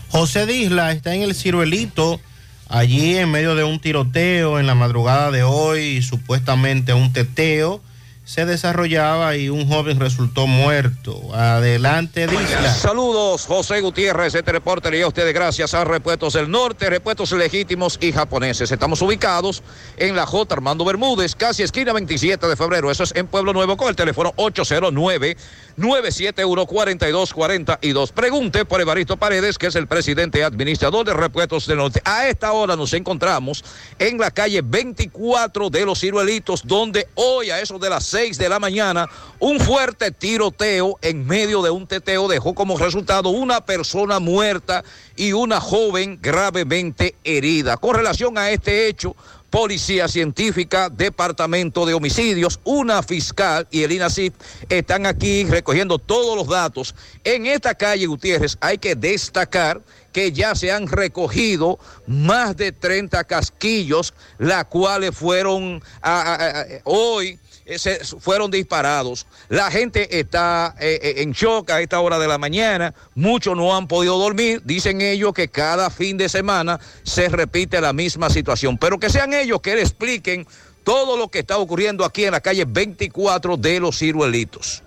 [0.09, 2.21] José Disla está en el ciruelito,
[2.69, 7.81] allí en medio de un tiroteo en la madrugada de hoy, supuestamente un teteo
[8.27, 11.33] se desarrollaba y un joven resultó muerto.
[11.33, 12.73] Adelante, Disla.
[12.73, 17.97] Saludos, José Gutiérrez, este reporte y a ustedes gracias a Repuestos del Norte, Repuestos Legítimos
[18.01, 18.69] y Japoneses.
[18.69, 19.63] Estamos ubicados
[19.95, 20.53] en la J.
[20.53, 22.91] Armando Bermúdez, casi esquina 27 de febrero.
[22.91, 25.37] Eso es en Pueblo Nuevo con el teléfono 809
[25.77, 28.11] 971-4242.
[28.11, 32.01] Pregunte por Evaristo Paredes, que es el presidente administrador de Repuestos del Norte.
[32.03, 33.63] A esta hora nos encontramos
[33.99, 38.49] en la calle 24 de los Ciruelitos, donde hoy a eso de las 6 de
[38.49, 39.07] la mañana,
[39.37, 44.83] un fuerte tiroteo en medio de un teteo dejó como resultado una persona muerta
[45.15, 47.77] y una joven gravemente herida.
[47.77, 49.15] Con relación a este hecho,
[49.51, 54.33] Policía Científica, Departamento de Homicidios, una fiscal y el INACIP
[54.67, 56.95] están aquí recogiendo todos los datos.
[57.23, 59.79] En esta calle Gutiérrez hay que destacar
[60.11, 61.77] que ya se han recogido
[62.07, 67.39] más de 30 casquillos, las cuales fueron a- a- a- hoy
[67.75, 69.27] se fueron disparados.
[69.49, 72.93] La gente está eh, eh, en shock a esta hora de la mañana.
[73.15, 74.61] Muchos no han podido dormir.
[74.63, 78.77] Dicen ellos que cada fin de semana se repite la misma situación.
[78.77, 80.47] Pero que sean ellos que le expliquen
[80.83, 84.83] todo lo que está ocurriendo aquí en la calle 24 de los ciruelitos.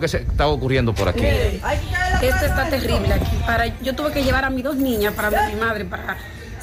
[0.00, 1.24] ¿Qué se está ocurriendo por aquí?
[1.26, 3.36] Esto está terrible aquí.
[3.46, 6.16] Para, yo tuve que llevar a mis dos niñas para ver a mi madre para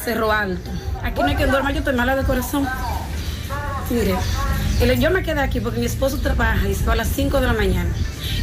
[0.03, 0.69] Cerro Alto.
[1.03, 2.67] Aquí no hay que dormir, yo estoy mala de corazón.
[3.89, 7.39] Mire, yo me quedé aquí porque mi esposo trabaja y se va a las 5
[7.39, 7.89] de la mañana.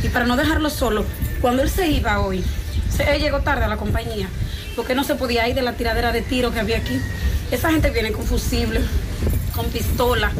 [0.02, 1.04] Y para no dejarlo solo,
[1.40, 2.42] cuando él se iba hoy,
[2.98, 4.28] él llegó tarde a la compañía
[4.74, 6.98] porque no se podía ir de la tiradera de tiro que había aquí.
[7.50, 8.80] Esa gente viene con fusible,
[9.54, 10.30] con pistola,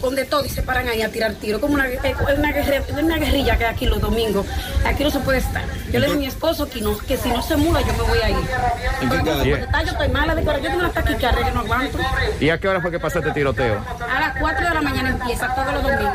[0.00, 2.00] con de todo y se paran ahí a tirar tiro, como una, eh,
[2.36, 4.46] una, guerre- una guerrilla que hay aquí los domingos.
[4.84, 5.64] Aquí no se puede estar.
[5.92, 8.02] Yo le dije a mi esposo que, no, que si no se muda yo me
[8.02, 8.36] voy a ir.
[9.08, 9.30] Porque
[9.84, 10.64] yo estoy mala de corazón.
[10.64, 11.98] Yo tengo una taquicardia que no aguanto.
[12.40, 13.78] ¿Y a qué hora fue que pasó este tiroteo?
[14.14, 16.12] A las 4 de la mañana empieza todos los domingos.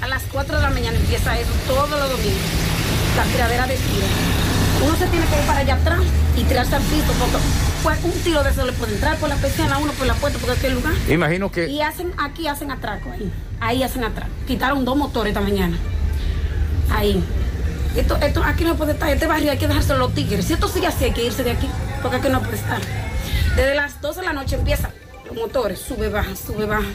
[0.00, 2.40] A las 4 de la mañana empieza eso todos los domingos.
[3.16, 4.06] La tiradera de tiro.
[4.84, 6.00] Uno se tiene que ir para allá atrás
[6.36, 7.36] y tirarse al piso porque
[7.82, 10.38] pues, un tiro de eso le puede entrar por la persiana, uno por la puerta,
[10.38, 10.92] porque aquel lugar.
[11.08, 13.32] Imagino que Y hacen, aquí hacen atraco ahí.
[13.60, 14.30] Ahí hacen atraco.
[14.46, 15.76] Quitaron dos motores esta mañana.
[16.90, 17.22] Ahí.
[17.96, 19.10] Esto, esto, aquí no puede estar.
[19.10, 20.44] Este barrio hay que dejarse los tigres.
[20.44, 21.68] Si esto sigue así, hay que irse de aquí.
[22.02, 22.80] Porque aquí no puede estar.
[23.56, 24.92] Desde las 12 de la noche empiezan
[25.26, 25.80] los motores.
[25.80, 26.86] Sube, baja, sube, baja.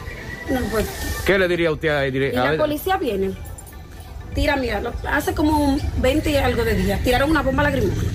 [0.49, 0.85] No puede.
[1.25, 3.33] ¿Qué le diría usted a, Y a la ver, policía viene.
[4.33, 4.81] Tira, mira,
[5.11, 7.01] hace como un 20 y algo de días.
[7.03, 8.11] Tiraron una bomba lacrimógena.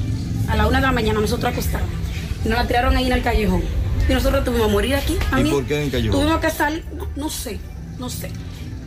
[0.48, 1.86] a la una de la mañana, nosotros acostados.
[2.44, 3.62] Y nos la tiraron ahí en el callejón.
[4.08, 5.14] Y nosotros tuvimos que morir aquí.
[5.14, 5.54] ¿Y también.
[5.54, 6.20] por qué en el callejón?
[6.20, 7.58] Tuvimos que salir, no, no sé,
[7.98, 8.30] no sé.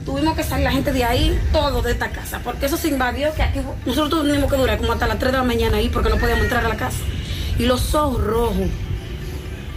[0.05, 3.31] Tuvimos que salir la gente de ahí, todo de esta casa, porque eso se invadió,
[3.35, 6.09] que aquí nosotros tuvimos que durar como hasta las 3 de la mañana ahí porque
[6.09, 6.97] no podíamos entrar a la casa.
[7.59, 8.67] Y los ojos rojos.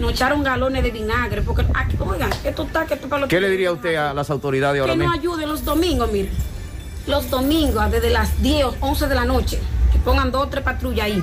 [0.01, 3.41] Nos echaron galones de vinagre, porque aquí, oigan, esto está que esto para los ¿Qué
[3.41, 5.21] le diría usted a las autoridades ahora que nos mismo?
[5.21, 6.31] ayuden los domingos, mire.
[7.07, 9.61] Los domingos, desde las 10 o 11 de la noche,
[9.93, 11.23] que pongan dos o tres patrullas ahí.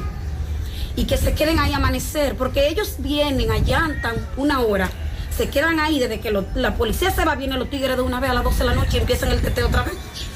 [0.95, 4.89] Y que se queden ahí a amanecer, porque ellos vienen, allantan una hora,
[5.35, 8.19] se quedan ahí desde que lo- la policía se va, vienen los tigres de una
[8.19, 9.95] vez a las 12 de la noche y empiezan el teteo otra vez.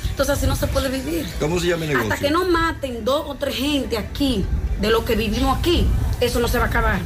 [0.10, 1.28] Entonces así no se puede vivir.
[1.42, 2.14] ¿Cómo se llama el negocio?
[2.14, 4.46] Hasta que no maten dos o tres gente aquí,
[4.80, 5.86] de lo que vivimos aquí,
[6.22, 7.00] eso no se va a acabar.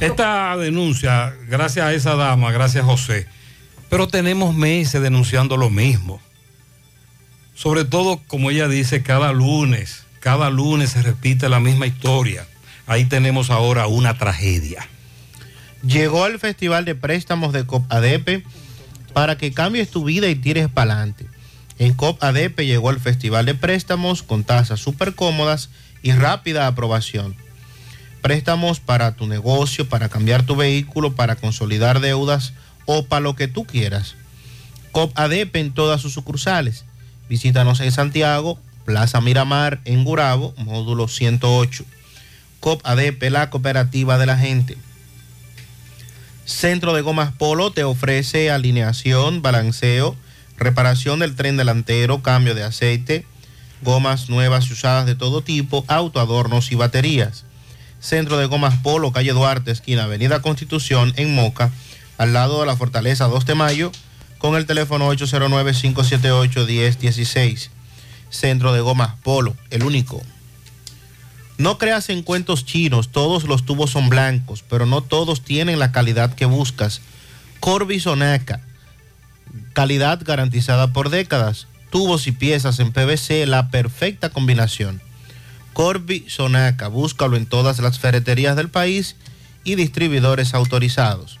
[0.00, 3.26] Esta denuncia, gracias a esa dama, gracias José,
[3.90, 6.20] pero tenemos meses denunciando lo mismo.
[7.54, 12.46] Sobre todo, como ella dice, cada lunes, cada lunes se repite la misma historia.
[12.86, 14.88] Ahí tenemos ahora una tragedia.
[15.84, 18.44] Llegó al Festival de Préstamos de COP ADP
[19.12, 21.26] para que cambies tu vida y tires para adelante.
[21.78, 25.70] En COP ADP llegó al Festival de Préstamos con tasas súper cómodas
[26.02, 27.34] y rápida aprobación.
[28.20, 32.52] Préstamos para tu negocio, para cambiar tu vehículo, para consolidar deudas
[32.86, 34.14] o para lo que tú quieras.
[34.92, 36.84] COP ADP en todas sus sucursales.
[37.32, 41.82] Visítanos en Santiago, Plaza Miramar, en Gurabo, módulo 108.
[42.60, 44.76] COP ADP, la cooperativa de la gente.
[46.44, 50.14] Centro de Gomas Polo te ofrece alineación, balanceo,
[50.58, 53.24] reparación del tren delantero, cambio de aceite,
[53.80, 57.46] gomas nuevas y usadas de todo tipo, autoadornos y baterías.
[57.98, 61.72] Centro de Gomas Polo, calle Duarte, esquina Avenida Constitución, en Moca,
[62.18, 63.90] al lado de la Fortaleza 2 de Mayo,
[64.42, 67.70] con el teléfono 809-578-1016.
[68.28, 70.20] Centro de Gomas Polo, el único.
[71.58, 75.92] No creas en cuentos chinos, todos los tubos son blancos, pero no todos tienen la
[75.92, 77.02] calidad que buscas.
[77.60, 78.62] Corby Sonaca,
[79.74, 81.68] calidad garantizada por décadas.
[81.90, 85.00] Tubos y piezas en PVC, la perfecta combinación.
[85.72, 89.14] Corby Sonaca, búscalo en todas las ferreterías del país
[89.62, 91.38] y distribuidores autorizados.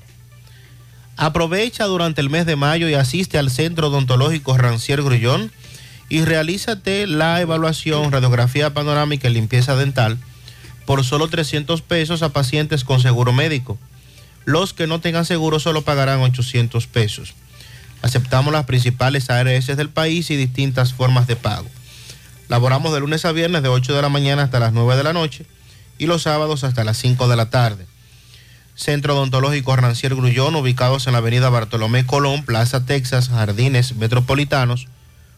[1.22, 5.52] Aprovecha durante el mes de mayo y asiste al Centro Odontológico Rancier Grullón
[6.08, 10.18] y realízate la evaluación, radiografía panorámica y limpieza dental
[10.84, 13.78] por solo 300 pesos a pacientes con seguro médico.
[14.46, 17.34] Los que no tengan seguro solo pagarán 800 pesos.
[18.02, 21.68] Aceptamos las principales ARS del país y distintas formas de pago.
[22.48, 25.12] Laboramos de lunes a viernes de 8 de la mañana hasta las 9 de la
[25.12, 25.46] noche
[25.98, 27.86] y los sábados hasta las 5 de la tarde.
[28.74, 34.88] Centro Odontológico Rancier Grullón, ubicados en la avenida Bartolomé Colón, Plaza Texas, Jardines Metropolitanos,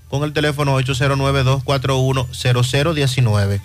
[0.08, 3.60] con el teléfono 809-241-0019.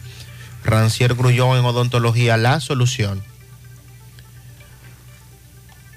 [0.64, 3.22] Rancier Grullón en Odontología, la solución.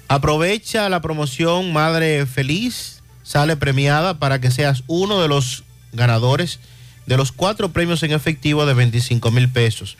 [0.07, 6.59] Aprovecha la promoción Madre Feliz, sale premiada para que seas uno de los ganadores
[7.05, 9.97] de los cuatro premios en efectivo de 25 mil pesos.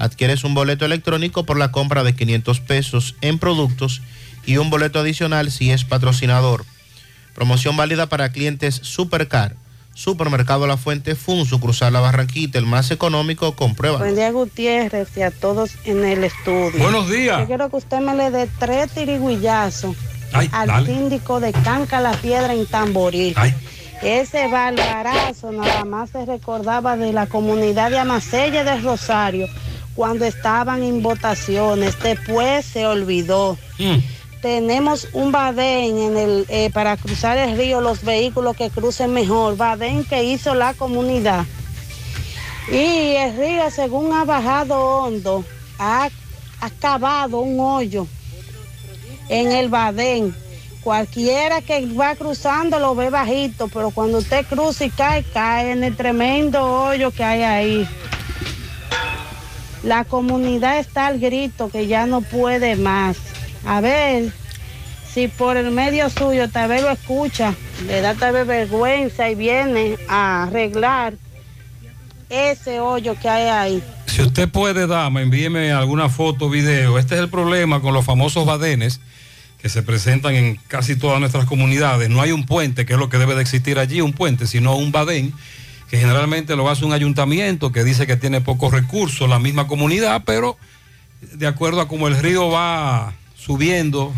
[0.00, 4.00] Adquieres un boleto electrónico por la compra de 500 pesos en productos
[4.46, 6.64] y un boleto adicional si es patrocinador.
[7.34, 9.56] Promoción válida para clientes Supercar.
[9.92, 13.98] Supermercado La Fuente Fun, cruzar la Barranquita, el más económico, comprueba.
[13.98, 16.78] Buen día Gutiérrez y a todos en el estudio.
[16.78, 17.40] Buenos días.
[17.40, 19.94] Yo quiero que usted me le dé tres tirigüillazos
[20.32, 20.86] al dale.
[20.86, 23.36] síndico de Canca la Piedra en Tamboril.
[24.00, 29.46] Ese barbarazo nada más se recordaba de la comunidad de Amacella de Rosario
[29.94, 32.00] cuando estaban en votaciones.
[32.02, 33.58] Después se olvidó.
[34.42, 39.56] Tenemos un badén en el, eh, para cruzar el río, los vehículos que crucen mejor.
[39.56, 41.44] Badén que hizo la comunidad.
[42.70, 45.44] Y el río, según ha bajado hondo,
[45.78, 46.08] ha,
[46.60, 48.06] ha cavado un hoyo
[49.28, 50.34] en el badén.
[50.82, 55.84] Cualquiera que va cruzando lo ve bajito, pero cuando usted cruza y cae, cae en
[55.84, 57.88] el tremendo hoyo que hay ahí.
[59.82, 63.16] La comunidad está al grito que ya no puede más.
[63.64, 64.32] A ver
[65.12, 67.54] si por el medio suyo tal vez lo escucha,
[67.86, 71.14] le da tal vez vergüenza y viene a arreglar
[72.28, 73.82] ese hoyo que hay ahí.
[74.06, 76.98] Si usted puede, dama, envíeme alguna foto video.
[76.98, 79.00] Este es el problema con los famosos badenes
[79.60, 82.08] que se presentan en casi todas nuestras comunidades.
[82.08, 84.76] No hay un puente, que es lo que debe de existir allí, un puente, sino
[84.76, 85.34] un badén,
[85.90, 90.22] que generalmente lo hace un ayuntamiento que dice que tiene pocos recursos, la misma comunidad,
[90.24, 90.56] pero
[91.20, 94.12] de acuerdo a cómo el río va subiendo,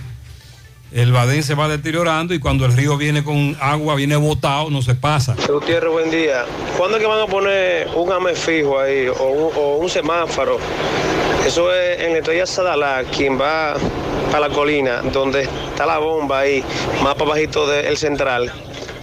[0.93, 4.83] el badén se va deteriorando y cuando el río viene con agua, viene botado, no
[4.83, 5.35] se pasa.
[5.49, 6.45] Gutiérrez, buen día.
[6.77, 10.59] ¿Cuándo es que van a poner un AME fijo ahí o un, semáforo
[11.47, 16.41] Eso es en la estrella Sadalá, quien va a la colina, donde está la bomba
[16.41, 16.63] ahí,
[17.03, 18.53] más para bajito del central.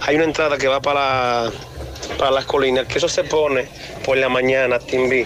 [0.02, 1.52] Hay una entrada que va para, la-
[2.18, 3.66] para las colinas, que eso se pone
[4.04, 5.24] por la mañana, Timbi.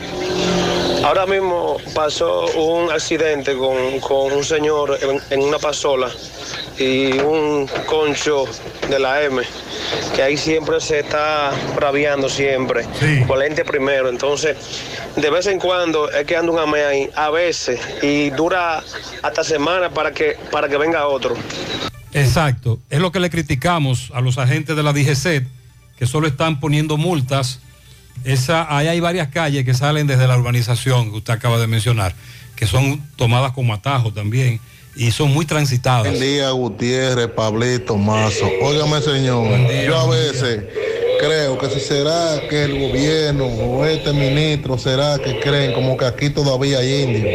[1.05, 6.11] Ahora mismo pasó un accidente con, con un señor en, en una pasola
[6.79, 8.47] y un concho
[8.89, 9.43] de la M,
[10.15, 12.85] que ahí siempre se está braviando siempre,
[13.27, 14.09] con lente primero.
[14.09, 14.57] Entonces,
[15.17, 18.83] de vez en cuando es que anda un ame ahí, a veces, y dura
[19.23, 21.37] hasta semanas para que, para que venga otro.
[22.13, 22.79] Exacto.
[22.91, 25.45] Es lo que le criticamos a los agentes de la DGC,
[25.99, 27.61] que solo están poniendo multas.
[28.25, 32.15] Esa, ahí hay varias calles que salen desde la urbanización que usted acaba de mencionar,
[32.57, 34.61] que son tomadas como atajo también
[34.97, 36.09] y son muy transitadas.
[36.09, 38.49] Buen día, Gutiérrez, Pablito, Mazo.
[38.63, 39.49] Óigame, señor,
[39.87, 40.65] yo a veces
[41.21, 46.05] creo que si será que el gobierno o este ministro será que creen como que
[46.05, 47.27] aquí todavía hay indios.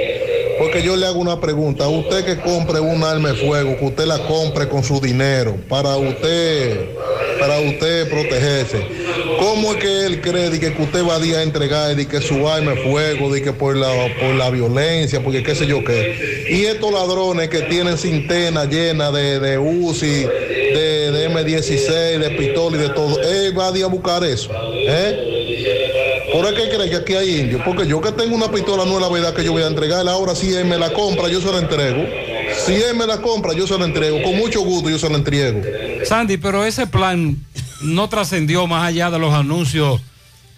[0.59, 4.05] Porque yo le hago una pregunta, usted que compre un arma de fuego, que usted
[4.05, 6.89] la compre con su dinero para usted,
[7.39, 8.85] para usted protegerse.
[9.39, 12.21] ¿Cómo es que él cree de que usted va a día a entregar de que
[12.21, 13.89] su arma de fuego, de que por la,
[14.19, 16.47] por la violencia, porque qué sé yo qué?
[16.49, 22.77] Y estos ladrones que tienen cinterna llena de, de UCI, de, de M16, de pistola
[22.77, 24.49] y de todo, él va a día a buscar eso.
[24.73, 25.39] ¿eh?
[26.31, 27.61] ¿Por qué cree que aquí hay indios?
[27.65, 30.11] Porque yo que tengo una pistola no es la verdad que yo voy a entregarla.
[30.11, 32.05] Ahora si él me la compra, yo se la entrego.
[32.65, 34.21] Si él me la compra, yo se la entrego.
[34.21, 35.61] Con mucho gusto yo se la entrego.
[36.05, 37.37] Sandy, pero ese plan
[37.81, 40.01] no trascendió más allá de los anuncios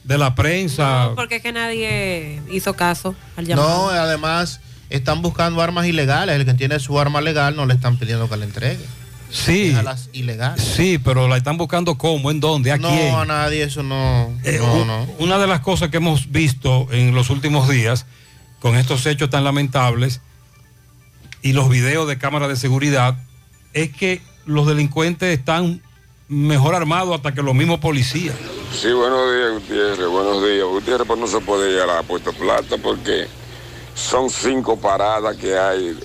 [0.03, 1.11] de la prensa.
[1.15, 3.89] Porque es que nadie hizo caso al No, llamado.
[3.91, 4.59] además
[4.89, 6.35] están buscando armas ilegales.
[6.35, 8.85] El que tiene su arma legal no le están pidiendo que la entregue.
[9.29, 9.69] Sí.
[9.69, 10.61] Déjalas ilegales.
[10.63, 13.15] Sí, pero la están buscando cómo, en dónde, a no, quién.
[13.15, 14.29] a nadie, eso no.
[14.43, 15.03] Eh, no, no.
[15.19, 18.05] Una de las cosas que hemos visto en los últimos días
[18.59, 20.19] con estos hechos tan lamentables
[21.41, 23.15] y los videos de cámara de seguridad
[23.73, 25.81] es que los delincuentes están
[26.27, 28.35] mejor armados hasta que los mismos policías.
[28.73, 30.07] Sí, buenos días, Gutiérrez.
[30.07, 30.65] Buenos días.
[30.65, 33.27] Gutiérrez, pues no se puede llegar a Puerto Plata porque
[33.93, 35.97] son cinco paradas que hay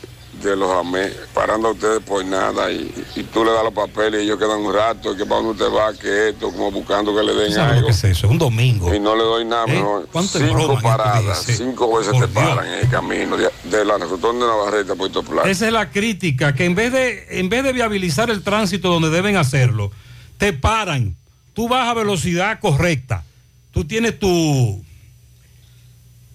[0.43, 4.21] de los AME, parando a ustedes por nada y, y tú le das los papeles
[4.21, 7.15] y ellos quedan un rato, y que para dónde usted va, que esto, como buscando
[7.15, 7.87] que le den ¿Sabes lo algo.
[7.87, 8.27] que es eso?
[8.27, 8.95] Es un domingo.
[8.95, 9.73] Y no le doy nada, ¿Eh?
[9.73, 10.09] mejor.
[10.13, 13.51] ¿Cuánto es broma en Cinco paradas, cinco veces Por te paran en el camino de,
[13.65, 15.49] de la rotonda de Navarrete a Puerto Plata.
[15.49, 19.11] Esa es la crítica, que en vez de, en vez de viabilizar el tránsito donde
[19.11, 19.91] deben hacerlo,
[20.39, 21.17] te paran.
[21.55, 23.25] Tú vas a velocidad correcta.
[23.73, 24.85] Tú tienes tu,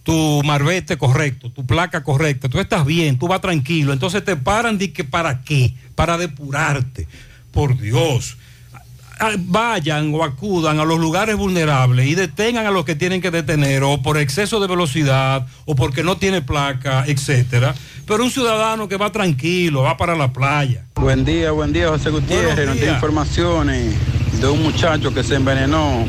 [0.04, 2.50] tu marbete correcto, tu placa correcta.
[2.50, 3.94] Tú estás bien, tú vas tranquilo.
[3.94, 5.74] Entonces te paran de que para qué?
[5.96, 7.08] Para depurarte.
[7.52, 8.38] Por Dios.
[9.38, 13.84] Vayan o acudan a los lugares vulnerables y detengan a los que tienen que detener
[13.84, 17.76] o por exceso de velocidad o porque no tiene placa, etcétera.
[18.08, 20.86] Pero un ciudadano que va tranquilo, va para la playa.
[20.96, 22.74] Buen día, buen día, José Gutiérrez.
[22.74, 22.96] Días.
[22.96, 23.96] informaciones
[24.42, 26.08] de un muchacho que se envenenó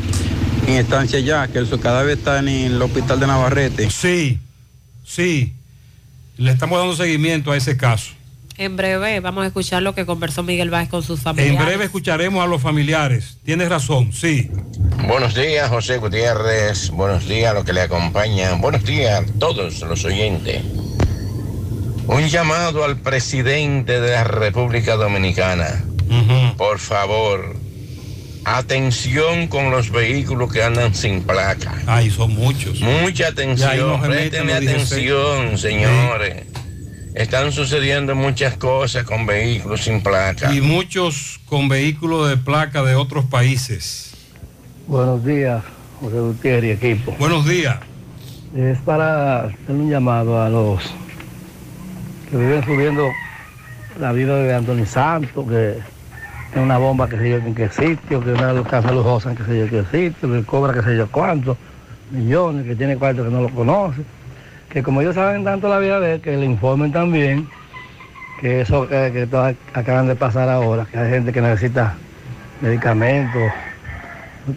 [0.67, 3.89] en estancia ya, que su cadáver está en el hospital de Navarrete.
[3.89, 4.39] Sí,
[5.05, 5.53] sí.
[6.37, 8.11] Le estamos dando seguimiento a ese caso.
[8.57, 11.65] En breve vamos a escuchar lo que conversó Miguel Vázquez con sus En familiares.
[11.65, 13.37] breve escucharemos a los familiares.
[13.43, 14.49] Tienes razón, sí.
[15.07, 16.91] Buenos días, José Gutiérrez.
[16.91, 18.61] Buenos días a los que le acompañan.
[18.61, 20.61] Buenos días a todos los oyentes.
[22.05, 25.83] Un llamado al presidente de la República Dominicana.
[26.57, 27.55] Por favor,
[28.45, 31.73] atención con los vehículos que andan sin placa.
[31.87, 32.79] Ay, son muchos.
[32.81, 34.01] Mucha atención.
[34.01, 34.33] 16.
[34.51, 36.45] atención, señores.
[37.15, 40.53] Están sucediendo muchas cosas con vehículos sin placa.
[40.53, 44.15] Y muchos con vehículos de placa de otros países.
[44.87, 45.63] Buenos días,
[45.99, 47.15] José Gutiérrez y equipo.
[47.19, 47.77] Buenos días.
[48.55, 50.83] Es para hacer un llamado a los
[52.29, 53.09] que viven subiendo
[53.99, 55.92] la vida de Anthony Santos, que
[56.59, 59.59] una bomba que sé yo en qué sitio, que una casa lujosa en qué sé
[59.59, 61.57] yo qué sitio, que cobra qué sé yo cuánto,
[62.11, 64.01] millones, que tiene cuartos que no lo conoce.
[64.69, 67.47] Que como ellos saben tanto la vida de él, que le informen también
[68.39, 71.95] que eso que, que acaban de pasar ahora, que hay gente que necesita
[72.61, 73.51] medicamentos,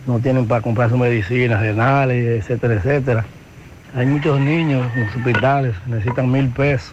[0.07, 3.25] no tienen para comprar sus medicinas renales, etcétera, etcétera.
[3.95, 6.93] Hay muchos niños en los hospitales, necesitan mil pesos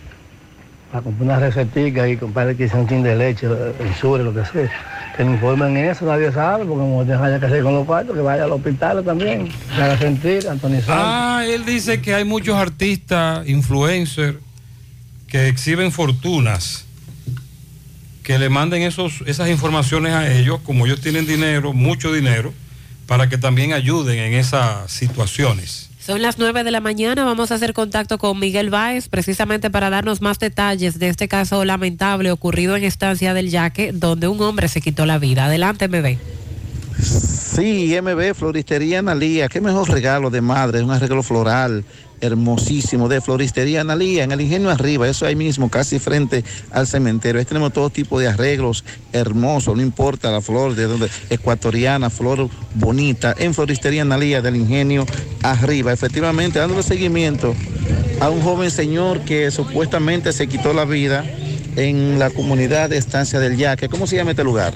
[0.94, 4.46] para comprar una recetica y comprar que un chin de leche, el sur, lo que
[4.46, 4.70] sea.
[5.18, 8.16] Que le informen eso, nadie sabe, porque como no haya que hacer con los cuartos,
[8.16, 10.96] que vaya al hospital también, se haga sentir, Antonio Santos.
[10.96, 14.38] Ah, él dice que hay muchos artistas, influencers,
[15.28, 16.86] que exhiben fortunas,
[18.22, 22.54] que le manden esos, esas informaciones a ellos, como ellos tienen dinero, mucho dinero,
[23.08, 25.90] para que también ayuden en esas situaciones.
[26.06, 29.90] Son las 9 de la mañana, vamos a hacer contacto con Miguel Báez precisamente para
[29.90, 34.68] darnos más detalles de este caso lamentable ocurrido en Estancia del Yaque, donde un hombre
[34.68, 35.46] se quitó la vida.
[35.46, 36.18] Adelante, MB.
[37.02, 41.86] Sí, MB, Floristería Analía, qué mejor regalo de madre, un arreglo floral
[42.24, 47.40] hermosísimo de Floristería Analía, en el Ingenio Arriba, eso ahí mismo, casi frente al cementerio.
[47.40, 52.50] Ahí tenemos todo tipo de arreglos hermosos, no importa la flor de donde, ecuatoriana, flor
[52.76, 55.06] bonita, en Floristería Analía del Ingenio
[55.44, 55.92] Arriba.
[55.92, 57.54] Efectivamente, dándole seguimiento
[58.22, 61.26] a un joven señor que supuestamente se quitó la vida
[61.76, 63.90] en la comunidad de Estancia del Yaque.
[63.90, 64.74] ¿Cómo se llama este lugar?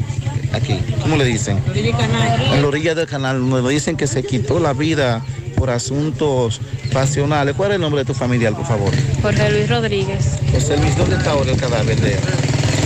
[0.53, 1.61] Aquí, ¿cómo le dicen?
[1.73, 5.23] En la orilla del canal, donde dicen que se quitó la vida
[5.57, 6.61] por asuntos
[6.93, 7.55] pasionales.
[7.55, 8.91] ¿Cuál es el nombre de tu familiar, por favor?
[9.21, 12.19] Jorge Luis Rodríguez, José Luis, ¿dónde está ahora el cadáver de él?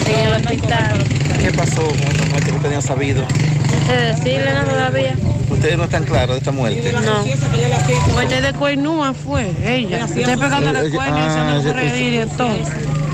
[0.07, 1.03] en el hospital.
[1.41, 3.23] ¿Qué pasó con esta muerte que ustedes han sabido?
[3.23, 5.15] ¿Usted decirle nada todavía?
[5.49, 6.91] Ustedes no están claros de esta muerte.
[6.93, 7.23] No.
[8.13, 10.05] Muerte de Coinúa fue ella.
[10.05, 12.49] Usted pegándole Eh, eh, cuerno y ah, echando ya- reír y todo.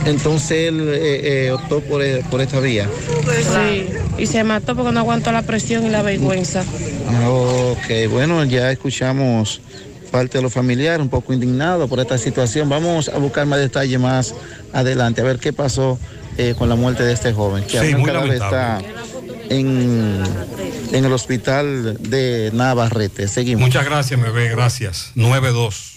[0.07, 2.89] Entonces él eh, eh, optó por, eh, por esta vía.
[3.25, 3.87] Sí.
[4.17, 6.63] Y se mató porque no aguantó la presión y la vergüenza.
[7.27, 9.61] Ok, bueno, ya escuchamos
[10.07, 12.69] parte de los familiares un poco indignados por esta situación.
[12.69, 14.33] Vamos a buscar más detalles más
[14.73, 15.99] adelante, a ver qué pasó
[16.37, 18.79] eh, con la muerte de este joven, que Sí, muy está
[19.49, 20.23] en,
[20.91, 23.27] en el hospital de Navarrete.
[23.27, 23.61] Seguimos.
[23.61, 25.11] Muchas gracias, bebé, gracias.
[25.15, 25.96] 9-2.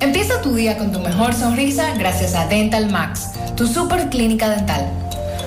[0.00, 5.09] Empieza tu día con tu mejor sonrisa gracias a Dental Max, tu super clínica dental.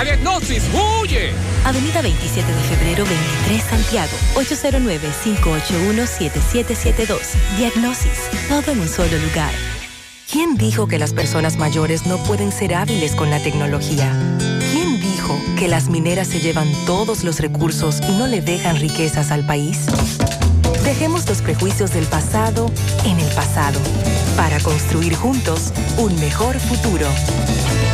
[0.00, 1.30] ¡A Diagnosis, huye!
[1.62, 7.18] Avenida 27 de febrero 23 Santiago, 809-581-7772.
[7.58, 9.52] Diagnosis, todo en un solo lugar.
[10.32, 14.10] ¿Quién dijo que las personas mayores no pueden ser hábiles con la tecnología?
[14.72, 19.30] ¿Quién dijo que las mineras se llevan todos los recursos y no le dejan riquezas
[19.30, 19.80] al país?
[20.82, 22.72] Dejemos los prejuicios del pasado
[23.04, 23.78] en el pasado
[24.34, 27.06] para construir juntos un mejor futuro.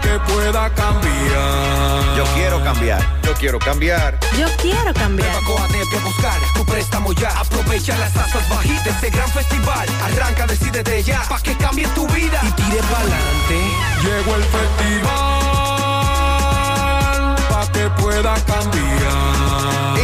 [0.00, 2.16] que pueda cambiar.
[2.16, 3.00] Yo quiero cambiar.
[3.22, 4.18] Yo quiero cambiar.
[4.38, 5.36] Yo quiero cambiar.
[5.44, 7.30] Coatete a buscar tu préstamo ya.
[7.38, 9.88] Aprovecha las tasas bajitas de este gran festival.
[10.04, 13.58] Arranca, decídete ya, pa' que cambie tu vida y tire pa'lante.
[14.02, 15.04] Llegó el festival
[17.48, 20.03] pa' que pueda cambiar.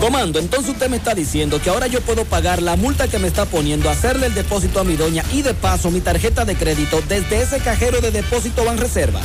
[0.00, 3.28] Comando, entonces usted me está diciendo que ahora yo puedo pagar la multa que me
[3.28, 7.00] está poniendo, hacerle el depósito a mi doña y de paso mi tarjeta de crédito
[7.08, 9.24] desde ese cajero de depósito Banreservas.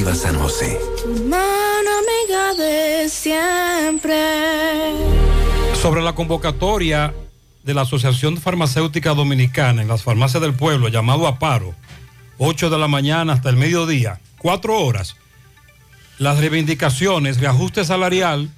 [0.00, 0.78] Cooperativa San José.
[1.28, 4.14] Mano amiga de siempre.
[5.80, 7.12] Sobre la convocatoria
[7.62, 11.74] de la Asociación Farmacéutica Dominicana en las farmacias del pueblo, llamado a paro,
[12.38, 15.16] 8 de la mañana hasta el mediodía, 4 horas.
[16.18, 18.50] Las reivindicaciones, reajuste salarial,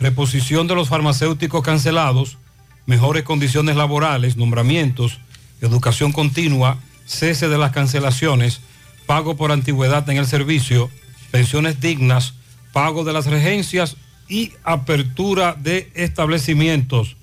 [0.00, 2.38] reposición de los farmacéuticos cancelados,
[2.86, 5.20] mejores condiciones laborales, nombramientos,
[5.60, 8.60] educación continua, cese de las cancelaciones,
[9.06, 10.90] pago por antigüedad en el servicio,
[11.30, 12.34] pensiones dignas,
[12.72, 13.96] pago de las regencias
[14.28, 17.16] y apertura de establecimientos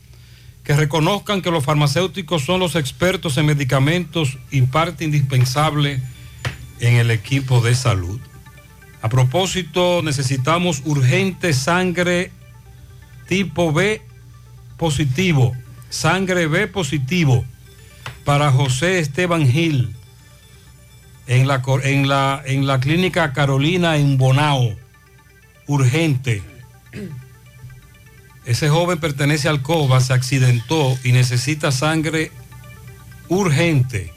[0.64, 6.01] que reconozcan que los farmacéuticos son los expertos en medicamentos y parte indispensable
[6.80, 8.19] en el equipo de salud.
[9.01, 12.31] A propósito, necesitamos urgente sangre
[13.27, 14.01] tipo B
[14.77, 15.53] positivo,
[15.89, 17.43] sangre B positivo
[18.23, 19.93] para José Esteban Gil
[21.27, 24.75] en la, en la, en la clínica Carolina en Bonao.
[25.67, 26.41] Urgente.
[28.45, 32.31] Ese joven pertenece al COBA, se accidentó y necesita sangre
[33.29, 34.11] urgente.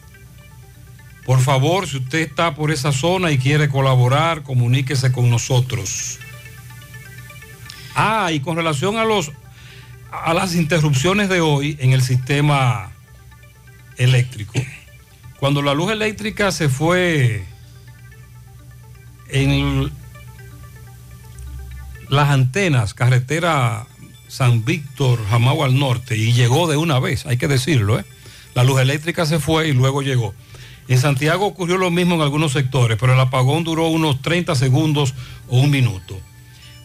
[1.25, 6.19] Por favor, si usted está por esa zona y quiere colaborar, comuníquese con nosotros.
[7.95, 9.33] Ah, y con relación a los
[10.11, 12.93] a las interrupciones de hoy en el sistema
[13.97, 14.55] eléctrico.
[15.39, 17.45] Cuando la luz eléctrica se fue
[19.29, 19.91] en
[22.09, 23.87] las antenas, carretera
[24.29, 28.05] San Víctor, Jamao al norte, y llegó de una vez, hay que decirlo, ¿eh?
[28.55, 30.35] La luz eléctrica se fue y luego llegó.
[30.89, 35.15] En Santiago ocurrió lo mismo en algunos sectores, pero el apagón duró unos 30 segundos
[35.49, 36.19] o un minuto.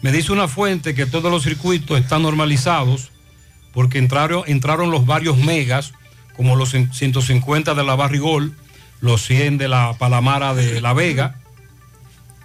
[0.02, 3.12] Me dice una fuente que todos los circuitos están normalizados
[3.72, 5.92] porque entraron, entraron los varios megas,
[6.36, 8.54] como los 150 de la Barrigol,
[9.00, 11.36] los 100 de la Palamara de La Vega,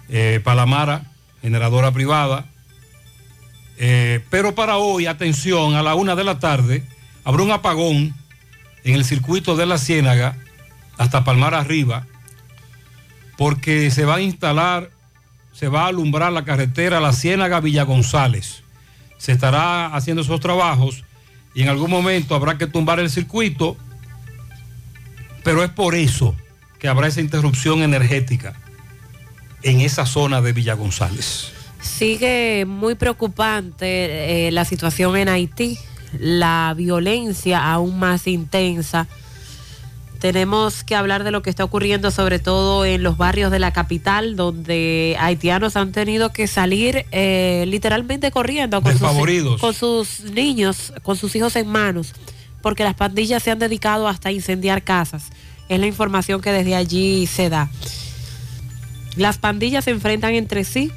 [0.08, 1.04] eh, Palamara,
[1.42, 2.46] generadora privada.
[3.78, 6.84] Eh, pero para hoy, atención, a la una de la tarde,
[7.24, 8.14] habrá un apagón
[8.84, 10.36] en el circuito de la Ciénaga
[10.96, 12.06] hasta Palmar arriba,
[13.36, 14.90] porque se va a instalar,
[15.52, 18.64] se va a alumbrar la carretera La Ciénaga Villa González.
[19.16, 21.04] Se estará haciendo esos trabajos
[21.58, 23.76] y en algún momento habrá que tumbar el circuito,
[25.42, 26.36] pero es por eso
[26.78, 28.54] que habrá esa interrupción energética
[29.64, 31.50] en esa zona de Villa González.
[31.80, 35.76] Sigue muy preocupante eh, la situación en Haití,
[36.20, 39.08] la violencia aún más intensa.
[40.20, 43.72] Tenemos que hablar de lo que está ocurriendo sobre todo en los barrios de la
[43.72, 50.92] capital, donde haitianos han tenido que salir eh, literalmente corriendo con sus, con sus niños,
[51.02, 52.14] con sus hijos en manos,
[52.62, 55.30] porque las pandillas se han dedicado hasta a incendiar casas.
[55.68, 57.70] Es la información que desde allí se da.
[59.14, 60.90] Las pandillas se enfrentan entre sí,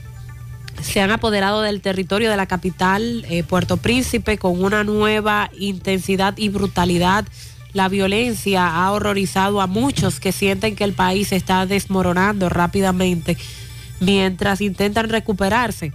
[0.81, 6.35] se han apoderado del territorio de la capital, eh, Puerto Príncipe, con una nueva intensidad
[6.37, 7.25] y brutalidad.
[7.73, 13.37] La violencia ha horrorizado a muchos que sienten que el país se está desmoronando rápidamente
[13.99, 15.93] mientras intentan recuperarse.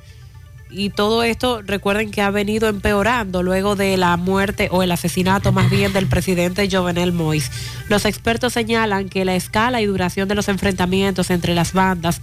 [0.68, 5.52] Y todo esto, recuerden que ha venido empeorando luego de la muerte o el asesinato
[5.52, 7.50] más bien del presidente Jovenel Mois.
[7.88, 12.20] Los expertos señalan que la escala y duración de los enfrentamientos entre las bandas,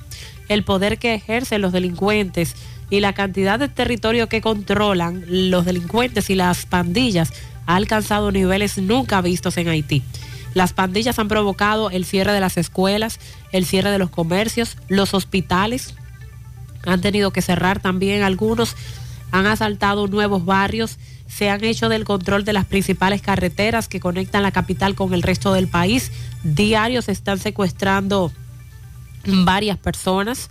[0.49, 2.55] el poder que ejercen los delincuentes
[2.89, 7.31] y la cantidad de territorio que controlan los delincuentes y las pandillas
[7.65, 10.03] ha alcanzado niveles nunca vistos en Haití.
[10.53, 13.19] Las pandillas han provocado el cierre de las escuelas,
[13.51, 15.95] el cierre de los comercios, los hospitales,
[16.85, 18.75] han tenido que cerrar también algunos,
[19.31, 24.43] han asaltado nuevos barrios, se han hecho del control de las principales carreteras que conectan
[24.43, 26.11] la capital con el resto del país.
[26.43, 28.31] Diarios están secuestrando
[29.25, 30.49] varias personas.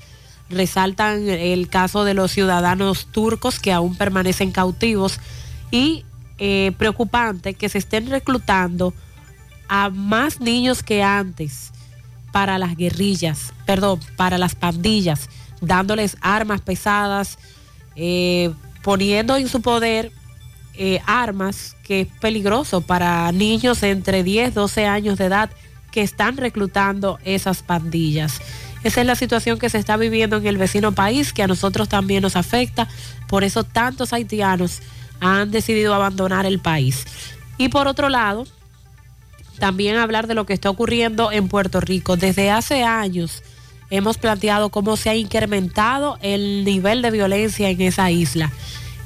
[0.50, 5.20] Resaltan el caso de los ciudadanos turcos que aún permanecen cautivos
[5.70, 6.04] y
[6.38, 8.94] eh, preocupante que se estén reclutando
[9.68, 11.72] a más niños que antes
[12.32, 15.28] para las guerrillas, perdón, para las pandillas
[15.62, 17.38] dándoles armas pesadas,
[17.96, 18.52] eh,
[18.82, 20.12] poniendo en su poder
[20.74, 25.50] eh, armas que es peligroso para niños entre 10, 12 años de edad
[25.90, 28.40] que están reclutando esas pandillas.
[28.82, 31.88] Esa es la situación que se está viviendo en el vecino país, que a nosotros
[31.88, 32.88] también nos afecta.
[33.28, 34.80] Por eso tantos haitianos
[35.22, 37.04] han decidido abandonar el país.
[37.56, 38.44] Y por otro lado,
[39.60, 42.16] también hablar de lo que está ocurriendo en Puerto Rico.
[42.16, 43.44] Desde hace años,
[43.90, 48.50] hemos planteado cómo se ha incrementado el nivel de violencia en esa isla.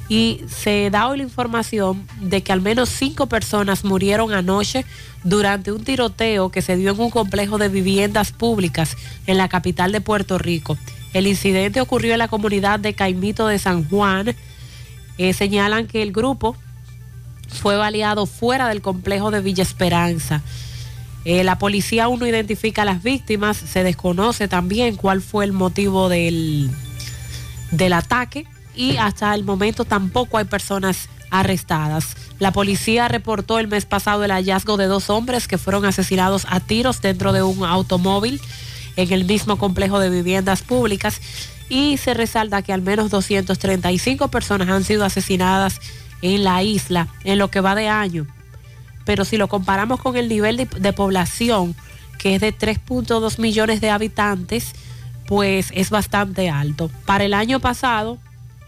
[0.09, 4.85] Y se da hoy la información de que al menos cinco personas murieron anoche
[5.23, 8.97] durante un tiroteo que se dio en un complejo de viviendas públicas
[9.27, 10.77] en la capital de Puerto Rico.
[11.13, 14.35] El incidente ocurrió en la comunidad de Caimito de San Juan.
[15.17, 16.55] Eh, señalan que el grupo
[17.49, 20.41] fue baleado fuera del complejo de Villa Esperanza.
[21.25, 25.51] Eh, la policía aún no identifica a las víctimas, se desconoce también cuál fue el
[25.51, 26.69] motivo del,
[27.71, 32.15] del ataque y hasta el momento tampoco hay personas arrestadas.
[32.39, 36.59] La policía reportó el mes pasado el hallazgo de dos hombres que fueron asesinados a
[36.59, 38.39] tiros dentro de un automóvil
[38.95, 41.19] en el mismo complejo de viviendas públicas
[41.69, 45.79] y se resalta que al menos 235 personas han sido asesinadas
[46.21, 48.27] en la isla en lo que va de año
[49.07, 51.75] pero si lo comparamos con el nivel de, población,
[52.19, 54.73] que es de 3.2 millones de habitantes,
[55.27, 56.91] pues es bastante alto.
[57.05, 58.17] Para el año pasado,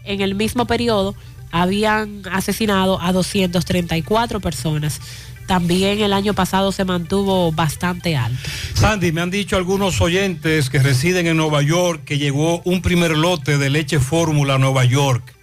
[0.02, 1.14] en el mismo periodo,
[1.52, 5.02] habían asesinado a 234 personas.
[5.50, 8.38] También el año pasado se mantuvo bastante alto.
[8.74, 13.16] Sandy, me han dicho algunos oyentes que residen en Nueva York que llegó un primer
[13.16, 15.34] lote de leche fórmula a Nueva York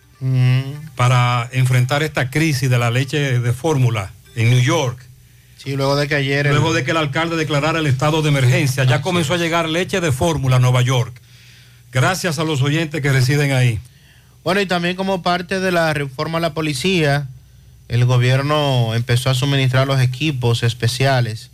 [0.96, 4.98] para enfrentar esta crisis de la leche de fórmula en New York.
[5.58, 6.48] Sí, luego de que ayer...
[6.48, 10.00] Luego de que el alcalde declarara el estado de emergencia, ya comenzó a llegar leche
[10.00, 11.20] de fórmula a Nueva York.
[11.92, 13.82] Gracias a los oyentes que residen ahí.
[14.46, 17.28] Bueno, y también como parte de la reforma a la policía,
[17.90, 21.52] el gobierno empezó a suministrar los equipos especiales,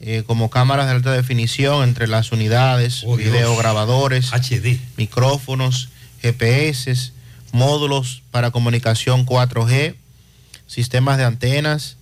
[0.00, 3.32] eh, como cámaras de alta definición entre las unidades, Oh, Dios.
[3.32, 4.78] videograbadores, HD.
[4.96, 5.88] micrófonos,
[6.20, 7.12] GPS,
[7.52, 9.94] módulos para comunicación 4G,
[10.66, 11.96] sistemas de antenas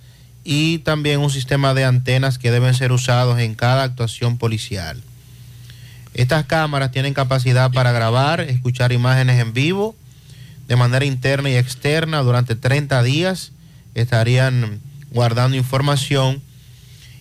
[0.45, 5.03] y también un sistema de antenas que deben ser usados en cada actuación policial.
[6.15, 9.95] Estas cámaras tienen capacidad para grabar, escuchar imágenes en vivo
[10.73, 13.53] de manera interna y externa durante 30 días.
[13.95, 16.41] Estarían guardando información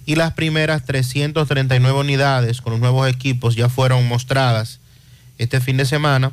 [0.05, 4.79] y las primeras 339 unidades con los nuevos equipos ya fueron mostradas
[5.37, 6.31] este fin de semana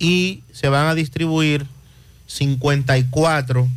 [0.00, 1.68] y se van a distribuir
[2.26, 3.68] 54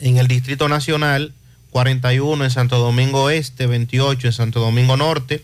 [0.00, 1.32] en el Distrito Nacional,
[1.70, 5.42] 41 en Santo Domingo Oeste, 28 en Santo Domingo Norte,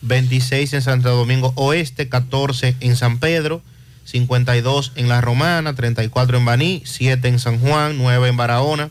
[0.00, 3.60] 26 en Santo Domingo Oeste, 14 en San Pedro,
[4.04, 8.90] 52 en La Romana, 34 en Baní, 7 en San Juan, 9 en Barahona,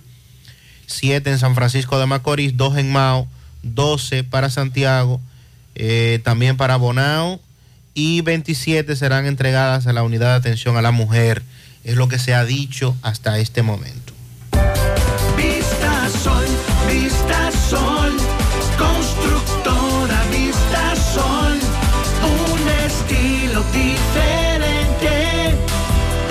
[0.88, 3.27] 7 en San Francisco de Macorís, 2 en Mao,
[3.64, 5.22] 12 para Santiago,
[5.75, 7.40] eh, también para Bonao
[7.93, 11.43] y 27 serán entregadas a la unidad de atención a la mujer.
[11.83, 14.02] Es lo que se ha dicho hasta este momento.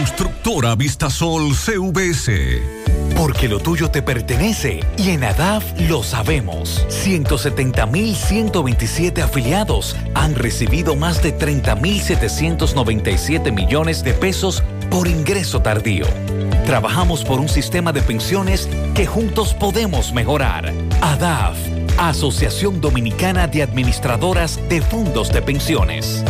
[0.00, 2.62] Constructora Vistasol CVS.
[3.18, 6.86] Porque lo tuyo te pertenece y en ADAF lo sabemos.
[6.88, 16.06] 170.127 afiliados han recibido más de 30.797 millones de pesos por ingreso tardío.
[16.64, 20.72] Trabajamos por un sistema de pensiones que juntos podemos mejorar.
[21.02, 21.58] ADAF,
[21.98, 26.24] Asociación Dominicana de Administradoras de Fondos de Pensiones.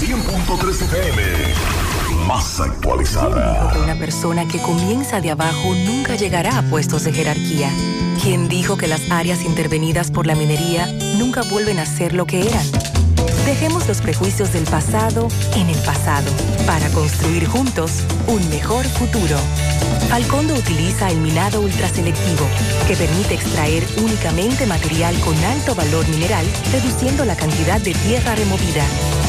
[0.00, 1.22] 100.3 FM.
[2.34, 3.52] Más actualizada.
[3.52, 7.70] Dijo que una persona que comienza de abajo nunca llegará a puestos de jerarquía.
[8.20, 12.40] ¿Quién dijo que las áreas intervenidas por la minería nunca vuelven a ser lo que
[12.48, 12.66] eran?
[13.46, 16.28] Dejemos los prejuicios del pasado en el pasado
[16.66, 19.36] para construir juntos un mejor futuro.
[20.08, 22.48] Falcondo utiliza el minado ultraselectivo,
[22.88, 28.84] que permite extraer únicamente material con alto valor mineral, reduciendo la cantidad de tierra removida.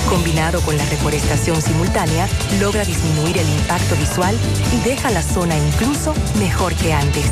[0.10, 2.28] Combinado con la reforestación simultánea,
[2.60, 4.38] logra disminuir el impacto visual
[4.72, 7.26] y deja la zona incluso mejor que antes.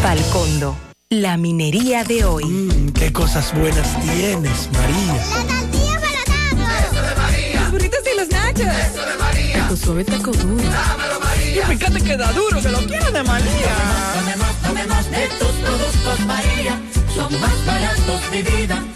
[0.00, 0.76] Falcondo,
[1.10, 2.44] la minería de hoy.
[2.44, 5.14] Mm, qué cosas buenas tienes, María.
[7.54, 8.60] Los burritos y los nachos.
[8.60, 9.68] Eso de María.
[9.68, 10.62] Tu suave taco duro.
[10.62, 11.62] Dámelo, María.
[11.62, 13.74] Y fíjate que da duro, que lo quiero de María.
[14.14, 16.80] Tome más, tome más de tus productos María,
[17.12, 18.93] son más baratos de vida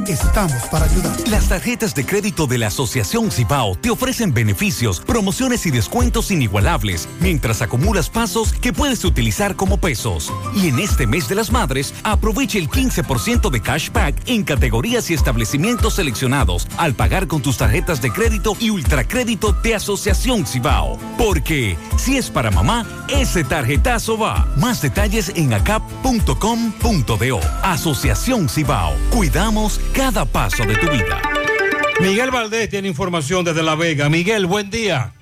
[0.06, 1.16] Estamos para ayudar.
[1.28, 7.08] Las tarjetas de crédito de la Asociación Cibao te ofrecen beneficios, promociones y descuentos inigualables
[7.20, 10.32] mientras acumulas pasos que puedes utilizar como pesos.
[10.54, 15.14] Y en este mes de las madres, aprovecha el 15% de cashback en categorías y
[15.14, 20.98] establecimientos seleccionados al pagar con tus tarjetas de crédito y ultracrédito de Asociación Cibao.
[21.18, 24.46] Porque si es para mamá, ese tarjetazo va.
[24.56, 27.40] Más detalles en acap.com.do.
[27.62, 28.94] Asociación Cibao.
[29.10, 31.20] Cuidamos cada paso de tu vida.
[32.00, 34.08] Miguel Valdés tiene información desde La Vega.
[34.08, 35.12] Miguel, buen día.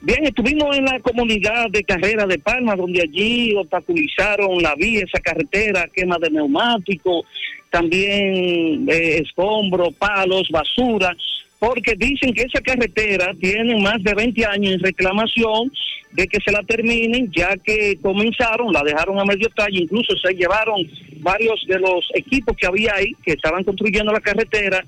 [0.00, 5.20] Bien, estuvimos en la comunidad de Carrera de Palma, donde allí obstaculizaron la vía, esa
[5.20, 7.26] carretera, quema de neumáticos,
[7.70, 11.14] también eh, escombros, palos, basura
[11.60, 15.70] porque dicen que esa carretera tiene más de 20 años en reclamación
[16.12, 20.32] de que se la terminen, ya que comenzaron, la dejaron a medio talle, incluso se
[20.32, 20.80] llevaron
[21.18, 24.82] varios de los equipos que había ahí, que estaban construyendo la carretera,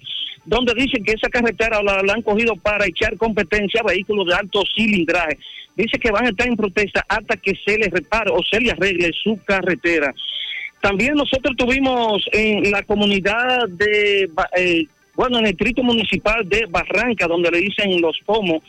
[0.45, 4.63] donde dicen que esa carretera la, han cogido para echar competencia a vehículos de alto
[4.75, 5.39] cilindraje.
[5.77, 8.73] Dice que van a estar en protesta hasta que se les repare o se les
[8.73, 10.15] arregle su carretera.
[10.81, 14.29] También nosotros tuvimos en la comunidad de...
[14.57, 18.63] Eh, bueno, en el distrito municipal de Barranca, donde le dicen los pomos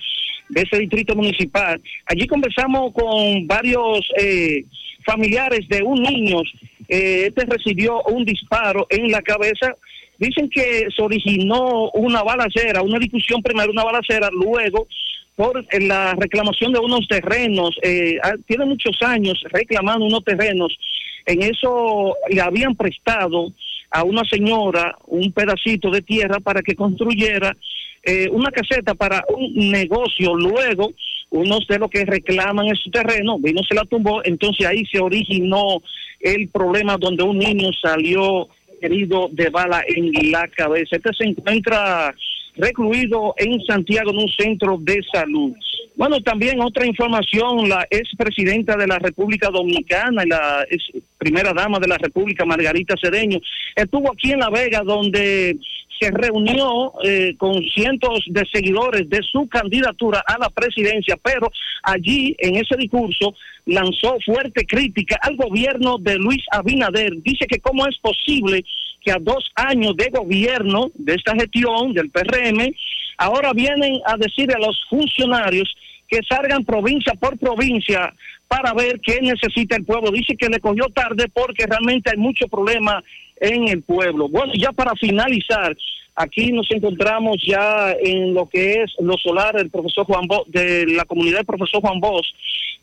[0.50, 4.66] de ese distrito municipal, allí conversamos con varios eh,
[5.06, 6.42] familiares de un niño.
[6.90, 9.76] Eh, este recibió un disparo en la cabeza.
[10.18, 14.88] Dicen que se originó una balacera, una discusión primero, una balacera, luego
[15.36, 17.76] por la reclamación de unos terrenos.
[17.82, 20.78] Eh, ah, tiene muchos años reclamando unos terrenos.
[21.26, 23.54] En eso le habían prestado
[23.90, 27.56] a una señora un pedacito de tierra para que construyera
[28.04, 30.36] eh, una caseta para un negocio.
[30.36, 30.94] Luego,
[31.30, 35.82] unos de los que reclaman ese terreno, vino, se la tumbó, entonces ahí se originó
[36.20, 38.50] el problema donde un niño salió
[38.84, 40.98] herido de bala en la cabeza.
[40.98, 42.14] Este se encuentra
[42.56, 45.54] recluido en Santiago en un centro de salud.
[45.96, 51.80] Bueno, también otra información, la expresidenta de la República Dominicana y la ex primera dama
[51.80, 53.40] de la República, Margarita Cedeño,
[53.76, 55.58] estuvo aquí en La Vega donde
[56.00, 61.52] se reunió eh, con cientos de seguidores de su candidatura a la presidencia, pero
[61.84, 67.22] allí en ese discurso lanzó fuerte crítica al gobierno de Luis Abinader.
[67.22, 68.66] Dice que cómo es posible
[69.04, 72.74] que a dos años de gobierno de esta gestión del PRM,
[73.18, 75.74] ahora vienen a decir a los funcionarios
[76.08, 78.14] que salgan provincia por provincia
[78.48, 80.12] para ver qué necesita el pueblo.
[80.12, 83.04] Dice que le cogió tarde porque realmente hay mucho problema
[83.38, 84.30] en el pueblo.
[84.30, 85.76] Bueno, ya para finalizar,
[86.16, 90.86] aquí nos encontramos ya en lo que es lo solar del profesor Juan Bosch, de
[90.88, 92.28] la comunidad del profesor Juan Bosch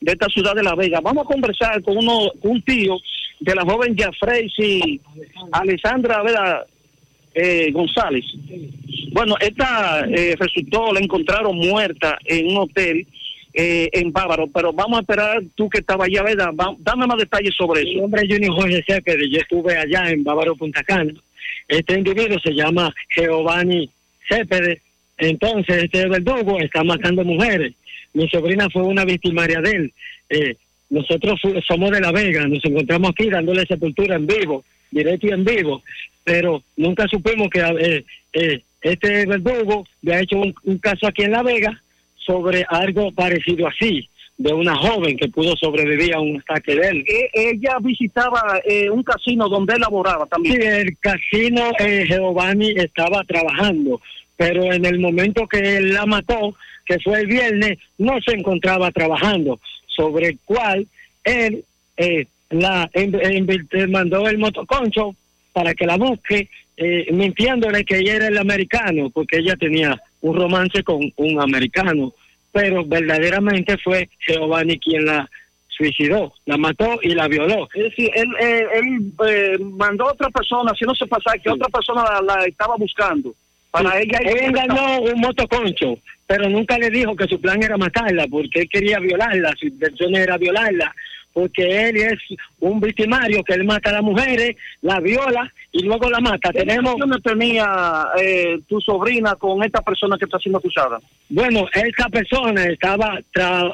[0.01, 1.01] de esta ciudad de La Vega.
[1.01, 2.97] Vamos a conversar con uno, un tío
[3.41, 3.97] de la joven
[4.59, 5.01] y
[5.53, 6.67] Alessandra Veda
[7.35, 8.25] eh, González.
[9.13, 13.07] Bueno, esta eh, resultó, la encontraron muerta en un hotel
[13.53, 16.51] eh, en Bávaro, pero vamos a esperar tú que estabas allá, ¿verdad?
[16.79, 17.91] dame más detalles sobre eso.
[17.91, 18.85] Mi nombre es Johnny Jorge
[19.31, 21.13] yo estuve allá en Bávaro, Punta Cana.
[21.67, 23.89] Este individuo se llama Giovanni
[24.29, 24.83] Cepede,
[25.19, 27.75] entonces este verdugo está matando mujeres.
[28.13, 29.93] Mi sobrina fue una victimaria de él.
[30.29, 30.57] Eh,
[30.91, 35.45] nosotros somos de La Vega, nos encontramos aquí dándole sepultura en vivo, directo y en
[35.45, 35.83] vivo,
[36.25, 41.45] pero nunca supimos que eh, eh, este verdugo había hecho un, caso aquí en La
[41.45, 41.81] Vega
[42.17, 47.05] sobre algo parecido así, de una joven que pudo sobrevivir a un ataque de él.
[47.07, 50.61] E, ella visitaba eh, un casino donde él laboraba también.
[50.61, 51.71] Sí, el casino
[52.09, 54.01] Giovanni estaba trabajando,
[54.37, 58.91] pero en el momento que él la mató, que fue el viernes, no se encontraba
[58.91, 59.61] trabajando
[60.01, 60.87] sobre el cual
[61.25, 61.63] él
[61.99, 62.91] eh, la
[63.89, 65.15] mandó el motoconcho
[65.53, 70.37] para que la busque, eh, mintiéndole que ella era el americano, porque ella tenía un
[70.37, 72.15] romance con un americano,
[72.51, 75.29] pero verdaderamente fue Giovanni quien la
[75.69, 77.69] suicidó, la mató y la violó.
[77.75, 81.69] Es decir, él, eh, él mandó a otra persona, si no se pasa, que otra
[81.69, 83.35] persona la, estaba buscando.
[83.71, 84.19] Para ella.
[84.25, 85.97] Él engañó un motoconcho
[86.31, 90.15] pero nunca le dijo que su plan era matarla, porque él quería violarla, su intención
[90.15, 90.95] era violarla,
[91.33, 96.09] porque él es un victimario que él mata a las mujeres, la viola y luego
[96.09, 96.51] la mata.
[96.53, 96.95] ¿Qué Tenemos...
[97.25, 101.01] tenía eh, tu sobrina con esta persona que está siendo acusada?
[101.29, 103.19] Bueno, esta persona estaba,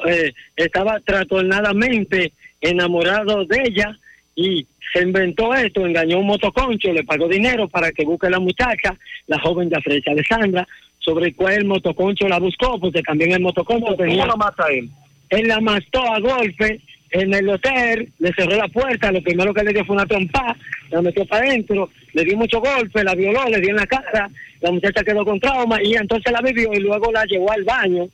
[0.07, 3.99] eh, estaba trastornadamente enamorado de ella
[4.37, 8.39] y se inventó esto, engañó un motoconcho, le pagó dinero para que busque a la
[8.39, 10.65] muchacha, la joven de Frecha Alessandra,
[10.99, 14.21] sobre el cual el motoconcho la buscó, porque también el motoconcho tenía...
[14.21, 14.89] ¿Cómo la mata él?
[15.29, 16.79] Él la mató a golpe
[17.11, 20.55] en el hotel, le cerró la puerta, lo primero que le dio fue una trompa,
[20.91, 24.29] la metió para adentro, le dio mucho golpe, la violó, le dio en la cara,
[24.61, 28.07] la muchacha quedó con trauma y entonces la bebió y luego la llevó al baño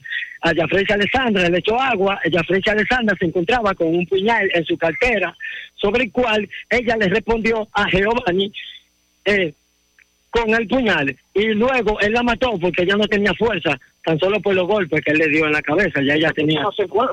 [0.44, 4.78] a Jafrecha Alessandra, le echó agua, Jafrecha Alessandra se encontraba con un puñal en su
[4.78, 5.36] cartera,
[5.76, 8.52] sobre el cual ella le respondió a Giovanni
[9.24, 9.54] eh,
[10.30, 14.42] con el puñal y luego él la mató porque ella no tenía fuerza, tan solo
[14.42, 16.62] por los golpes que él le dio en la cabeza, ya ella tenía...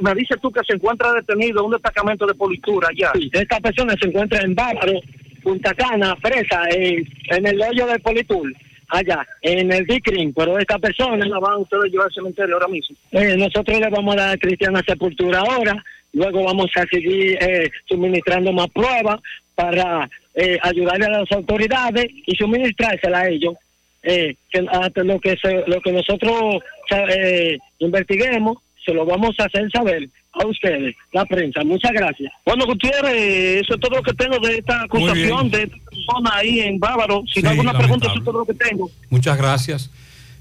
[0.01, 3.13] Me dice tú que se encuentra detenido un destacamento de policía ya.
[3.15, 5.01] Sí, esta persona se encuentra en Bávaro,
[5.45, 8.53] Punta Cana, presa, en, en el hoyo del Politur,
[8.91, 11.25] allá, en el Dicrin, pero esta persona...
[11.27, 12.97] la van ustedes a llevar al cementerio ahora mismo.
[13.13, 18.53] Eh, nosotros le vamos a dar cristiana sepultura ahora, luego vamos a seguir eh, suministrando
[18.53, 19.21] más pruebas
[19.55, 23.55] para eh, ayudarle a las autoridades y suministrársela a ellos.
[24.03, 29.45] Eh, que hasta lo que se- lo que nosotros eh, investiguemos se lo vamos a
[29.45, 31.63] hacer saber a ustedes, la prensa.
[31.65, 32.33] Muchas gracias.
[32.45, 36.61] Bueno, Gutiérrez, eso es todo lo que tengo de esta acusación de esta persona ahí
[36.61, 37.23] en Bávaro.
[37.27, 38.91] Si Sí, no hay alguna pregunta, eso es todo lo que tengo.
[39.09, 39.91] Muchas gracias.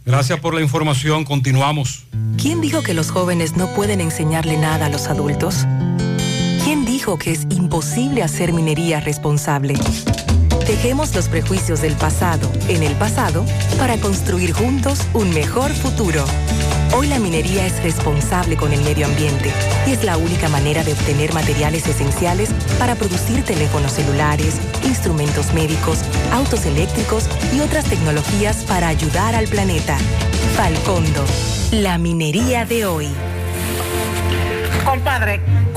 [0.05, 1.23] Gracias por la información.
[1.25, 2.05] Continuamos.
[2.41, 5.65] ¿Quién dijo que los jóvenes no pueden enseñarle nada a los adultos?
[6.63, 9.75] ¿Quién dijo que es imposible hacer minería responsable?
[10.67, 13.43] Dejemos los prejuicios del pasado en el pasado
[13.77, 16.25] para construir juntos un mejor futuro.
[16.91, 19.53] Hoy la minería es responsable con el medio ambiente
[19.85, 25.99] y es la única manera de obtener materiales esenciales para producir teléfonos celulares, instrumentos médicos,
[26.33, 29.97] autos eléctricos y otras tecnologías para ayudar al planeta.
[30.55, 31.23] Falcondo,
[31.71, 33.09] la minería de hoy.
[34.83, 35.41] Compadre,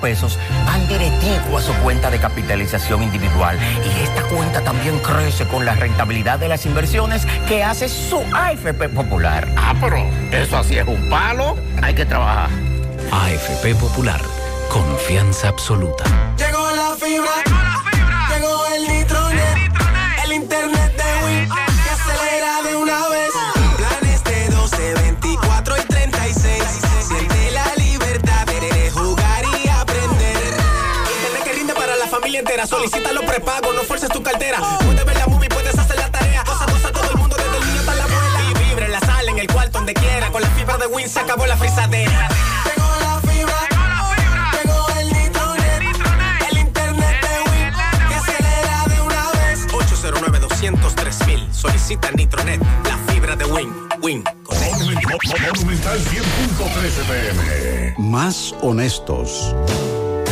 [0.00, 3.56] pesos van directivo a su cuenta de capitalización individual.
[3.84, 8.88] Y esta cuenta también crece con la rentabilidad de las inversiones que hace su AFP
[8.88, 9.48] Popular.
[9.56, 9.96] Ah, pero
[10.32, 11.56] eso así es un palo.
[11.80, 12.50] Hay que trabajar.
[13.12, 14.20] AFP Popular,
[14.68, 16.04] confianza absoluta.
[16.36, 17.30] Llegó la fibra.
[17.44, 17.91] Llegó
[32.66, 34.58] Solicita los prepagos, no fuerces tu cartera.
[34.84, 36.44] Puedes ver la movie, puedes hacer la tarea.
[36.44, 38.40] Cosa, cosa, todo el mundo, desde el niño hasta la abuela.
[38.50, 40.30] Y vibre en la sala, en el cuarto, donde quiera.
[40.30, 42.28] Con la fibra de Win se acabó la frisadera.
[42.64, 43.68] Llegó la fibra.
[44.52, 45.82] Llegó el nitronet.
[46.50, 47.72] El internet de Win.
[48.08, 49.66] Que acelera de una vez.
[49.74, 51.18] 809 203
[51.52, 52.60] Solicita Nitronet.
[52.84, 53.74] La fibra de Win.
[54.00, 54.24] Win.
[54.48, 57.94] Monumental 100.13 pm.
[57.98, 59.52] Más honestos.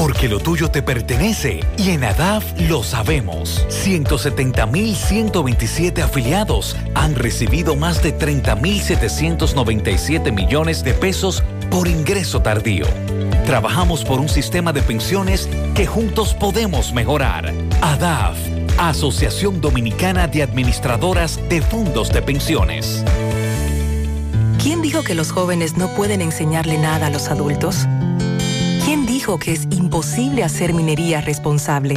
[0.00, 3.66] Porque lo tuyo te pertenece y en ADAF lo sabemos.
[3.68, 12.86] 170.127 afiliados han recibido más de 30.797 millones de pesos por ingreso tardío.
[13.44, 17.52] Trabajamos por un sistema de pensiones que juntos podemos mejorar.
[17.82, 18.38] ADAF,
[18.78, 23.04] Asociación Dominicana de Administradoras de Fondos de Pensiones.
[24.62, 27.86] ¿Quién dijo que los jóvenes no pueden enseñarle nada a los adultos?
[29.20, 31.94] ¿Quién dijo que es imposible hacer minería responsable?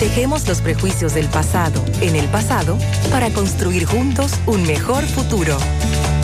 [0.00, 2.78] Dejemos los prejuicios del pasado en el pasado
[3.10, 5.58] para construir juntos un mejor futuro.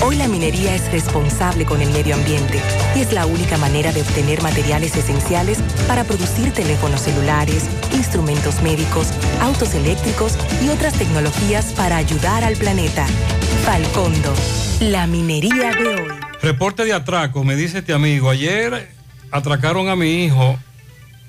[0.02, 2.58] Hoy la minería es responsable con el medio ambiente
[2.96, 9.08] y es la única manera de obtener materiales esenciales para producir teléfonos celulares, instrumentos médicos,
[9.42, 13.06] autos eléctricos y otras tecnologías para ayudar al planeta.
[13.66, 14.32] Falcondo,
[14.80, 16.08] la minería de hoy.
[16.40, 18.30] Reporte de atraco, me dice este amigo.
[18.30, 18.96] Ayer
[19.30, 20.58] atracaron a mi hijo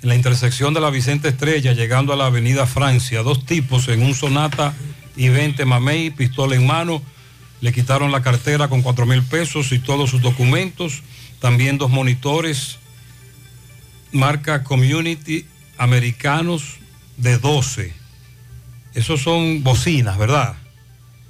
[0.01, 3.21] en la intersección de la Vicente Estrella, llegando a la Avenida Francia.
[3.21, 4.73] Dos tipos en un Sonata
[5.15, 7.01] y 20 Mamey, pistola en mano.
[7.61, 11.03] Le quitaron la cartera con 4 mil pesos y todos sus documentos.
[11.39, 12.79] También dos monitores,
[14.11, 15.45] marca Community
[15.77, 16.77] americanos
[17.17, 17.93] de 12.
[18.93, 20.55] Esos son bocinas, ¿verdad?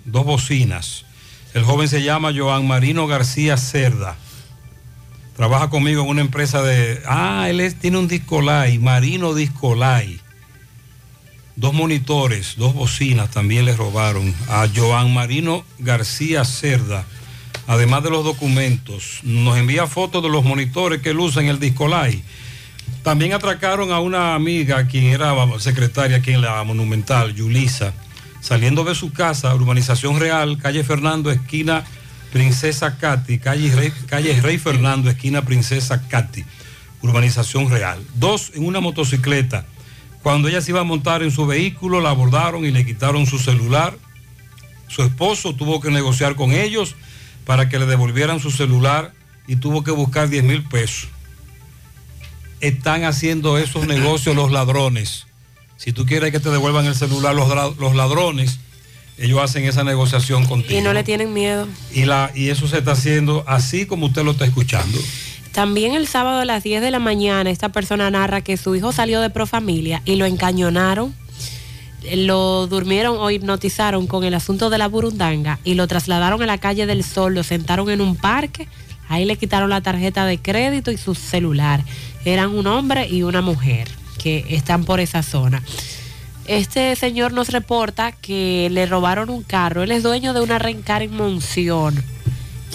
[0.06, 1.06] Dos bocinas.
[1.54, 4.18] El joven se llama Joan Marino García Cerda.
[5.40, 7.02] Trabaja conmigo en una empresa de...
[7.06, 10.20] Ah, él tiene un Discolay, Marino Discolay.
[11.56, 17.06] Dos monitores, dos bocinas también le robaron a Joan Marino García Cerda.
[17.68, 21.60] Además de los documentos, nos envía fotos de los monitores que él usa en el
[21.62, 22.22] Discolay.
[23.02, 27.94] También atracaron a una amiga, quien era secretaria aquí en la Monumental, Yulisa,
[28.42, 31.86] saliendo de su casa, Urbanización Real, calle Fernando, esquina
[32.32, 36.46] Princesa Cati, calle Rey, Fernando, esquina Princesa Cati,
[37.02, 38.00] Urbanización Real.
[38.16, 39.66] Dos en una motocicleta.
[40.24, 43.40] Cuando ella se iba a montar en su vehículo, la abordaron y le quitaron su
[43.40, 43.98] celular.
[44.88, 46.96] Su esposo tuvo que negociar con ellos
[47.46, 49.14] para que le devolvieran su celular
[49.48, 51.10] y tuvo que buscar 10 mil pesos
[52.62, 55.28] están haciendo esos negocios los ladrones.
[55.78, 58.60] Si tú quieres que te devuelvan el celular los ladrones,
[59.20, 60.80] ellos hacen esa negociación contigo.
[60.80, 61.68] Y no le tienen miedo.
[61.94, 64.98] Y, la, y eso se está haciendo así como usted lo está escuchando.
[65.52, 68.92] También el sábado a las 10 de la mañana, esta persona narra que su hijo
[68.92, 71.14] salió de Profamilia y lo encañonaron,
[72.16, 76.60] lo durmieron o hipnotizaron con el asunto de la burundanga y lo trasladaron a la
[76.60, 78.68] calle del Sol, lo sentaron en un parque,
[79.10, 81.84] ahí le quitaron la tarjeta de crédito y su celular.
[82.26, 83.90] Eran un hombre y una mujer
[84.22, 85.64] que están por esa zona.
[86.50, 89.84] Este señor nos reporta que le robaron un carro.
[89.84, 92.04] Él es dueño de una rencar en Monción.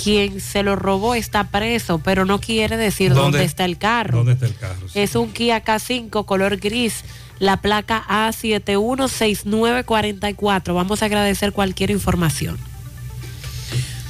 [0.00, 4.18] Quien se lo robó está preso, pero no quiere decir dónde, está el carro.
[4.18, 4.86] ¿Dónde está el carro?
[4.94, 7.02] Es un Kia K5 color gris,
[7.40, 10.72] la placa A716944.
[10.72, 12.56] Vamos a agradecer cualquier información.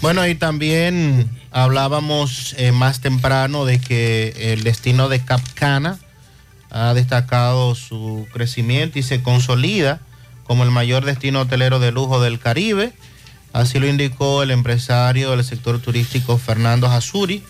[0.03, 6.01] Bueno, y también hablábamos eh, más temprano de que el destino de Capcana
[6.75, 10.01] ha destacado su crecimiento y se consolida
[10.43, 12.93] como el mayor destino hotelero de lujo del Caribe.
[13.53, 17.45] Así lo indicó el empresario del sector turístico Fernando Hasuri,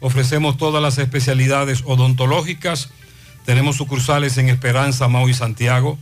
[0.00, 2.90] Ofrecemos todas las especialidades odontológicas.
[3.44, 5.96] Tenemos sucursales en Esperanza, Mau y Santiago.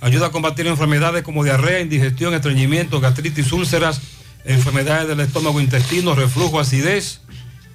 [0.00, 4.00] Ayuda a combatir enfermedades como diarrea, indigestión, estreñimiento, gastritis, úlceras,
[4.44, 7.20] enfermedades del estómago, intestino, reflujo, acidez.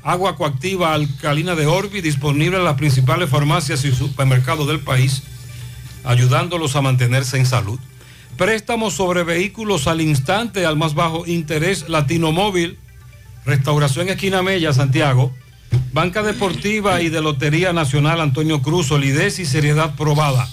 [0.01, 5.23] Agua coactiva alcalina de Orbi, disponible en las principales farmacias y supermercados del país,
[6.03, 7.79] ayudándolos a mantenerse en salud.
[8.35, 12.79] Préstamos sobre vehículos al instante, al más bajo interés, Latino Móvil,
[13.45, 15.33] Restauración Esquina Mella, Santiago.
[15.91, 20.47] Banca Deportiva y de Lotería Nacional Antonio Cruz, solidez y seriedad probada.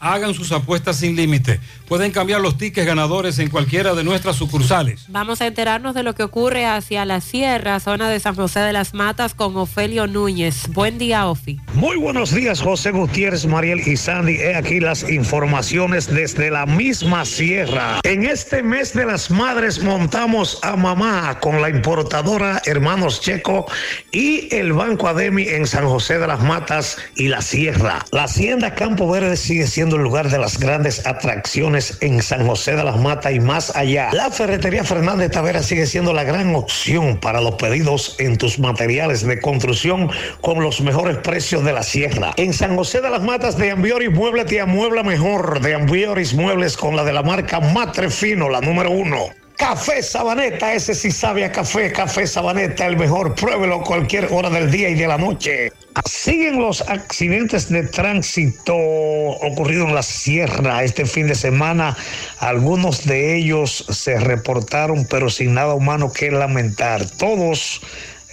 [0.00, 1.60] Hagan sus apuestas sin límite.
[1.88, 5.06] Pueden cambiar los tickets ganadores en cualquiera de nuestras sucursales.
[5.08, 8.72] Vamos a enterarnos de lo que ocurre hacia la sierra, zona de San José de
[8.72, 10.68] las Matas, con Ofelio Núñez.
[10.68, 11.60] Buen día, Ofi.
[11.74, 14.36] Muy buenos días, José Gutiérrez, Mariel y Sandy.
[14.36, 18.00] He aquí las informaciones desde la misma sierra.
[18.02, 23.66] En este mes de las madres montamos a mamá con la importadora Hermanos Checo
[24.12, 28.04] y el Banco Ademi en San José de las Matas y la sierra.
[28.12, 32.76] La hacienda Campo Verde sigue siendo el lugar de las grandes atracciones en San José
[32.76, 34.10] de las Matas y más allá.
[34.12, 39.26] La ferretería Fernández Tavera sigue siendo la gran opción para los pedidos en tus materiales
[39.26, 40.10] de construcción
[40.40, 42.32] con los mejores precios de la sierra.
[42.36, 45.60] En San José de las Matas de Ambioris Mueble te amuebla mejor.
[45.60, 49.28] De Ambioris Muebles con la de la marca Matre Fino, la número uno.
[49.58, 51.90] Café Sabaneta, ese sí sabe a café.
[51.90, 53.34] Café Sabaneta, el mejor.
[53.34, 55.72] Pruébelo cualquier hora del día y de la noche.
[56.04, 61.96] Siguen los accidentes de tránsito ocurridos en la sierra este fin de semana.
[62.38, 67.08] Algunos de ellos se reportaron, pero sin nada humano que lamentar.
[67.08, 67.80] Todos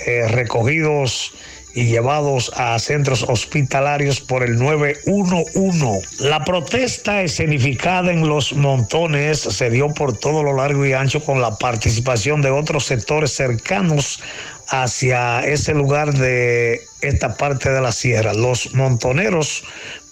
[0.05, 1.33] eh, recogidos
[1.75, 6.07] y llevados a centros hospitalarios por el 911.
[6.19, 11.41] La protesta escenificada en los montones se dio por todo lo largo y ancho con
[11.41, 14.21] la participación de otros sectores cercanos
[14.69, 18.33] hacia ese lugar de esta parte de la sierra.
[18.33, 19.63] Los montoneros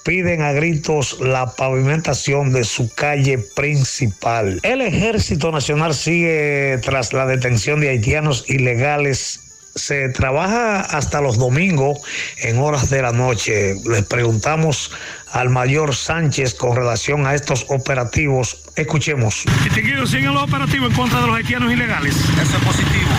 [0.03, 4.59] piden a gritos la pavimentación de su calle principal.
[4.63, 9.43] El Ejército Nacional sigue tras la detención de haitianos ilegales
[9.75, 11.99] se trabaja hasta los domingos
[12.37, 13.75] en horas de la noche.
[13.85, 14.91] Les preguntamos
[15.31, 18.63] al mayor Sánchez con relación a estos operativos.
[18.75, 19.43] Escuchemos.
[19.63, 22.15] Distinguido, siguen los operativos en contra de los haitianos ilegales.
[22.15, 23.09] Eso es positivo.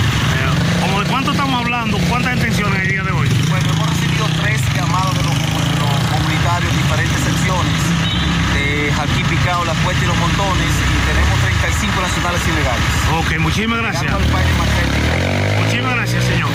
[0.80, 1.98] ¿Cómo de cuánto estamos hablando?
[2.08, 3.28] ¿Cuántas intenciones el día de hoy?
[3.48, 7.80] Bueno, hemos recibido tres llamados de los, de los comunitarios, diferentes secciones,
[8.54, 8.92] de
[9.44, 12.84] Picao, La Puerta y Los Montones, y tenemos 35 nacionales ilegales.
[13.12, 14.14] Ok, muchísimas gracias.
[15.60, 16.48] Muchísimas gracias, señor.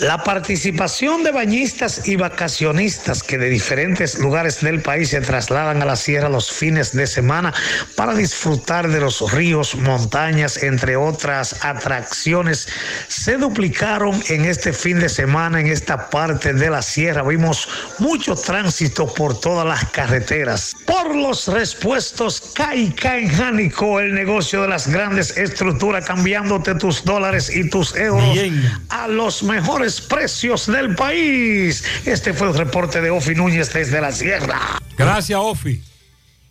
[0.00, 5.86] La participación de bañistas y vacacionistas que de diferentes lugares del país se trasladan a
[5.86, 7.54] la sierra los fines de semana
[7.94, 12.68] para disfrutar de los ríos, montañas, entre otras atracciones,
[13.08, 17.22] se duplicaron en este fin de semana en esta parte de la sierra.
[17.22, 17.66] Vimos
[17.98, 20.76] mucho tránsito por todas las carreteras.
[20.84, 27.48] Por los respuestos, Caica en Jánico, el negocio de las grandes estructuras, cambiándote tus dólares
[27.48, 28.38] y tus euros
[28.90, 31.84] a los mejores precios del país.
[32.04, 34.80] Este fue el reporte de Ofi Núñez desde la Sierra.
[34.96, 35.80] Gracias, Ofi.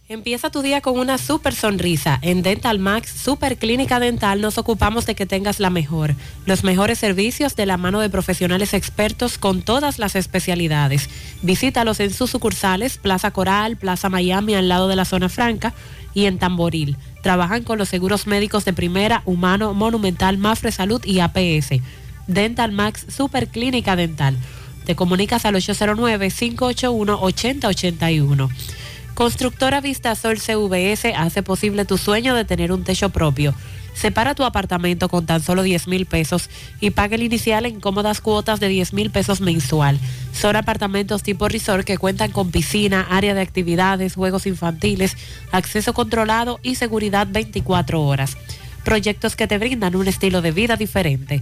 [0.07, 2.19] Empieza tu día con una super sonrisa.
[2.21, 6.13] En Dental Max, Super Clínica Dental, nos ocupamos de que tengas la mejor.
[6.45, 11.09] Los mejores servicios de la mano de profesionales expertos con todas las especialidades.
[11.41, 15.73] Visítalos en sus sucursales, Plaza Coral, Plaza Miami, al lado de la zona franca,
[16.13, 16.97] y en Tamboril.
[17.23, 21.81] Trabajan con los seguros médicos de primera, humano, monumental, Mafre Salud y APS.
[22.27, 24.37] Dental Max Super Clínica Dental.
[24.85, 28.49] Te comunicas al 809-581-8081.
[29.15, 33.55] Constructora Vistasol CVS hace posible tu sueño de tener un techo propio.
[33.95, 36.49] Separa tu apartamento con tan solo 10 mil pesos
[36.81, 39.97] y paga el inicial en cómodas cuotas de 10 mil pesos mensual.
[40.33, 45.15] Son apartamentos tipo resort que cuentan con piscina, área de actividades, juegos infantiles,
[45.53, 48.35] acceso controlado y seguridad 24 horas.
[48.83, 51.41] Proyectos que te brindan un estilo de vida diferente.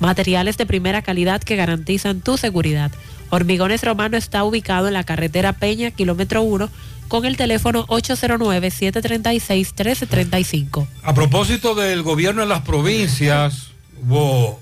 [0.00, 2.90] Materiales de primera calidad que garantizan tu seguridad.
[3.30, 6.70] Hormigones Romano está ubicado en la carretera Peña, kilómetro 1,
[7.08, 10.86] con el teléfono 809-736-1335.
[11.02, 13.68] A propósito del gobierno en las provincias,
[14.02, 14.60] hubo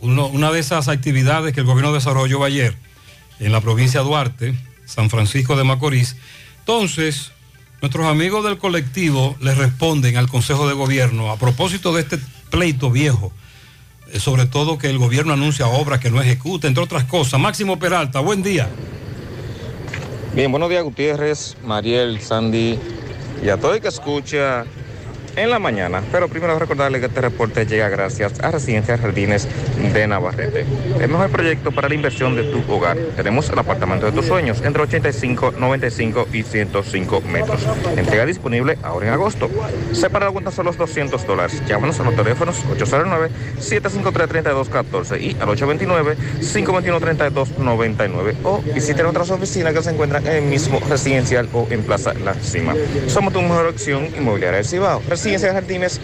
[0.00, 2.76] una de esas actividades que el gobierno desarrolló ayer
[3.40, 4.54] en la provincia de Duarte,
[4.84, 6.16] San Francisco de Macorís.
[6.60, 7.32] Entonces,
[7.80, 12.18] nuestros amigos del colectivo les responden al Consejo de Gobierno a propósito de este
[12.50, 13.32] pleito viejo,
[14.18, 17.38] sobre todo que el gobierno anuncia obras que no ejecuta, entre otras cosas.
[17.38, 18.68] Máximo Peralta, buen día.
[20.34, 22.78] Bien, buenos días Gutiérrez, Mariel, Sandy
[23.42, 24.64] y a todo el que escucha
[25.36, 26.02] en la mañana.
[26.12, 29.48] Pero primero recordarle que este reporte llega gracias a Residencias Jardines
[29.92, 30.64] de Navarrete.
[31.00, 32.96] El mejor proyecto para la inversión de tu hogar.
[33.16, 37.66] Tenemos el apartamento de tus sueños entre 85, 95 y 105 metros.
[37.96, 39.50] Entrega disponible ahora en agosto.
[39.92, 41.62] Separa la cuenta solo los 200 dólares.
[41.66, 50.26] Llámanos a los teléfonos 809-753-3214 y al 829-521-3299 o visiten otras oficinas que se encuentran
[50.26, 52.74] en el mismo residencial o en Plaza La Cima.
[53.06, 55.00] Somos tu mejor opción inmobiliaria del Cibao.
[55.18, 56.00] Residencia Jardines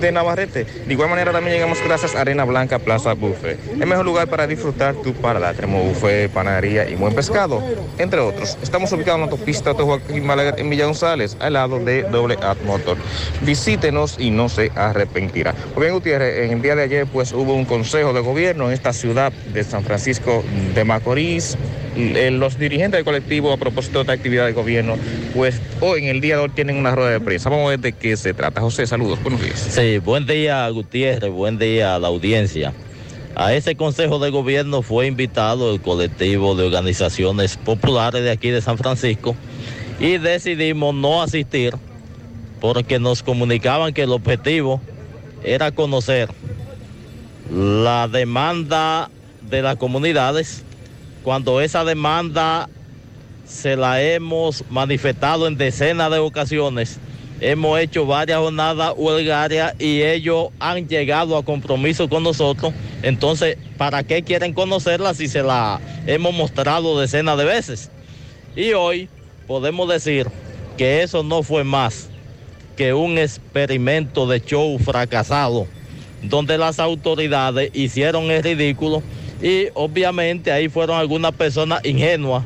[0.00, 0.64] de Navarrete.
[0.64, 3.56] De igual manera también llegamos gracias a Arena Blanca Plaza Buffet.
[3.70, 5.54] El mejor lugar para disfrutar tu parada.
[5.54, 7.62] Tenemos buffet, panadería y buen pescado,
[7.96, 8.58] entre otros.
[8.60, 12.56] Estamos ubicados en la autopista de Joaquín en Villa González, al lado de Doble Ad
[12.64, 12.96] Motor.
[13.42, 15.52] Visítenos y no se arrepentirá.
[15.52, 18.72] Pues bien, Gutiérrez, en el día de ayer pues hubo un consejo de gobierno en
[18.72, 20.42] esta ciudad de San Francisco
[20.74, 21.56] de Macorís.
[21.96, 24.96] Eh, Los dirigentes del colectivo a propósito de esta actividad de gobierno,
[25.34, 27.48] pues hoy en el día de hoy tienen una rueda de prensa.
[27.48, 28.60] Vamos a ver de qué se trata.
[28.60, 29.58] José, saludos, buenos días.
[29.58, 32.74] Sí, buen día Gutiérrez, buen día a la audiencia.
[33.34, 38.60] A ese consejo de gobierno fue invitado el colectivo de organizaciones populares de aquí de
[38.60, 39.34] San Francisco
[39.98, 41.74] y decidimos no asistir
[42.60, 44.80] porque nos comunicaban que el objetivo
[45.44, 46.28] era conocer
[47.50, 49.10] la demanda
[49.42, 50.64] de las comunidades
[51.26, 52.68] cuando esa demanda
[53.44, 57.00] se la hemos manifestado en decenas de ocasiones.
[57.40, 62.72] Hemos hecho varias jornadas huelgarias y ellos han llegado a compromiso con nosotros.
[63.02, 67.90] Entonces, ¿para qué quieren conocerla si se la hemos mostrado decenas de veces?
[68.54, 69.08] Y hoy
[69.48, 70.28] podemos decir
[70.78, 72.08] que eso no fue más
[72.76, 75.66] que un experimento de show fracasado,
[76.22, 79.02] donde las autoridades hicieron el ridículo
[79.42, 82.44] y obviamente ahí fueron algunas personas ingenuas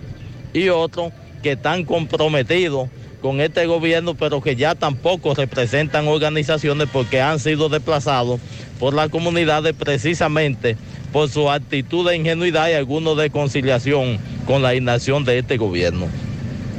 [0.52, 1.12] y otros
[1.42, 2.88] que están comprometidos
[3.22, 8.40] con este gobierno, pero que ya tampoco representan organizaciones porque han sido desplazados
[8.78, 10.76] por las comunidades precisamente
[11.12, 16.08] por su actitud de ingenuidad y algunos de conciliación con la inacción de este gobierno.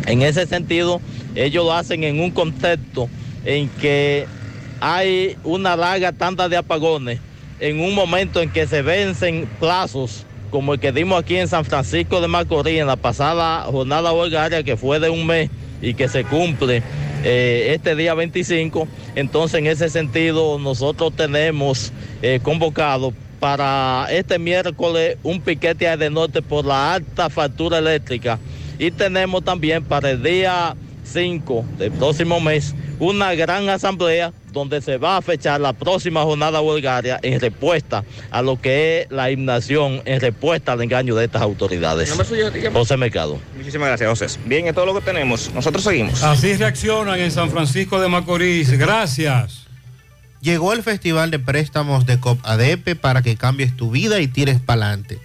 [0.07, 0.99] En ese sentido,
[1.35, 3.07] ellos lo hacen en un contexto
[3.45, 4.25] en que
[4.80, 7.19] hay una larga tanda de apagones,
[7.61, 11.64] en un momento en que se vencen plazos como el que dimos aquí en San
[11.64, 15.49] Francisco de Macorís en la pasada jornada huelgaria que fue de un mes
[15.81, 16.83] y que se cumple
[17.23, 18.88] eh, este día 25.
[19.15, 26.41] Entonces, en ese sentido, nosotros tenemos eh, convocado para este miércoles un piquete de norte
[26.41, 28.40] por la alta factura eléctrica
[28.77, 30.75] y tenemos también para el día
[31.11, 36.61] 5 del próximo mes una gran asamblea donde se va a fechar la próxima jornada
[36.61, 41.41] huelgaria en respuesta a lo que es la innación, en respuesta al engaño de estas
[41.41, 42.14] autoridades.
[42.72, 43.40] José Mercado.
[43.57, 44.40] Muchísimas gracias, José.
[44.45, 45.51] Bien, es todo lo que tenemos.
[45.53, 46.22] Nosotros seguimos.
[46.22, 48.69] Así reaccionan en San Francisco de Macorís.
[48.77, 49.67] Gracias.
[50.41, 54.59] Llegó el Festival de Préstamos de COP ADP para que cambies tu vida y tires
[54.59, 55.19] para adelante.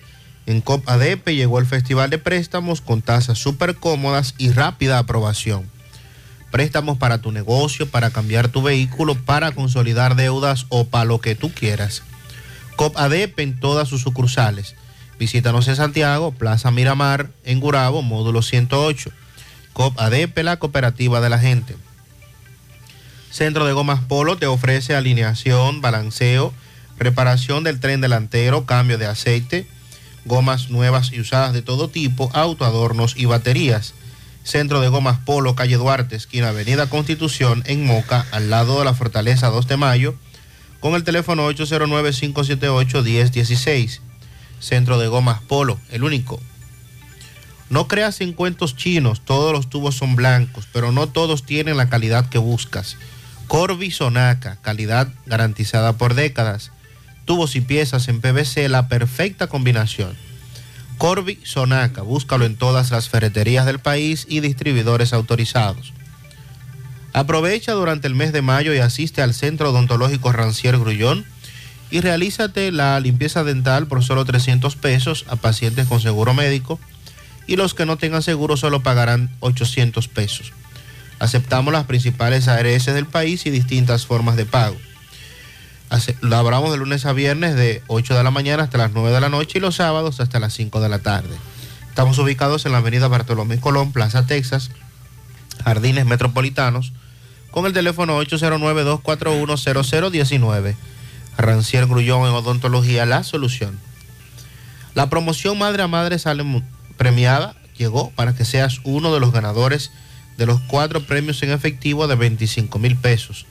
[0.46, 5.75] En COP ADP llegó el Festival de Préstamos con tasas súper cómodas y rápida aprobación.
[6.50, 11.34] Préstamos para tu negocio, para cambiar tu vehículo, para consolidar deudas o para lo que
[11.34, 12.02] tú quieras.
[12.76, 14.74] COP ADP en todas sus sucursales.
[15.18, 19.10] Visítanos en Santiago, Plaza Miramar, en Gurabo, módulo 108.
[19.72, 21.76] COP ADP, la cooperativa de la gente.
[23.30, 26.54] Centro de Gomas Polo te ofrece alineación, balanceo,
[26.98, 29.66] reparación del tren delantero, cambio de aceite,
[30.24, 33.94] gomas nuevas y usadas de todo tipo, autoadornos y baterías.
[34.46, 38.94] Centro de Gomas Polo, calle Duarte, esquina Avenida Constitución, en Moca, al lado de la
[38.94, 40.14] Fortaleza 2 de Mayo,
[40.78, 43.98] con el teléfono 809-578-1016.
[44.60, 46.40] Centro de Gomas Polo, el único.
[47.70, 51.88] No creas en cuentos chinos, todos los tubos son blancos, pero no todos tienen la
[51.88, 52.96] calidad que buscas.
[53.48, 56.70] Corby Sonaca, calidad garantizada por décadas.
[57.24, 60.16] Tubos y piezas en PVC, la perfecta combinación.
[60.98, 65.92] Corby Sonaca, búscalo en todas las ferreterías del país y distribuidores autorizados.
[67.12, 71.24] Aprovecha durante el mes de mayo y asiste al Centro Odontológico Rancier Grullón
[71.90, 76.78] y realízate la limpieza dental por solo 300 pesos a pacientes con seguro médico
[77.46, 80.52] y los que no tengan seguro solo pagarán 800 pesos.
[81.18, 84.76] Aceptamos las principales ARS del país y distintas formas de pago.
[86.20, 89.28] Laboramos de lunes a viernes de 8 de la mañana hasta las 9 de la
[89.28, 91.36] noche y los sábados hasta las 5 de la tarde.
[91.88, 94.72] Estamos ubicados en la avenida Bartolomé Colón, Plaza Texas,
[95.64, 96.92] Jardines Metropolitanos,
[97.50, 100.74] con el teléfono 809-241-0019.
[101.38, 103.78] Rancier Grullón en Odontología, la solución.
[104.94, 106.44] La promoción Madre a Madre sale
[106.96, 109.92] premiada llegó para que seas uno de los ganadores
[110.36, 113.46] de los cuatro premios en efectivo de 25 mil pesos.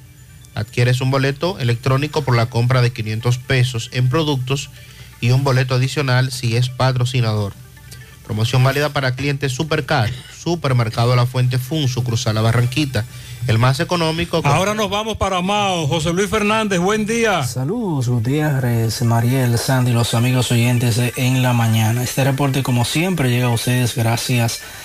[0.56, 4.70] Adquieres un boleto electrónico por la compra de 500 pesos en productos
[5.22, 7.54] y un boleto adicional si es patrocinador.
[8.26, 10.10] Promoción válida para clientes Supercar,
[10.42, 13.06] Supermercado La Fuente Fun, Cruzar La Barranquita,
[13.48, 14.42] el más económico.
[14.42, 15.88] con- Ahora nos vamos para Mao.
[15.88, 17.44] José Luis Fernández, buen día.
[17.44, 22.02] Saludos, Gutiérrez, Mariel, Sandy, los amigos oyentes de En la Mañana.
[22.04, 24.85] Este reporte, como siempre, llega a ustedes gracias a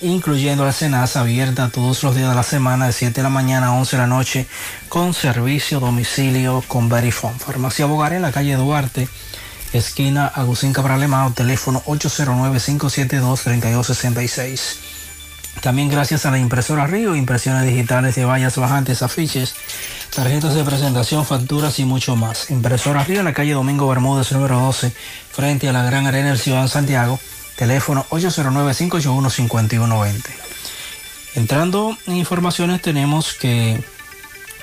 [0.00, 3.68] incluyendo la Senasa abierta todos los días de la semana de 7 de la mañana
[3.68, 4.46] a 11 de la noche
[4.88, 7.38] con servicio domicilio con Verifone.
[7.38, 9.08] Farmacia Bogar en la calle Duarte,
[9.72, 14.76] esquina Agustín Cabral Emao, teléfono 809-572-3266.
[15.62, 19.54] También gracias a la impresora Río, impresiones digitales de vallas bajantes, afiches,
[20.14, 22.50] tarjetas de presentación, facturas y mucho más.
[22.50, 24.92] Impresora Río en la calle Domingo Bermúdez, número 12,
[25.32, 27.18] frente a la Gran Arena del Ciudad Santiago,
[27.56, 30.22] teléfono 809-581-5120.
[31.34, 33.82] Entrando en informaciones tenemos que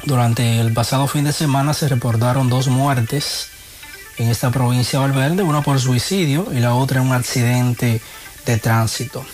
[0.06, 3.48] durante el pasado fin de semana se reportaron dos muertes
[4.18, 8.02] en esta provincia de Valverde, una por suicidio y la otra en un accidente
[8.46, 9.26] de tránsito.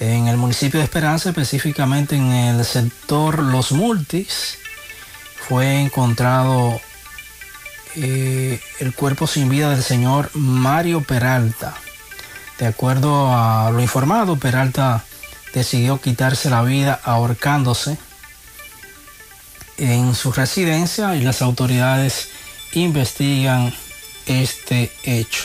[0.00, 4.58] En el municipio de Esperanza, específicamente en el sector Los Multis,
[5.48, 6.80] fue encontrado
[7.96, 11.74] eh, el cuerpo sin vida del señor Mario Peralta.
[12.58, 15.04] De acuerdo a lo informado, Peralta
[15.54, 17.96] decidió quitarse la vida ahorcándose
[19.76, 22.28] en su residencia y las autoridades
[22.72, 23.72] investigan
[24.26, 25.44] este hecho.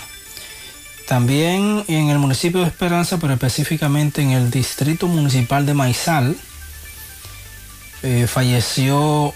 [1.08, 6.36] También en el municipio de Esperanza, pero específicamente en el distrito municipal de Maizal,
[8.02, 9.34] eh, falleció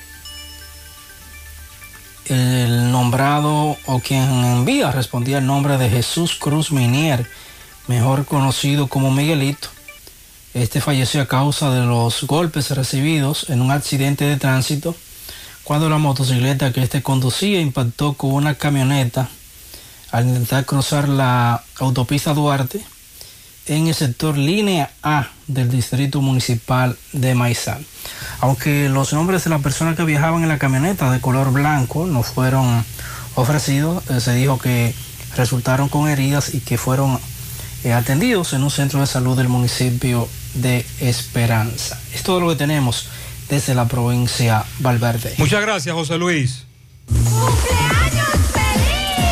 [2.26, 7.30] el nombrado o quien en vida respondía el nombre de Jesús Cruz Minier,
[7.88, 9.69] mejor conocido como Miguelito.
[10.53, 14.95] Este falleció a causa de los golpes recibidos en un accidente de tránsito
[15.64, 19.30] cuando la motocicleta que este conducía impactó con una camioneta
[20.11, 22.82] al intentar cruzar la autopista Duarte
[23.67, 27.85] en el sector línea A del distrito municipal de Maizal.
[28.40, 32.24] Aunque los nombres de las personas que viajaban en la camioneta de color blanco no
[32.24, 32.85] fueron
[33.35, 34.95] ofrecidos, eh, se dijo que
[35.35, 37.19] resultaron con heridas y que fueron
[37.88, 41.98] eh, atendidos en un centro de salud del municipio de Esperanza.
[42.14, 43.07] Es todo lo que tenemos
[43.48, 45.33] desde la provincia Valverde.
[45.38, 46.66] Muchas gracias, José Luis.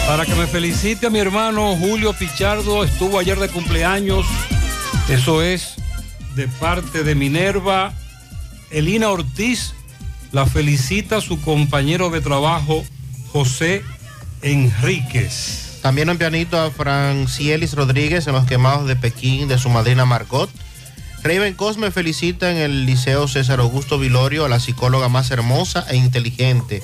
[0.07, 4.25] Para que me felicite a mi hermano Julio Pichardo, estuvo ayer de cumpleaños.
[5.09, 5.73] Eso es
[6.35, 7.91] de parte de Minerva.
[8.71, 9.73] Elina Ortiz
[10.31, 12.85] la felicita a su compañero de trabajo
[13.33, 13.83] José
[14.41, 15.64] Enríquez.
[15.85, 20.49] También un pianito a Francielis Rodríguez en los quemados de Pekín de su madrina Margot.
[21.21, 25.95] Raven Cosme felicita en el Liceo César Augusto Vilorio a la psicóloga más hermosa e
[25.95, 26.81] inteligente.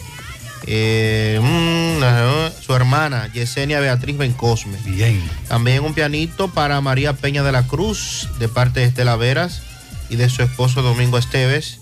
[0.67, 4.77] Eh, mm, su hermana Yesenia Beatriz Bencosme.
[4.85, 5.19] Bien.
[5.47, 9.63] También un pianito para María Peña de la Cruz de parte de Estela Veras
[10.11, 11.79] y de su esposo Domingo Esteves.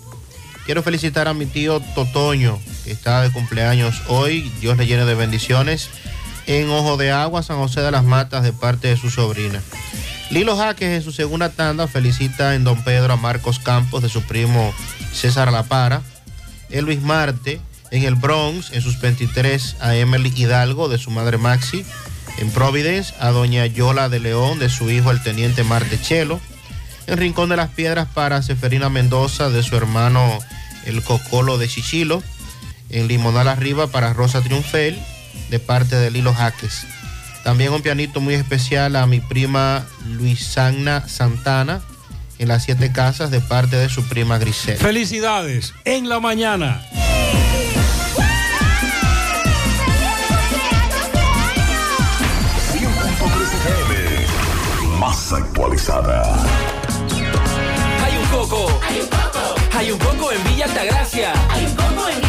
[0.66, 4.50] Quiero felicitar a mi tío Totoño, que está de cumpleaños hoy.
[4.62, 5.90] Dios le llene de bendiciones.
[6.50, 9.62] En Ojo de Agua, San José de las Matas, de parte de su sobrina.
[10.32, 14.24] Lilo Jaques en su segunda tanda felicita en Don Pedro a Marcos Campos de su
[14.24, 14.74] primo
[15.14, 16.02] César La Para.
[16.72, 17.62] En Luis Marte
[17.92, 21.86] en el Bronx en sus 23 a Emily Hidalgo de su madre Maxi.
[22.40, 26.40] En Providence a Doña Yola de León de su hijo el teniente Marte Chelo.
[27.06, 30.40] En Rincón de las Piedras para Seferina Mendoza de su hermano
[30.88, 32.24] el Cocolo de Chichilo.
[32.90, 35.00] En Limonal Arriba para Rosa Triunfel
[35.50, 36.86] de parte de Lilo Jaques.
[37.44, 41.82] También un pianito muy especial a mi prima Luisana Santana
[42.38, 44.78] en las siete casas de parte de su prima Grisel.
[44.78, 46.82] Felicidades en la mañana.
[55.00, 56.24] Más actualizada.
[58.04, 58.80] Hay un coco.
[58.88, 59.56] Hay un coco.
[59.78, 61.34] Hay un coco en Villa Altagracia.
[61.50, 62.29] Hay un coco en.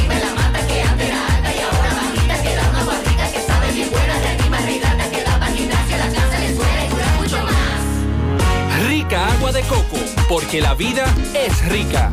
[9.51, 9.97] de coco,
[10.29, 12.09] porque la vida es rica.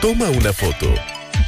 [0.00, 0.92] Toma una foto.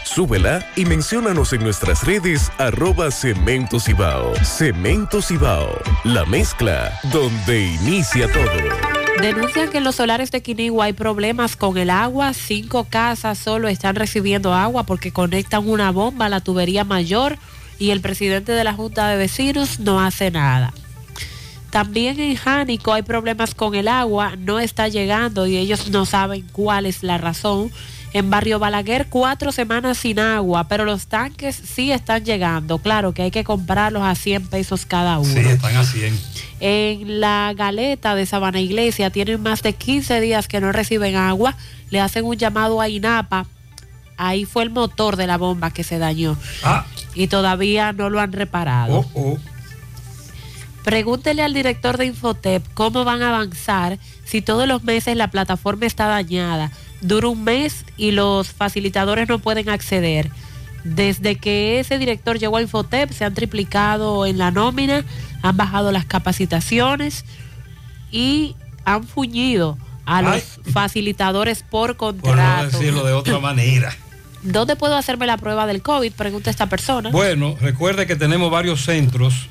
[0.04, 4.32] Súbela y menciónanos en nuestras redes arroba Cemento Cibao.
[4.44, 9.20] Cemento Cibao, la mezcla donde inicia todo.
[9.20, 12.32] Denuncian que en los solares de Quinigua hay problemas con el agua.
[12.32, 17.36] Cinco casas solo están recibiendo agua porque conectan una bomba a la tubería mayor
[17.80, 20.72] y el presidente de la Junta de Vecinos no hace nada.
[21.70, 26.44] También en Jánico hay problemas con el agua, no está llegando y ellos no saben
[26.52, 27.70] cuál es la razón.
[28.12, 32.78] En Barrio Balaguer cuatro semanas sin agua, pero los tanques sí están llegando.
[32.78, 35.32] Claro que hay que comprarlos a 100 pesos cada uno.
[35.32, 36.18] Sí, están a 100.
[36.58, 41.56] En la galeta de Sabana Iglesia tienen más de 15 días que no reciben agua.
[41.90, 43.46] Le hacen un llamado a INAPA.
[44.16, 46.36] Ahí fue el motor de la bomba que se dañó.
[46.64, 46.84] Ah.
[47.14, 49.06] Y todavía no lo han reparado.
[50.84, 55.86] Pregúntele al director de Infotep cómo van a avanzar si todos los meses la plataforma
[55.86, 56.70] está dañada.
[57.02, 60.30] Dura un mes y los facilitadores no pueden acceder.
[60.84, 65.04] Desde que ese director llegó a Infotep se han triplicado en la nómina,
[65.42, 67.24] han bajado las capacitaciones
[68.10, 69.76] y han fuñido
[70.06, 70.72] a los Ay.
[70.72, 72.78] facilitadores por Por no contrato.
[72.78, 73.94] decirlo de otra manera.
[74.42, 76.12] ¿Dónde puedo hacerme la prueba del COVID?
[76.12, 77.10] Pregunta esta persona.
[77.10, 79.48] Bueno, recuerde que tenemos varios centros.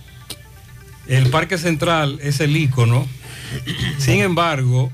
[1.09, 3.07] El Parque Central es el ícono.
[3.97, 4.91] Sin embargo,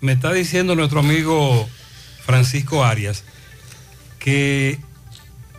[0.00, 1.68] me está diciendo nuestro amigo
[2.24, 3.24] Francisco Arias
[4.18, 4.78] que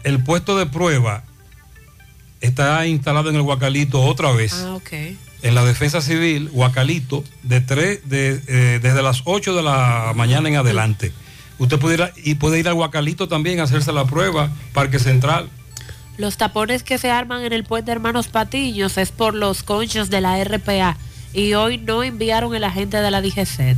[0.03, 1.24] el puesto de prueba
[2.41, 4.53] está instalado en el Huacalito otra vez.
[4.53, 4.91] Ah, ok.
[5.41, 10.49] En la defensa civil, Huacalito, de tres, de, eh, desde las 8 de la mañana
[10.49, 11.14] en adelante.
[11.58, 14.99] Usted puede ir, a- y puede ir al Huacalito también a hacerse la prueba, Parque
[14.99, 15.49] Central.
[16.20, 20.20] Los tapones que se arman en el puente Hermanos Patiños es por los conchos de
[20.20, 20.98] la RPA
[21.34, 23.78] y hoy no enviaron el agente de la DGCET.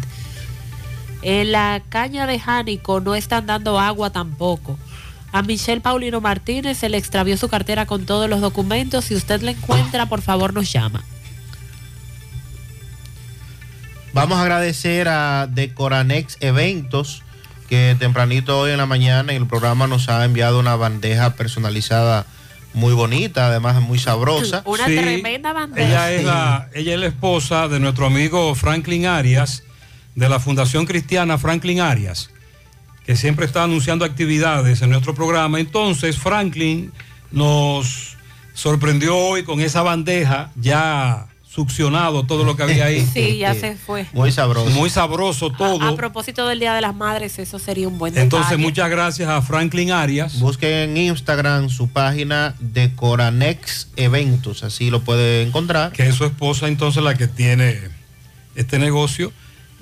[1.21, 4.79] En la caña de Jánico no están dando agua tampoco.
[5.31, 9.05] A Michelle Paulino Martínez se le extravió su cartera con todos los documentos.
[9.05, 11.03] Si usted la encuentra, por favor nos llama.
[14.13, 17.21] Vamos a agradecer a Decoranex Eventos
[17.71, 22.25] que tempranito hoy en la mañana en el programa nos ha enviado una bandeja personalizada
[22.73, 24.61] muy bonita, además muy sabrosa.
[24.65, 25.87] Una Sí, tremenda bandeja.
[25.87, 29.63] Ella es, la, ella es la esposa de nuestro amigo Franklin Arias,
[30.15, 32.29] de la Fundación Cristiana Franklin Arias,
[33.05, 35.57] que siempre está anunciando actividades en nuestro programa.
[35.57, 36.91] Entonces, Franklin
[37.31, 38.17] nos
[38.53, 43.05] sorprendió hoy con esa bandeja ya succionado todo lo que había ahí.
[43.13, 44.05] Sí, ya se fue.
[44.13, 44.69] Muy sabroso.
[44.71, 45.83] Muy sabroso todo.
[45.83, 48.63] A propósito del Día de las Madres, eso sería un buen Entonces, detalle.
[48.63, 50.39] muchas gracias a Franklin Arias.
[50.39, 55.91] Busquen en Instagram su página Decoranex Eventos, así lo puede encontrar.
[55.91, 57.79] que es su esposa entonces la que tiene
[58.55, 59.33] este negocio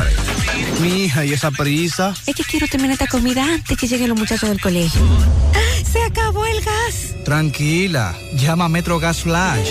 [0.80, 2.14] Mi hija, ¿y esa prisa?
[2.26, 5.02] Es que quiero terminar esta comida antes que lleguen los muchachos del colegio.
[5.84, 7.14] ¡Se acabó el gas!
[7.24, 9.70] Tranquila, llama a Metro Gas Flash.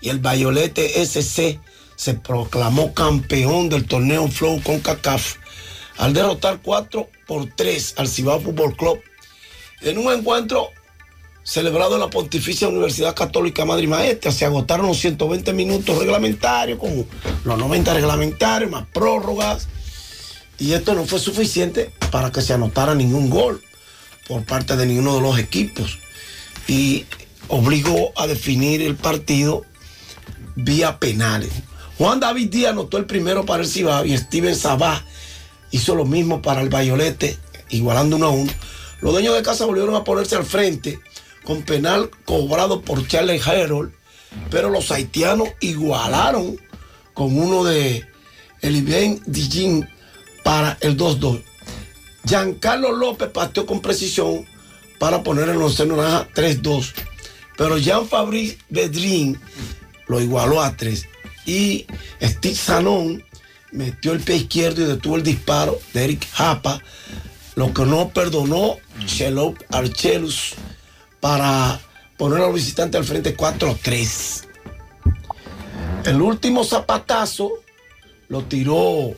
[0.00, 1.60] y el Bayolete SC
[2.02, 5.36] se proclamó campeón del torneo Flow con CACAF
[5.98, 9.00] al derrotar 4 por 3 al Cibao Fútbol Club
[9.82, 10.70] en un encuentro
[11.44, 14.32] celebrado en la Pontificia Universidad Católica Madre y Maestra.
[14.32, 17.06] Se agotaron los 120 minutos reglamentarios con
[17.44, 19.68] los 90 reglamentarios más prórrogas
[20.58, 23.62] y esto no fue suficiente para que se anotara ningún gol
[24.26, 26.00] por parte de ninguno de los equipos
[26.66, 27.06] y
[27.46, 29.64] obligó a definir el partido
[30.56, 31.52] vía penales.
[32.02, 35.04] Juan David Díaz anotó el primero para el Cibao y Steven Sabá
[35.70, 38.50] hizo lo mismo para el Bayolete, igualando uno a uno.
[39.00, 40.98] Los dueños de casa volvieron a ponerse al frente
[41.44, 43.92] con penal cobrado por Charles Herold,
[44.50, 46.60] pero los haitianos igualaron
[47.14, 48.04] con uno de
[48.62, 49.88] Elibien Dijin
[50.42, 51.40] para el 2-2.
[52.26, 54.44] Giancarlo López pateó con precisión
[54.98, 56.94] para poner el once naranja 3-2.
[57.56, 59.40] Pero Jean Fabrice Bedrin
[60.08, 61.11] lo igualó a 3.
[61.44, 61.86] Y
[62.20, 63.24] Steve Sanon
[63.72, 66.80] metió el pie izquierdo y detuvo el disparo de Eric Japa,
[67.54, 70.54] lo que no perdonó Chelo Archelus
[71.20, 71.80] para
[72.16, 74.46] poner a los visitantes al frente 4-3.
[76.04, 77.50] El último zapatazo
[78.28, 79.14] lo tiró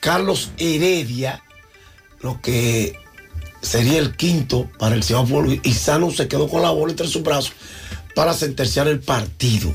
[0.00, 1.42] Carlos Heredia,
[2.20, 2.98] lo que
[3.60, 7.08] sería el quinto para el Ciudad Fútbol y Sano se quedó con la bola entre
[7.08, 7.52] sus brazos
[8.14, 9.74] para sentenciar el partido.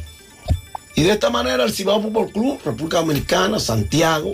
[0.95, 4.33] Y de esta manera el Cibao Fútbol Club, República Dominicana, Santiago,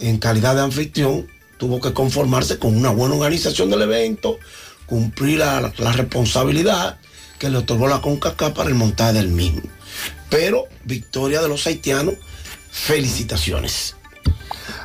[0.00, 4.38] en calidad de anfitrión, tuvo que conformarse con una buena organización del evento,
[4.86, 6.98] cumplir la, responsabilidad
[7.38, 9.62] que le otorgó la CONCACAF para el montaje del mismo.
[10.30, 12.14] Pero victoria de los haitianos,
[12.70, 13.96] felicitaciones.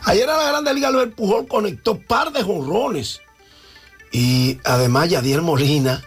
[0.03, 3.21] Ayer a la Grande Liga Albert Pujol conectó par de jonrones
[4.11, 6.03] y además Yadier Molina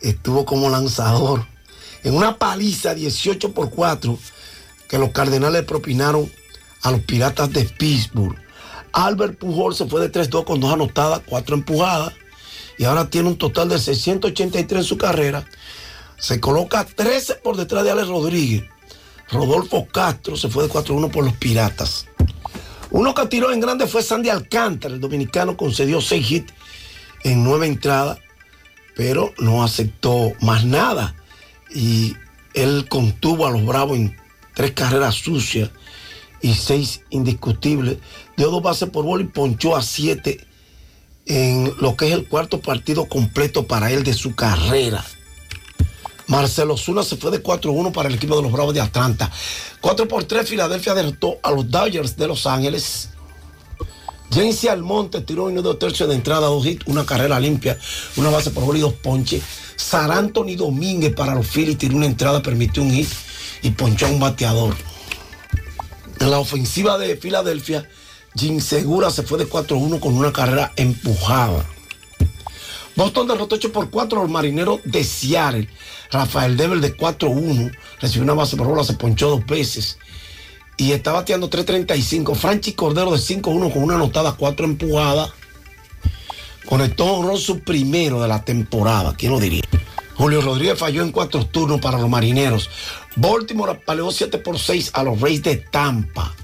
[0.00, 1.46] estuvo como lanzador
[2.02, 4.18] en una paliza 18 por 4
[4.88, 6.30] que los Cardenales propinaron
[6.82, 8.36] a los Piratas de Pittsburgh.
[8.92, 12.12] Albert Pujol se fue de 3-2 con dos anotadas, cuatro empujadas
[12.76, 15.44] y ahora tiene un total de 683 en su carrera.
[16.18, 18.64] Se coloca 13 por detrás de Alex Rodríguez.
[19.30, 22.06] Rodolfo Castro se fue de 4-1 por los Piratas.
[22.90, 24.94] Uno que tiró en grande fue Sandy Alcántara.
[24.94, 26.52] El dominicano concedió 6 hits
[27.24, 28.18] en nueve entradas,
[28.94, 31.14] pero no aceptó más nada.
[31.74, 32.16] Y
[32.54, 34.16] él contuvo a los Bravos en
[34.54, 35.70] tres carreras sucias
[36.40, 37.98] y seis indiscutibles.
[38.36, 40.46] Dio dos bases por bola y ponchó a siete
[41.26, 45.04] en lo que es el cuarto partido completo para él de su carrera.
[46.26, 49.30] Marcelo Zuna se fue de 4-1 para el equipo de los Bravos de Atlanta.
[49.80, 53.10] 4 por 3, Filadelfia derrotó a los Dodgers de Los Ángeles.
[54.32, 57.78] Jensi Almonte tiró en dos tercios de entrada, dos hits, una carrera limpia,
[58.16, 59.42] una base por bola y dos ponches.
[59.76, 63.08] Sar Anthony Domínguez para los Phillies tiró una entrada, permitió un hit
[63.62, 64.74] y ponchó a un bateador.
[66.18, 67.86] En la ofensiva de Filadelfia,
[68.34, 71.66] Jim Segura se fue de 4-1 con una carrera empujada.
[72.96, 75.68] Boston derrotó 8 por 4 a los marineros de Seattle.
[76.10, 77.70] Rafael Devil de 4-1
[78.00, 79.98] recibió una base por bola, se ponchó dos veces.
[80.76, 82.34] Y está bateando 3.35.
[82.34, 85.32] Franchi Cordero de 5-1 con una anotada, 4 empujadas.
[86.66, 89.14] Conectó un su primero de la temporada.
[89.16, 89.62] ¿Quién lo diría?
[90.14, 92.70] Julio Rodríguez falló en cuatro turnos para los marineros.
[93.16, 96.34] Baltimore apaleó 7 por 6 a los Reyes de Tampa.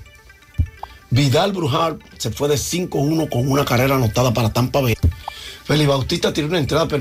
[1.11, 4.95] Vidal Brujar se fue de 5-1 con una carrera anotada para Tampa Bay.
[5.65, 6.97] Félix Bautista tiene una entrada permitida.